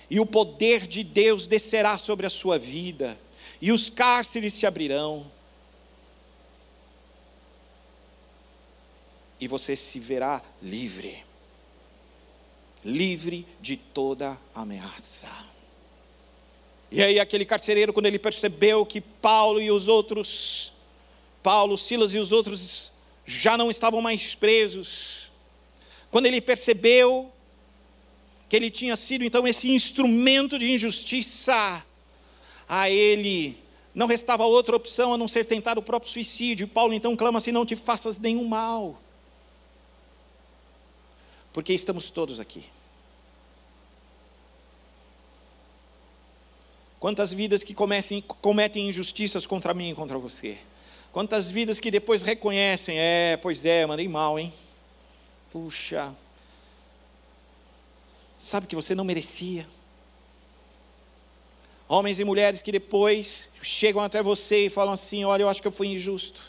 e 0.08 0.18
o 0.18 0.26
poder 0.26 0.86
de 0.86 1.04
Deus 1.04 1.46
descerá 1.46 1.98
sobre 1.98 2.26
a 2.26 2.30
sua 2.30 2.58
vida, 2.58 3.18
e 3.60 3.70
os 3.70 3.88
cárceres 3.88 4.54
se 4.54 4.66
abrirão, 4.66 5.30
e 9.38 9.46
você 9.46 9.76
se 9.76 9.98
verá 10.00 10.42
livre 10.60 11.24
livre 12.84 13.46
de 13.60 13.76
toda 13.76 14.38
ameaça. 14.54 15.28
E 16.90 17.02
aí, 17.02 17.20
aquele 17.20 17.44
carcereiro, 17.44 17.92
quando 17.92 18.06
ele 18.06 18.18
percebeu 18.18 18.84
que 18.84 19.00
Paulo 19.00 19.60
e 19.60 19.70
os 19.70 19.86
outros, 19.86 20.72
Paulo, 21.42 21.76
Silas 21.76 22.12
e 22.14 22.18
os 22.18 22.32
outros 22.32 22.90
já 23.26 23.56
não 23.56 23.70
estavam 23.70 24.00
mais 24.00 24.34
presos, 24.34 25.29
quando 26.10 26.26
ele 26.26 26.40
percebeu 26.40 27.32
que 28.48 28.56
ele 28.56 28.70
tinha 28.70 28.96
sido 28.96 29.24
então 29.24 29.46
esse 29.46 29.70
instrumento 29.70 30.58
de 30.58 30.72
injustiça, 30.72 31.84
a 32.68 32.90
ele 32.90 33.56
não 33.94 34.08
restava 34.08 34.44
outra 34.44 34.74
opção 34.74 35.14
a 35.14 35.18
não 35.18 35.28
ser 35.28 35.44
tentar 35.44 35.78
o 35.78 35.82
próprio 35.82 36.12
suicídio. 36.12 36.64
E 36.64 36.66
Paulo 36.66 36.92
então 36.92 37.14
clama 37.14 37.38
assim: 37.38 37.52
não 37.52 37.64
te 37.64 37.76
faças 37.76 38.18
nenhum 38.18 38.46
mal, 38.46 39.00
porque 41.52 41.72
estamos 41.72 42.10
todos 42.10 42.40
aqui. 42.40 42.64
Quantas 46.98 47.32
vidas 47.32 47.62
que 47.62 47.72
comecem, 47.72 48.20
cometem 48.20 48.88
injustiças 48.88 49.46
contra 49.46 49.72
mim 49.72 49.90
e 49.90 49.94
contra 49.94 50.18
você? 50.18 50.58
Quantas 51.10 51.50
vidas 51.50 51.78
que 51.78 51.90
depois 51.90 52.20
reconhecem, 52.20 52.98
é, 52.98 53.38
pois 53.40 53.64
é, 53.64 53.86
mandei 53.86 54.06
mal, 54.06 54.38
hein? 54.38 54.52
Puxa, 55.50 56.14
sabe 58.38 58.66
que 58.66 58.76
você 58.76 58.94
não 58.94 59.04
merecia. 59.04 59.66
Homens 61.88 62.20
e 62.20 62.24
mulheres 62.24 62.62
que 62.62 62.70
depois 62.70 63.48
chegam 63.60 64.00
até 64.02 64.22
você 64.22 64.66
e 64.66 64.70
falam 64.70 64.94
assim: 64.94 65.24
Olha, 65.24 65.42
eu 65.42 65.48
acho 65.48 65.60
que 65.60 65.66
eu 65.66 65.72
fui 65.72 65.88
injusto. 65.88 66.40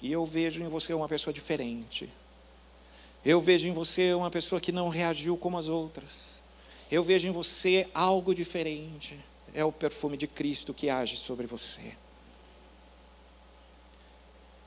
E 0.00 0.12
eu 0.12 0.24
vejo 0.24 0.62
em 0.62 0.68
você 0.68 0.92
uma 0.92 1.08
pessoa 1.08 1.32
diferente. 1.32 2.10
Eu 3.24 3.40
vejo 3.40 3.66
em 3.66 3.72
você 3.72 4.12
uma 4.12 4.30
pessoa 4.30 4.60
que 4.60 4.70
não 4.70 4.90
reagiu 4.90 5.36
como 5.36 5.56
as 5.56 5.68
outras. 5.68 6.40
Eu 6.90 7.02
vejo 7.02 7.26
em 7.26 7.30
você 7.30 7.88
algo 7.94 8.34
diferente. 8.34 9.18
É 9.54 9.64
o 9.64 9.72
perfume 9.72 10.16
de 10.16 10.26
Cristo 10.26 10.74
que 10.74 10.90
age 10.90 11.16
sobre 11.16 11.46
você. 11.46 11.96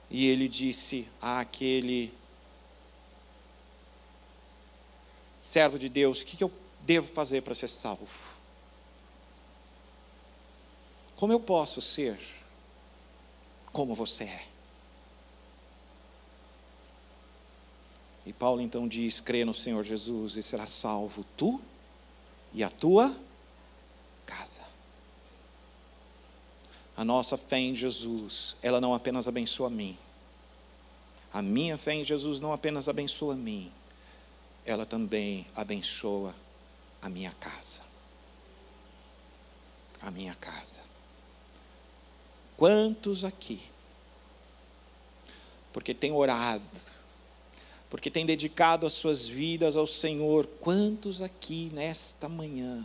E 0.09 0.27
ele 0.27 0.47
disse 0.47 1.07
àquele 1.21 2.13
servo 5.39 5.77
de 5.77 5.89
Deus, 5.89 6.21
o 6.21 6.25
que 6.25 6.43
eu 6.43 6.51
devo 6.81 7.11
fazer 7.11 7.41
para 7.41 7.55
ser 7.55 7.67
salvo? 7.67 8.07
Como 11.15 11.33
eu 11.33 11.39
posso 11.39 11.81
ser 11.81 12.19
como 13.71 13.93
você 13.93 14.23
é? 14.23 14.47
E 18.25 18.33
Paulo 18.33 18.59
então 18.59 18.87
diz: 18.87 19.21
crê 19.21 19.45
no 19.45 19.53
Senhor 19.53 19.83
Jesus 19.83 20.35
e 20.35 20.43
será 20.43 20.65
salvo 20.65 21.25
tu 21.37 21.61
e 22.53 22.63
a 22.63 22.69
tua 22.69 23.15
casa. 24.25 24.63
A 26.97 27.05
nossa 27.05 27.37
fé 27.37 27.59
em 27.59 27.75
Jesus, 27.75 28.55
ela 28.59 28.81
não 28.81 28.95
apenas 28.95 29.27
abençoa 29.27 29.67
a 29.67 29.69
mim. 29.69 29.95
A 31.31 31.43
minha 31.43 31.77
fé 31.77 31.93
em 31.93 32.03
Jesus 32.03 32.39
não 32.39 32.51
apenas 32.51 32.89
abençoa 32.89 33.33
a 33.33 33.35
mim, 33.37 33.71
ela 34.65 34.83
também 34.83 35.45
abençoa 35.55 36.33
a 36.99 37.07
minha 37.07 37.31
casa. 37.39 37.81
A 40.01 40.09
minha 40.09 40.33
casa. 40.33 40.79
Quantos 42.55 43.23
aqui, 43.23 43.61
porque 45.71 45.93
tem 45.93 46.11
orado, 46.11 46.63
porque 47.91 48.09
tem 48.09 48.25
dedicado 48.25 48.87
as 48.87 48.93
suas 48.93 49.27
vidas 49.27 49.77
ao 49.77 49.85
Senhor, 49.85 50.47
quantos 50.59 51.21
aqui 51.21 51.69
nesta 51.71 52.27
manhã 52.27 52.83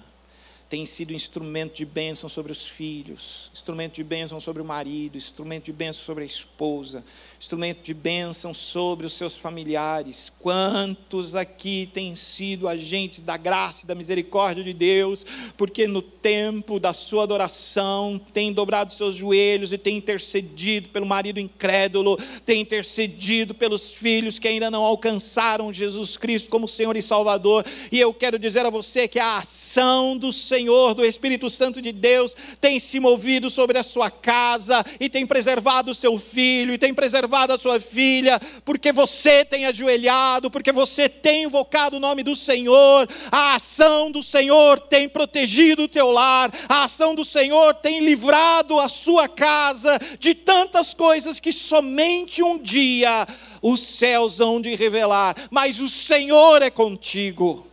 tem 0.72 0.86
sido 0.86 1.12
instrumento 1.12 1.74
de 1.74 1.84
bênção 1.84 2.30
sobre 2.30 2.50
os 2.50 2.64
filhos, 2.66 3.50
instrumento 3.52 3.96
de 3.96 4.02
bênção 4.02 4.40
sobre 4.40 4.62
o 4.62 4.64
marido, 4.64 5.18
instrumento 5.18 5.64
de 5.64 5.72
bênção 5.72 6.02
sobre 6.02 6.24
a 6.24 6.26
esposa, 6.26 7.04
instrumento 7.38 7.82
de 7.82 7.92
bênção 7.92 8.54
sobre 8.54 9.04
os 9.04 9.12
seus 9.12 9.36
familiares. 9.36 10.32
Quantos 10.38 11.34
aqui 11.34 11.90
têm 11.92 12.14
sido 12.14 12.66
agentes 12.66 13.22
da 13.22 13.36
graça 13.36 13.84
e 13.84 13.86
da 13.86 13.94
misericórdia 13.94 14.64
de 14.64 14.72
Deus, 14.72 15.26
porque 15.58 15.86
no 15.86 16.00
tempo 16.00 16.80
da 16.80 16.94
sua 16.94 17.24
adoração 17.24 18.18
tem 18.32 18.50
dobrado 18.50 18.94
seus 18.94 19.14
joelhos 19.14 19.74
e 19.74 19.76
tem 19.76 19.98
intercedido 19.98 20.88
pelo 20.88 21.04
marido 21.04 21.38
incrédulo, 21.38 22.16
tem 22.46 22.62
intercedido 22.62 23.54
pelos 23.54 23.90
filhos 23.90 24.38
que 24.38 24.48
ainda 24.48 24.70
não 24.70 24.84
alcançaram 24.84 25.70
Jesus 25.70 26.16
Cristo 26.16 26.48
como 26.48 26.66
Senhor 26.66 26.96
e 26.96 27.02
Salvador. 27.02 27.62
E 27.90 28.00
eu 28.00 28.14
quero 28.14 28.38
dizer 28.38 28.64
a 28.64 28.70
você 28.70 29.06
que 29.06 29.18
a 29.18 29.36
ação 29.36 30.16
do 30.16 30.32
Senhor 30.32 30.61
Senhor, 30.62 30.94
do 30.94 31.04
Espírito 31.04 31.50
Santo 31.50 31.82
de 31.82 31.90
Deus, 31.90 32.36
tem 32.60 32.78
se 32.78 33.00
movido 33.00 33.50
sobre 33.50 33.78
a 33.78 33.82
sua 33.82 34.12
casa 34.12 34.84
e 35.00 35.08
tem 35.08 35.26
preservado 35.26 35.90
o 35.90 35.94
seu 35.94 36.20
filho 36.20 36.72
e 36.72 36.78
tem 36.78 36.94
preservado 36.94 37.52
a 37.52 37.58
sua 37.58 37.80
filha, 37.80 38.40
porque 38.64 38.92
você 38.92 39.44
tem 39.44 39.66
ajoelhado, 39.66 40.52
porque 40.52 40.70
você 40.70 41.08
tem 41.08 41.44
invocado 41.44 41.96
o 41.96 42.00
nome 42.00 42.22
do 42.22 42.36
Senhor. 42.36 43.08
A 43.32 43.56
ação 43.56 44.12
do 44.12 44.22
Senhor 44.22 44.78
tem 44.78 45.08
protegido 45.08 45.82
o 45.82 45.88
teu 45.88 46.12
lar, 46.12 46.52
a 46.68 46.84
ação 46.84 47.12
do 47.12 47.24
Senhor 47.24 47.74
tem 47.74 47.98
livrado 47.98 48.78
a 48.78 48.88
sua 48.88 49.26
casa 49.26 49.98
de 50.20 50.32
tantas 50.32 50.94
coisas 50.94 51.40
que 51.40 51.50
somente 51.50 52.40
um 52.40 52.56
dia 52.56 53.26
os 53.60 53.80
céus 53.80 54.38
hão 54.38 54.60
de 54.60 54.76
revelar, 54.76 55.34
mas 55.50 55.80
o 55.80 55.88
Senhor 55.88 56.62
é 56.62 56.70
contigo. 56.70 57.71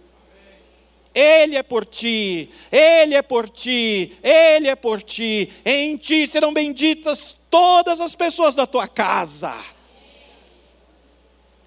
Ele 1.20 1.58
é 1.58 1.64
por 1.64 1.86
ti, 1.86 2.50
Ele 2.72 3.14
é 3.14 3.22
por 3.22 3.50
ti, 3.50 4.18
Ele 4.24 4.70
é 4.70 4.76
por 4.76 5.04
ti. 5.04 5.52
Em 5.66 5.98
ti 5.98 6.26
serão 6.26 6.54
benditas 6.54 7.36
todas 7.50 8.00
as 8.00 8.16
pessoas 8.16 8.56
da 8.56 8.66
tua 8.66 8.88
casa. 8.88 9.54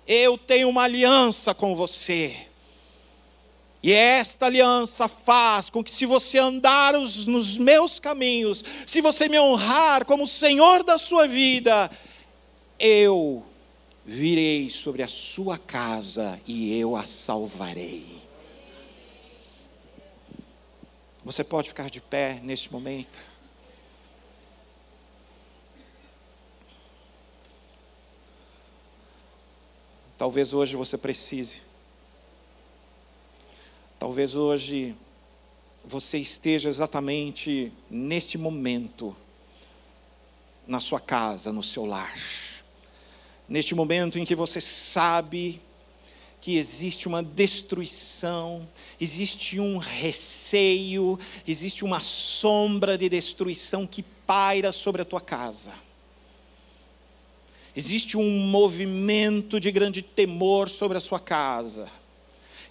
Eu 0.06 0.38
tenho 0.38 0.70
uma 0.70 0.84
aliança 0.84 1.52
com 1.52 1.74
você. 1.74 2.34
E 3.82 3.92
esta 3.92 4.46
aliança 4.46 5.06
faz 5.06 5.68
com 5.68 5.84
que, 5.84 5.90
se 5.90 6.06
você 6.06 6.38
andar 6.38 6.94
os, 6.94 7.26
nos 7.26 7.58
meus 7.58 8.00
caminhos, 8.00 8.64
se 8.86 9.02
você 9.02 9.28
me 9.28 9.38
honrar 9.38 10.06
como 10.06 10.26
Senhor 10.26 10.82
da 10.82 10.96
sua 10.96 11.28
vida, 11.28 11.90
eu 12.78 13.44
virei 14.06 14.70
sobre 14.70 15.02
a 15.02 15.08
sua 15.08 15.58
casa 15.58 16.40
e 16.46 16.78
eu 16.78 16.96
a 16.96 17.04
salvarei. 17.04 18.21
Você 21.24 21.44
pode 21.44 21.68
ficar 21.68 21.88
de 21.88 22.00
pé 22.00 22.40
neste 22.42 22.72
momento. 22.72 23.20
Talvez 30.18 30.52
hoje 30.52 30.74
você 30.74 30.98
precise. 30.98 31.60
Talvez 34.00 34.34
hoje 34.34 34.96
você 35.84 36.18
esteja 36.18 36.68
exatamente 36.68 37.72
neste 37.88 38.36
momento, 38.36 39.16
na 40.66 40.80
sua 40.80 40.98
casa, 40.98 41.52
no 41.52 41.62
seu 41.62 41.86
lar. 41.86 42.18
Neste 43.48 43.76
momento 43.76 44.18
em 44.18 44.24
que 44.24 44.34
você 44.34 44.60
sabe 44.60 45.60
que 46.42 46.58
existe 46.58 47.06
uma 47.06 47.22
destruição, 47.22 48.68
existe 49.00 49.60
um 49.60 49.78
receio, 49.78 51.16
existe 51.46 51.84
uma 51.84 52.00
sombra 52.00 52.98
de 52.98 53.08
destruição 53.08 53.86
que 53.86 54.02
paira 54.02 54.72
sobre 54.72 55.00
a 55.00 55.04
tua 55.04 55.20
casa. 55.20 55.72
Existe 57.76 58.16
um 58.16 58.28
movimento 58.28 59.60
de 59.60 59.70
grande 59.70 60.02
temor 60.02 60.68
sobre 60.68 60.98
a 60.98 61.00
sua 61.00 61.20
casa. 61.20 61.88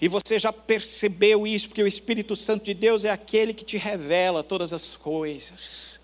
E 0.01 0.09
você 0.09 0.37
já 0.37 0.51
percebeu 0.51 1.47
isso, 1.47 1.69
porque 1.69 1.81
o 1.81 1.87
Espírito 1.87 2.35
Santo 2.35 2.65
de 2.65 2.73
Deus 2.73 3.05
é 3.05 3.09
aquele 3.09 3.53
que 3.53 3.63
te 3.63 3.77
revela 3.77 4.43
todas 4.43 4.73
as 4.73 4.97
coisas. 4.97 6.00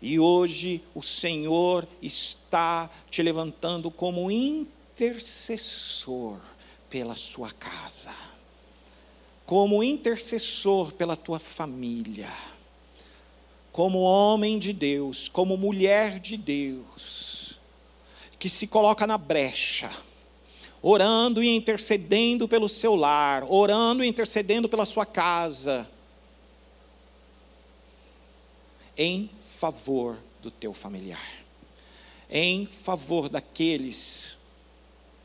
E 0.00 0.18
hoje 0.18 0.82
o 0.94 1.02
Senhor 1.02 1.86
está 2.00 2.88
te 3.10 3.22
levantando 3.22 3.90
como 3.90 4.30
intercessor 4.30 6.38
pela 6.88 7.16
sua 7.16 7.50
casa, 7.50 8.14
como 9.44 9.82
intercessor 9.82 10.92
pela 10.92 11.16
tua 11.16 11.38
família, 11.38 12.32
como 13.72 14.00
homem 14.00 14.58
de 14.58 14.72
Deus, 14.72 15.28
como 15.28 15.56
mulher 15.56 16.20
de 16.20 16.36
Deus, 16.36 17.58
que 18.38 18.48
se 18.48 18.66
coloca 18.66 19.06
na 19.06 19.18
brecha 19.18 19.90
orando 20.82 21.42
e 21.42 21.48
intercedendo 21.48 22.48
pelo 22.48 22.68
seu 22.68 22.94
lar, 22.94 23.44
orando 23.48 24.04
e 24.04 24.06
intercedendo 24.06 24.68
pela 24.68 24.86
sua 24.86 25.04
casa, 25.04 25.88
em 28.96 29.30
favor 29.58 30.16
do 30.40 30.50
teu 30.50 30.72
familiar, 30.72 31.44
em 32.30 32.64
favor 32.64 33.28
daqueles 33.28 34.36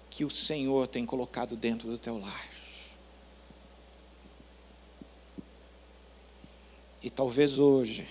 que 0.10 0.26
o 0.26 0.30
Senhor 0.30 0.88
tem 0.88 1.06
colocado 1.06 1.56
dentro 1.56 1.90
do 1.90 1.98
teu 2.00 2.18
lar. 2.18 2.50
E 7.02 7.10
talvez 7.10 7.60
hoje 7.60 8.08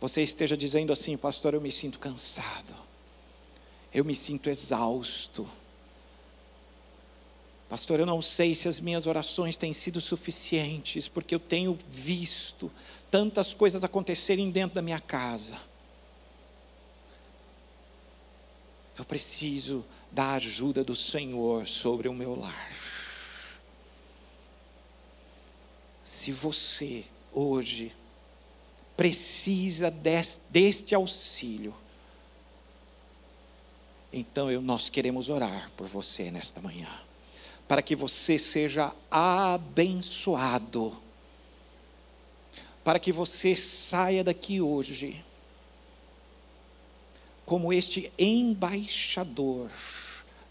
você 0.00 0.22
esteja 0.22 0.56
dizendo 0.56 0.92
assim, 0.92 1.16
pastor, 1.16 1.54
eu 1.54 1.60
me 1.60 1.70
sinto 1.70 2.00
cansado, 2.00 2.74
eu 3.94 4.04
me 4.04 4.16
sinto 4.16 4.50
exausto 4.50 5.48
Pastor, 7.72 7.98
eu 7.98 8.04
não 8.04 8.20
sei 8.20 8.54
se 8.54 8.68
as 8.68 8.78
minhas 8.78 9.06
orações 9.06 9.56
têm 9.56 9.72
sido 9.72 9.98
suficientes, 9.98 11.08
porque 11.08 11.34
eu 11.34 11.40
tenho 11.40 11.78
visto 11.88 12.70
tantas 13.12 13.52
coisas 13.52 13.84
acontecerem 13.84 14.50
dentro 14.50 14.74
da 14.74 14.80
minha 14.80 14.98
casa. 14.98 15.60
Eu 18.98 19.04
preciso 19.04 19.84
da 20.10 20.32
ajuda 20.32 20.82
do 20.82 20.96
Senhor 20.96 21.68
sobre 21.68 22.08
o 22.08 22.14
meu 22.14 22.34
lar. 22.34 22.72
Se 26.02 26.32
você 26.32 27.04
hoje 27.34 27.94
precisa 28.96 29.92
deste 30.50 30.94
auxílio, 30.94 31.74
então 34.10 34.50
eu, 34.50 34.62
nós 34.62 34.88
queremos 34.88 35.28
orar 35.28 35.70
por 35.76 35.86
você 35.86 36.30
nesta 36.30 36.62
manhã 36.62 36.88
para 37.68 37.82
que 37.82 37.96
você 37.96 38.38
seja 38.38 38.92
abençoado, 39.10 41.01
para 42.84 42.98
que 42.98 43.12
você 43.12 43.54
saia 43.54 44.24
daqui 44.24 44.60
hoje 44.60 45.24
como 47.44 47.72
este 47.72 48.12
embaixador 48.18 49.70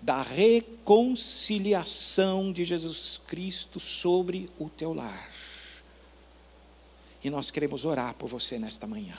da 0.01 0.21
reconciliação 0.21 2.51
de 2.51 2.65
Jesus 2.65 3.21
Cristo 3.27 3.79
sobre 3.79 4.49
o 4.59 4.67
teu 4.69 4.93
lar. 4.93 5.32
E 7.23 7.29
nós 7.29 7.51
queremos 7.51 7.86
orar 7.86 8.15
por 8.15 8.27
você 8.27 8.57
nesta 8.57 8.88
manhã. 8.88 9.17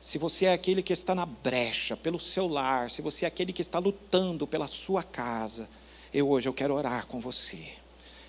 Se 0.00 0.18
você 0.18 0.46
é 0.46 0.52
aquele 0.52 0.82
que 0.82 0.92
está 0.92 1.14
na 1.14 1.26
brecha 1.26 1.96
pelo 1.96 2.20
seu 2.20 2.48
lar, 2.48 2.90
se 2.90 3.00
você 3.02 3.24
é 3.24 3.28
aquele 3.28 3.52
que 3.52 3.62
está 3.62 3.78
lutando 3.78 4.46
pela 4.46 4.66
sua 4.66 5.02
casa, 5.02 5.68
eu 6.12 6.28
hoje 6.28 6.48
eu 6.48 6.52
quero 6.52 6.74
orar 6.74 7.06
com 7.06 7.20
você. 7.20 7.72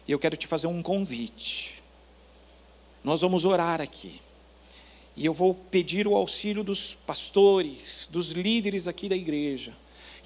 E 0.07 0.11
eu 0.11 0.19
quero 0.19 0.37
te 0.37 0.47
fazer 0.47 0.67
um 0.67 0.81
convite. 0.81 1.76
Nós 3.03 3.21
vamos 3.21 3.45
orar 3.45 3.81
aqui. 3.81 4.21
E 5.15 5.25
eu 5.25 5.33
vou 5.33 5.53
pedir 5.53 6.07
o 6.07 6.15
auxílio 6.15 6.63
dos 6.63 6.95
pastores, 7.05 8.07
dos 8.11 8.31
líderes 8.31 8.87
aqui 8.87 9.09
da 9.09 9.15
igreja 9.15 9.73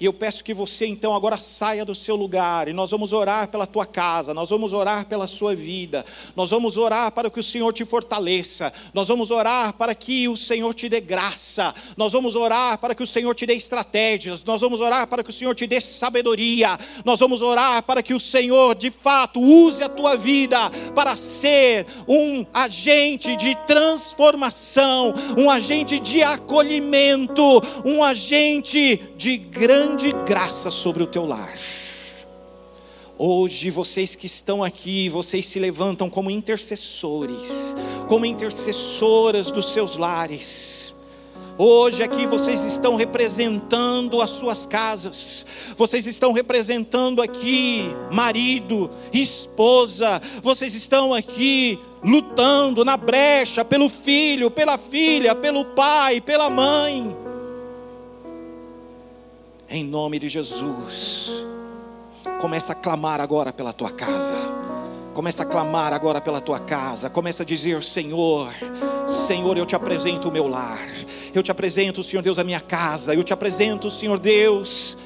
e 0.00 0.04
eu 0.04 0.12
peço 0.12 0.42
que 0.42 0.54
você 0.54 0.86
então 0.86 1.14
agora 1.14 1.36
saia 1.36 1.84
do 1.84 1.94
seu 1.94 2.16
lugar 2.16 2.68
e 2.68 2.72
nós 2.72 2.90
vamos 2.90 3.12
orar 3.12 3.48
pela 3.48 3.66
tua 3.66 3.86
casa, 3.86 4.34
nós 4.34 4.50
vamos 4.50 4.72
orar 4.72 5.06
pela 5.06 5.26
sua 5.26 5.54
vida, 5.54 6.04
nós 6.34 6.50
vamos 6.50 6.76
orar 6.76 7.12
para 7.12 7.30
que 7.30 7.40
o 7.40 7.42
Senhor 7.42 7.72
te 7.72 7.84
fortaleça, 7.84 8.72
nós 8.92 9.08
vamos 9.08 9.30
orar 9.30 9.72
para 9.74 9.94
que 9.94 10.28
o 10.28 10.36
Senhor 10.36 10.74
te 10.74 10.88
dê 10.88 11.00
graça, 11.00 11.74
nós 11.96 12.12
vamos 12.12 12.34
orar 12.34 12.78
para 12.78 12.94
que 12.94 13.02
o 13.02 13.06
Senhor 13.06 13.34
te 13.34 13.46
dê 13.46 13.54
estratégias, 13.54 14.42
nós 14.44 14.60
vamos 14.60 14.80
orar 14.80 15.06
para 15.06 15.22
que 15.22 15.30
o 15.30 15.32
Senhor 15.32 15.54
te 15.54 15.66
dê 15.66 15.80
sabedoria, 15.80 16.78
nós 17.04 17.20
vamos 17.20 17.42
orar 17.42 17.82
para 17.82 18.02
que 18.02 18.14
o 18.14 18.20
Senhor 18.20 18.74
de 18.74 18.90
fato 18.90 19.40
use 19.40 19.82
a 19.82 19.88
tua 19.88 20.16
vida 20.16 20.58
para 20.94 21.14
ser 21.16 21.86
um 22.08 22.44
agente 22.52 23.36
de 23.36 23.54
transformação, 23.66 25.14
um 25.36 25.50
agente 25.50 25.98
de 25.98 26.22
acolhimento, 26.22 27.62
um 27.84 28.02
agente 28.02 29.00
de 29.16 29.36
grande 29.36 29.91
grande 29.92 30.12
graça 30.24 30.70
sobre 30.70 31.02
o 31.02 31.06
teu 31.06 31.26
lar. 31.26 31.54
Hoje, 33.18 33.70
vocês 33.70 34.14
que 34.14 34.24
estão 34.24 34.64
aqui, 34.64 35.10
vocês 35.10 35.44
se 35.44 35.58
levantam 35.58 36.08
como 36.08 36.30
intercessores, 36.30 37.74
como 38.08 38.24
intercessoras 38.24 39.50
dos 39.50 39.70
seus 39.70 39.96
lares. 39.96 40.94
Hoje 41.58 42.02
aqui 42.02 42.26
vocês 42.26 42.64
estão 42.64 42.96
representando 42.96 44.22
as 44.22 44.30
suas 44.30 44.64
casas, 44.64 45.44
vocês 45.76 46.06
estão 46.06 46.32
representando 46.32 47.20
aqui 47.20 47.84
marido, 48.10 48.90
esposa, 49.12 50.22
vocês 50.42 50.72
estão 50.72 51.12
aqui 51.12 51.78
lutando 52.02 52.82
na 52.82 52.96
brecha 52.96 53.62
pelo 53.62 53.90
filho, 53.90 54.50
pela 54.50 54.78
filha, 54.78 55.34
pelo 55.34 55.66
pai, 55.66 56.18
pela 56.18 56.48
mãe 56.48 57.21
em 59.72 59.84
nome 59.84 60.18
de 60.18 60.28
Jesus. 60.28 61.30
Começa 62.40 62.72
a 62.72 62.74
clamar 62.74 63.20
agora 63.20 63.52
pela 63.52 63.72
tua 63.72 63.90
casa. 63.90 64.34
Começa 65.14 65.42
a 65.42 65.46
clamar 65.46 65.92
agora 65.92 66.20
pela 66.20 66.40
tua 66.40 66.60
casa. 66.60 67.08
Começa 67.08 67.42
a 67.42 67.46
dizer: 67.46 67.82
Senhor, 67.82 68.52
Senhor, 69.08 69.56
eu 69.56 69.66
te 69.66 69.74
apresento 69.74 70.28
o 70.28 70.32
meu 70.32 70.46
lar. 70.46 70.88
Eu 71.34 71.42
te 71.42 71.50
apresento, 71.50 72.02
Senhor 72.02 72.22
Deus, 72.22 72.38
a 72.38 72.44
minha 72.44 72.60
casa. 72.60 73.14
Eu 73.14 73.24
te 73.24 73.32
apresento, 73.32 73.90
Senhor 73.90 74.18
Deus, 74.18 74.96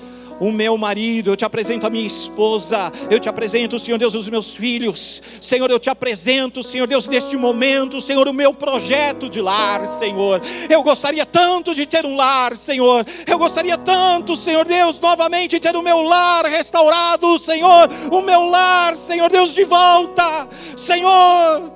o 0.41 0.53
meu 0.53 0.76
marido, 0.76 1.30
eu 1.30 1.37
te 1.37 1.45
apresento 1.45 1.87
a 1.87 1.91
minha 1.91 2.07
esposa, 2.07 2.93
eu 3.11 3.18
te 3.18 3.28
apresento, 3.28 3.78
Senhor 3.78 3.99
Deus, 3.99 4.14
os 4.14 4.28
meus 4.28 4.55
filhos, 4.55 5.22
Senhor, 5.41 5.70
eu 5.70 5.78
te 5.78 5.89
apresento, 5.89 6.62
Senhor 6.62 6.87
Deus, 6.87 7.07
neste 7.07 7.37
momento, 7.37 8.01
Senhor, 8.01 8.26
o 8.28 8.32
meu 8.32 8.53
projeto 8.53 9.28
de 9.28 9.41
lar, 9.41 9.87
Senhor. 9.87 10.41
Eu 10.68 10.82
gostaria 10.82 11.24
tanto 11.24 11.74
de 11.74 11.87
ter 11.87 12.05
um 12.05 12.16
lar, 12.16 12.57
Senhor. 12.57 13.05
Eu 13.26 13.39
gostaria 13.39 13.78
tanto, 13.78 14.37
Senhor 14.37 14.66
Deus, 14.66 14.99
novamente 14.99 15.61
ter 15.61 15.76
o 15.76 15.82
meu 15.82 16.03
lar 16.03 16.45
restaurado, 16.47 17.39
Senhor, 17.39 17.89
o 18.11 18.20
meu 18.20 18.47
lar, 18.47 18.97
Senhor 18.97 19.30
Deus, 19.30 19.55
de 19.55 19.64
volta, 19.64 20.49
Senhor 20.76 21.76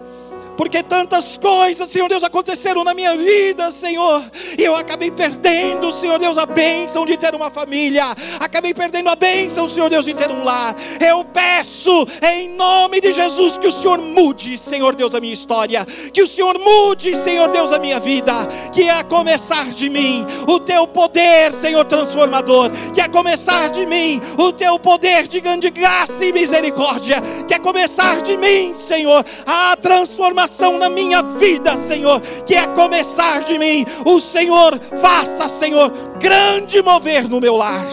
porque 0.60 0.82
tantas 0.82 1.38
coisas, 1.38 1.88
Senhor 1.88 2.06
Deus, 2.06 2.22
aconteceram 2.22 2.84
na 2.84 2.92
minha 2.92 3.16
vida, 3.16 3.70
Senhor, 3.70 4.22
e 4.58 4.62
eu 4.62 4.76
acabei 4.76 5.10
perdendo, 5.10 5.90
Senhor 5.90 6.18
Deus, 6.18 6.36
a 6.36 6.44
bênção 6.44 7.06
de 7.06 7.16
ter 7.16 7.34
uma 7.34 7.48
família, 7.48 8.04
acabei 8.38 8.74
perdendo 8.74 9.08
a 9.08 9.16
bênção, 9.16 9.66
Senhor 9.70 9.88
Deus, 9.88 10.04
de 10.04 10.12
ter 10.12 10.30
um 10.30 10.44
lar. 10.44 10.76
Eu 11.00 11.24
peço, 11.24 12.06
em 12.22 12.50
nome 12.50 13.00
de 13.00 13.14
Jesus, 13.14 13.56
que 13.56 13.68
o 13.68 13.72
Senhor 13.72 14.02
mude, 14.02 14.58
Senhor 14.58 14.94
Deus, 14.94 15.14
a 15.14 15.20
minha 15.20 15.32
história, 15.32 15.82
que 16.12 16.22
o 16.22 16.26
Senhor 16.26 16.58
mude, 16.58 17.16
Senhor 17.16 17.48
Deus, 17.48 17.72
a 17.72 17.78
minha 17.78 17.98
vida, 17.98 18.34
que 18.70 18.82
é 18.82 18.90
a 18.90 19.02
começar 19.02 19.70
de 19.70 19.88
mim 19.88 20.26
o 20.46 20.60
teu 20.60 20.86
poder, 20.86 21.54
Senhor 21.54 21.86
transformador, 21.86 22.70
que 22.92 23.00
é 23.00 23.04
a 23.04 23.08
começar 23.08 23.70
de 23.70 23.86
mim 23.86 24.20
o 24.38 24.52
teu 24.52 24.78
poder 24.78 25.26
de 25.26 25.40
grande 25.40 25.70
graça 25.70 26.22
e 26.22 26.34
misericórdia, 26.34 27.16
que 27.48 27.54
é 27.54 27.58
começar 27.58 28.20
de 28.20 28.36
mim, 28.36 28.74
Senhor, 28.74 29.24
a 29.46 29.74
transformação 29.78 30.49
transformação 30.50 30.78
na 30.78 30.90
minha 30.90 31.22
vida, 31.22 31.72
Senhor, 31.82 32.20
que 32.44 32.54
é 32.54 32.66
começar 32.68 33.42
de 33.44 33.58
mim. 33.58 33.86
O 34.04 34.18
Senhor 34.18 34.78
faça, 35.00 35.46
Senhor, 35.48 35.90
grande 36.18 36.82
mover 36.82 37.28
no 37.28 37.40
meu 37.40 37.56
lar. 37.56 37.86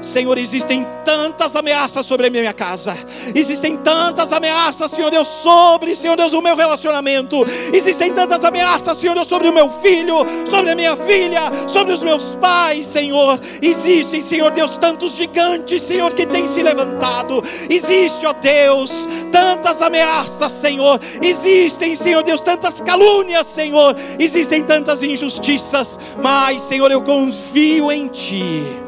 Senhor, 0.00 0.38
existem 0.38 0.86
tantas 1.04 1.56
ameaças 1.56 2.06
sobre 2.06 2.28
a 2.28 2.30
minha 2.30 2.52
casa, 2.52 2.96
existem 3.34 3.76
tantas 3.76 4.32
ameaças, 4.32 4.90
Senhor 4.90 5.10
Deus, 5.10 5.26
sobre, 5.26 5.96
Senhor 5.96 6.16
Deus, 6.16 6.32
o 6.32 6.40
meu 6.40 6.54
relacionamento, 6.54 7.44
existem 7.72 8.12
tantas 8.12 8.44
ameaças, 8.44 8.96
Senhor 8.98 9.14
Deus, 9.14 9.26
sobre 9.26 9.48
o 9.48 9.52
meu 9.52 9.70
filho, 9.82 10.16
sobre 10.48 10.70
a 10.70 10.74
minha 10.76 10.94
filha, 10.96 11.40
sobre 11.66 11.92
os 11.92 12.02
meus 12.02 12.36
pais, 12.36 12.86
Senhor. 12.86 13.40
Existem, 13.60 14.22
Senhor 14.22 14.50
Deus, 14.52 14.76
tantos 14.78 15.14
gigantes, 15.14 15.82
Senhor, 15.82 16.12
que 16.12 16.26
têm 16.26 16.46
se 16.46 16.62
levantado, 16.62 17.42
existe, 17.68 18.24
ó 18.24 18.32
Deus, 18.32 18.90
tantas 19.32 19.82
ameaças, 19.82 20.52
Senhor, 20.52 21.00
existem, 21.20 21.96
Senhor 21.96 22.22
Deus, 22.22 22.40
tantas 22.40 22.80
calúnias, 22.80 23.46
Senhor, 23.46 23.96
existem 24.18 24.62
tantas 24.62 25.02
injustiças, 25.02 25.98
mas, 26.22 26.62
Senhor, 26.62 26.90
eu 26.90 27.02
confio 27.02 27.90
em 27.90 28.06
Ti 28.08 28.87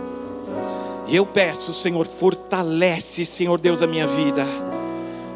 Eu 1.13 1.27
peço, 1.27 1.73
Senhor, 1.73 2.07
fortalece, 2.07 3.27
Senhor 3.27 3.61
Deus, 3.61 3.83
a 3.83 3.87
minha 3.87 4.07
vida. 4.07 4.70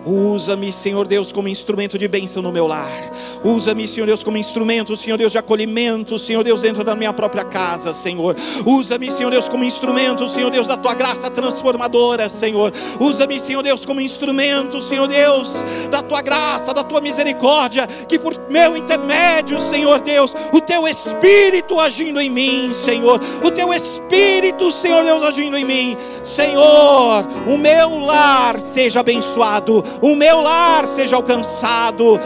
Usa-me, 0.06 0.72
Senhor 0.72 1.06
Deus, 1.06 1.32
como 1.32 1.48
instrumento 1.48 1.96
de 1.96 2.06
bênção 2.06 2.42
no 2.42 2.52
meu 2.52 2.66
lar. 2.66 3.10
Usa-me, 3.42 3.88
Senhor 3.88 4.06
Deus, 4.06 4.22
como 4.22 4.36
instrumento, 4.36 4.96
Senhor 4.96 5.16
Deus, 5.16 5.32
de 5.32 5.38
acolhimento, 5.38 6.18
Senhor 6.18 6.44
Deus, 6.44 6.60
dentro 6.60 6.84
da 6.84 6.94
minha 6.94 7.12
própria 7.12 7.44
casa, 7.44 7.92
Senhor. 7.92 8.36
Usa-me, 8.66 9.10
Senhor 9.10 9.30
Deus, 9.30 9.48
como 9.48 9.64
instrumento, 9.64 10.28
Senhor 10.28 10.50
Deus, 10.50 10.66
da 10.66 10.76
tua 10.76 10.94
graça 10.94 11.30
transformadora, 11.30 12.28
Senhor. 12.28 12.72
Usa-me, 13.00 13.40
Senhor 13.40 13.62
Deus, 13.62 13.84
como 13.84 14.00
instrumento, 14.00 14.82
Senhor 14.82 15.06
Deus, 15.06 15.64
da 15.90 16.02
tua 16.02 16.20
graça, 16.20 16.74
da 16.74 16.84
tua 16.84 17.00
misericórdia, 17.00 17.86
que 17.86 18.18
por 18.18 18.34
meu 18.50 18.76
intermédio, 18.76 19.58
Senhor 19.60 20.02
Deus, 20.02 20.34
o 20.52 20.60
teu 20.60 20.86
Espírito 20.86 21.80
agindo 21.80 22.20
em 22.20 22.30
mim, 22.30 22.72
Senhor, 22.74 23.20
o 23.42 23.50
teu 23.50 23.72
Espírito, 23.72 24.70
Senhor 24.70 25.02
Deus, 25.02 25.22
agindo 25.22 25.56
em 25.56 25.64
mim, 25.64 25.96
Senhor, 26.22 27.26
o 27.46 27.56
meu 27.56 27.98
lar 28.04 28.60
seja 28.60 29.00
abençoado 29.00 29.82
o 30.02 30.14
meu 30.14 30.40
lar 30.40 30.86
seja 30.86 31.16
alcançado, 31.16 32.18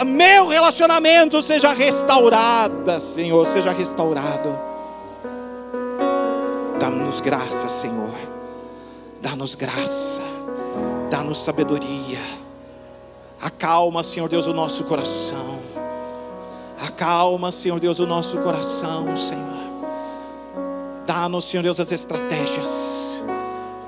o 0.00 0.04
meu 0.04 0.48
relacionamento 0.48 1.42
seja 1.42 1.72
restaurado, 1.72 3.00
Senhor, 3.00 3.46
seja 3.46 3.70
restaurado. 3.70 4.58
Dá-nos 6.78 7.20
graça, 7.20 7.68
Senhor. 7.68 8.10
Dá-nos 9.20 9.54
graça. 9.54 10.20
Dá-nos 11.08 11.38
sabedoria. 11.38 12.18
Acalma, 13.40 14.02
Senhor 14.02 14.28
Deus, 14.28 14.46
o 14.46 14.52
nosso 14.52 14.84
coração. 14.84 15.60
Acalma, 16.84 17.52
Senhor 17.52 17.78
Deus, 17.78 17.98
o 17.98 18.06
nosso 18.06 18.38
coração, 18.38 19.16
Senhor. 19.16 19.62
Dá-nos, 21.06 21.44
Senhor 21.44 21.62
Deus, 21.62 21.78
as 21.78 21.92
estratégias. 21.92 23.20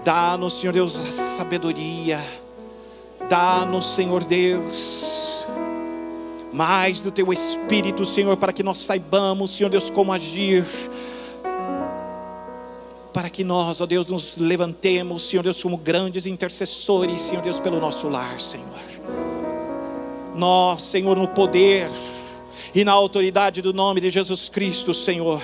Dá-nos, 0.05 0.61
Senhor 0.61 0.72
Deus, 0.72 0.97
a 0.97 1.11
sabedoria 1.11 2.20
Dá-nos, 3.29 3.95
Senhor 3.95 4.22
Deus, 4.25 5.45
mais 6.53 7.01
do 7.01 7.11
teu 7.11 7.33
Espírito, 7.33 8.05
Senhor, 8.05 8.37
para 8.37 8.53
que 8.53 8.62
nós 8.62 8.79
saibamos, 8.79 9.57
Senhor 9.57 9.70
Deus, 9.70 9.89
como 9.91 10.12
agir. 10.12 10.66
Para 13.12 13.31
que 13.31 13.45
nós, 13.45 13.81
ó 13.81 13.87
Deus, 13.87 14.07
nos 14.07 14.37
levantemos, 14.37 15.29
Senhor 15.29 15.43
Deus, 15.43 15.62
como 15.62 15.77
grandes 15.77 16.27
intercessores, 16.27 17.22
Senhor 17.22 17.43
Deus, 17.43 17.59
pelo 17.59 17.81
nosso 17.81 18.09
lar, 18.09 18.41
Senhor. 18.41 18.85
Nós, 20.35 20.83
Senhor, 20.83 21.16
no 21.16 21.29
poder 21.29 21.91
e 22.75 22.85
na 22.85 22.93
autoridade 22.93 23.62
do 23.62 23.72
nome 23.72 24.01
de 24.01 24.11
Jesus 24.11 24.49
Cristo, 24.49 24.93
Senhor 24.93 25.41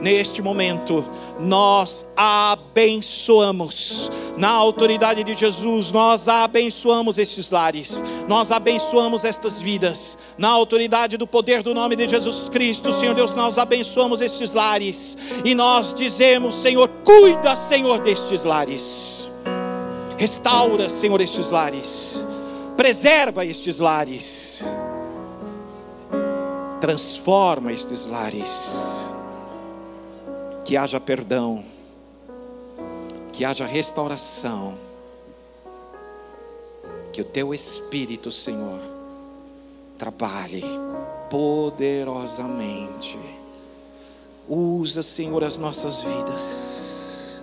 neste 0.00 0.40
momento, 0.40 1.04
nós 1.40 2.04
abençoamos, 2.16 4.10
na 4.36 4.50
autoridade 4.50 5.24
de 5.24 5.36
Jesus, 5.36 5.90
nós 5.90 6.28
abençoamos 6.28 7.18
estes 7.18 7.50
lares, 7.50 8.02
nós 8.28 8.50
abençoamos 8.50 9.24
estas 9.24 9.60
vidas, 9.60 10.16
na 10.36 10.48
autoridade 10.48 11.16
do 11.16 11.26
poder 11.26 11.62
do 11.62 11.74
nome 11.74 11.96
de 11.96 12.08
Jesus 12.08 12.48
Cristo, 12.48 12.92
Senhor 12.92 13.14
Deus, 13.14 13.32
nós 13.32 13.58
abençoamos 13.58 14.20
estes 14.20 14.52
lares, 14.52 15.16
e 15.44 15.54
nós 15.54 15.92
dizemos, 15.92 16.54
Senhor, 16.56 16.88
cuida, 17.04 17.56
Senhor, 17.56 17.98
destes 17.98 18.44
lares, 18.44 19.28
restaura, 20.16 20.88
Senhor, 20.88 21.20
estes 21.20 21.48
lares, 21.48 22.24
preserva 22.76 23.44
estes 23.44 23.78
lares, 23.78 24.62
transforma 26.80 27.72
estes 27.72 28.06
lares 28.06 28.97
que 30.68 30.76
haja 30.76 31.00
perdão, 31.00 31.64
que 33.32 33.42
haja 33.42 33.64
restauração, 33.64 34.74
que 37.10 37.22
o 37.22 37.24
teu 37.24 37.54
Espírito, 37.54 38.30
Senhor, 38.30 38.78
trabalhe 39.96 40.62
poderosamente. 41.30 43.18
Usa, 44.46 45.02
Senhor, 45.02 45.42
as 45.42 45.56
nossas 45.56 46.02
vidas. 46.02 47.42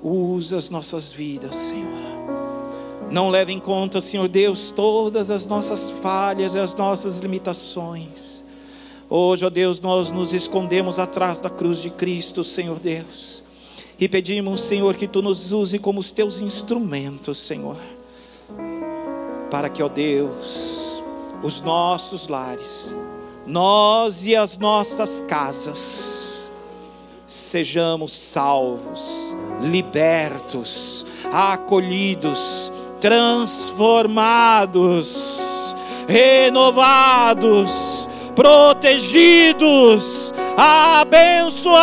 Usa 0.00 0.56
as 0.56 0.68
nossas 0.68 1.10
vidas, 1.10 1.56
Senhor. 1.56 1.90
Não 3.10 3.30
leve 3.30 3.52
em 3.52 3.58
conta, 3.58 4.00
Senhor 4.00 4.28
Deus, 4.28 4.70
todas 4.70 5.28
as 5.32 5.44
nossas 5.44 5.90
falhas 5.90 6.54
e 6.54 6.60
as 6.60 6.72
nossas 6.72 7.18
limitações 7.18 8.39
Hoje, 9.12 9.44
ó 9.44 9.50
Deus, 9.50 9.80
nós 9.80 10.08
nos 10.08 10.32
escondemos 10.32 11.00
atrás 11.00 11.40
da 11.40 11.50
cruz 11.50 11.82
de 11.82 11.90
Cristo, 11.90 12.44
Senhor 12.44 12.78
Deus. 12.78 13.42
E 13.98 14.08
pedimos, 14.08 14.60
Senhor, 14.60 14.94
que 14.94 15.08
tu 15.08 15.20
nos 15.20 15.50
use 15.50 15.80
como 15.80 15.98
os 15.98 16.12
teus 16.12 16.40
instrumentos, 16.40 17.38
Senhor. 17.38 17.76
Para 19.50 19.68
que, 19.68 19.82
ó 19.82 19.88
Deus, 19.88 21.02
os 21.42 21.60
nossos 21.60 22.28
lares, 22.28 22.94
nós 23.44 24.24
e 24.24 24.36
as 24.36 24.56
nossas 24.56 25.20
casas, 25.22 26.52
sejamos 27.26 28.12
salvos, 28.12 29.34
libertos, 29.60 31.04
acolhidos, 31.32 32.72
transformados, 33.00 35.40
renovados 36.06 37.99
protegidos, 38.40 40.32
abençoados, 40.56 41.74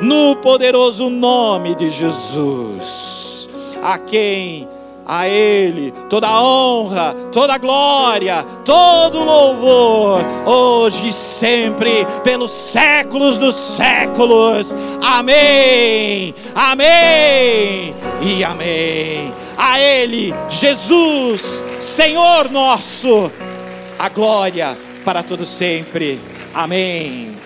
no 0.00 0.34
poderoso 0.36 1.10
nome 1.10 1.74
de 1.74 1.90
Jesus, 1.90 3.46
a 3.82 3.98
quem 3.98 4.66
a 5.04 5.28
Ele 5.28 5.92
toda 6.08 6.26
a 6.26 6.42
honra, 6.42 7.14
toda 7.30 7.52
a 7.52 7.58
glória, 7.58 8.42
todo 8.64 9.18
o 9.18 9.24
louvor, 9.24 10.24
hoje 10.46 11.10
e 11.10 11.12
sempre, 11.12 12.06
pelos 12.24 12.50
séculos 12.50 13.36
dos 13.36 13.54
séculos. 13.54 14.74
Amém, 15.02 16.34
amém 16.54 17.92
e 18.22 18.42
amém. 18.42 19.34
A 19.58 19.78
Ele, 19.78 20.34
Jesus, 20.48 21.62
Senhor 21.78 22.50
nosso 22.50 23.30
a 24.02 24.08
glória 24.08 24.76
para 25.04 25.22
todo 25.22 25.46
sempre. 25.46 26.18
Amém. 26.52 27.36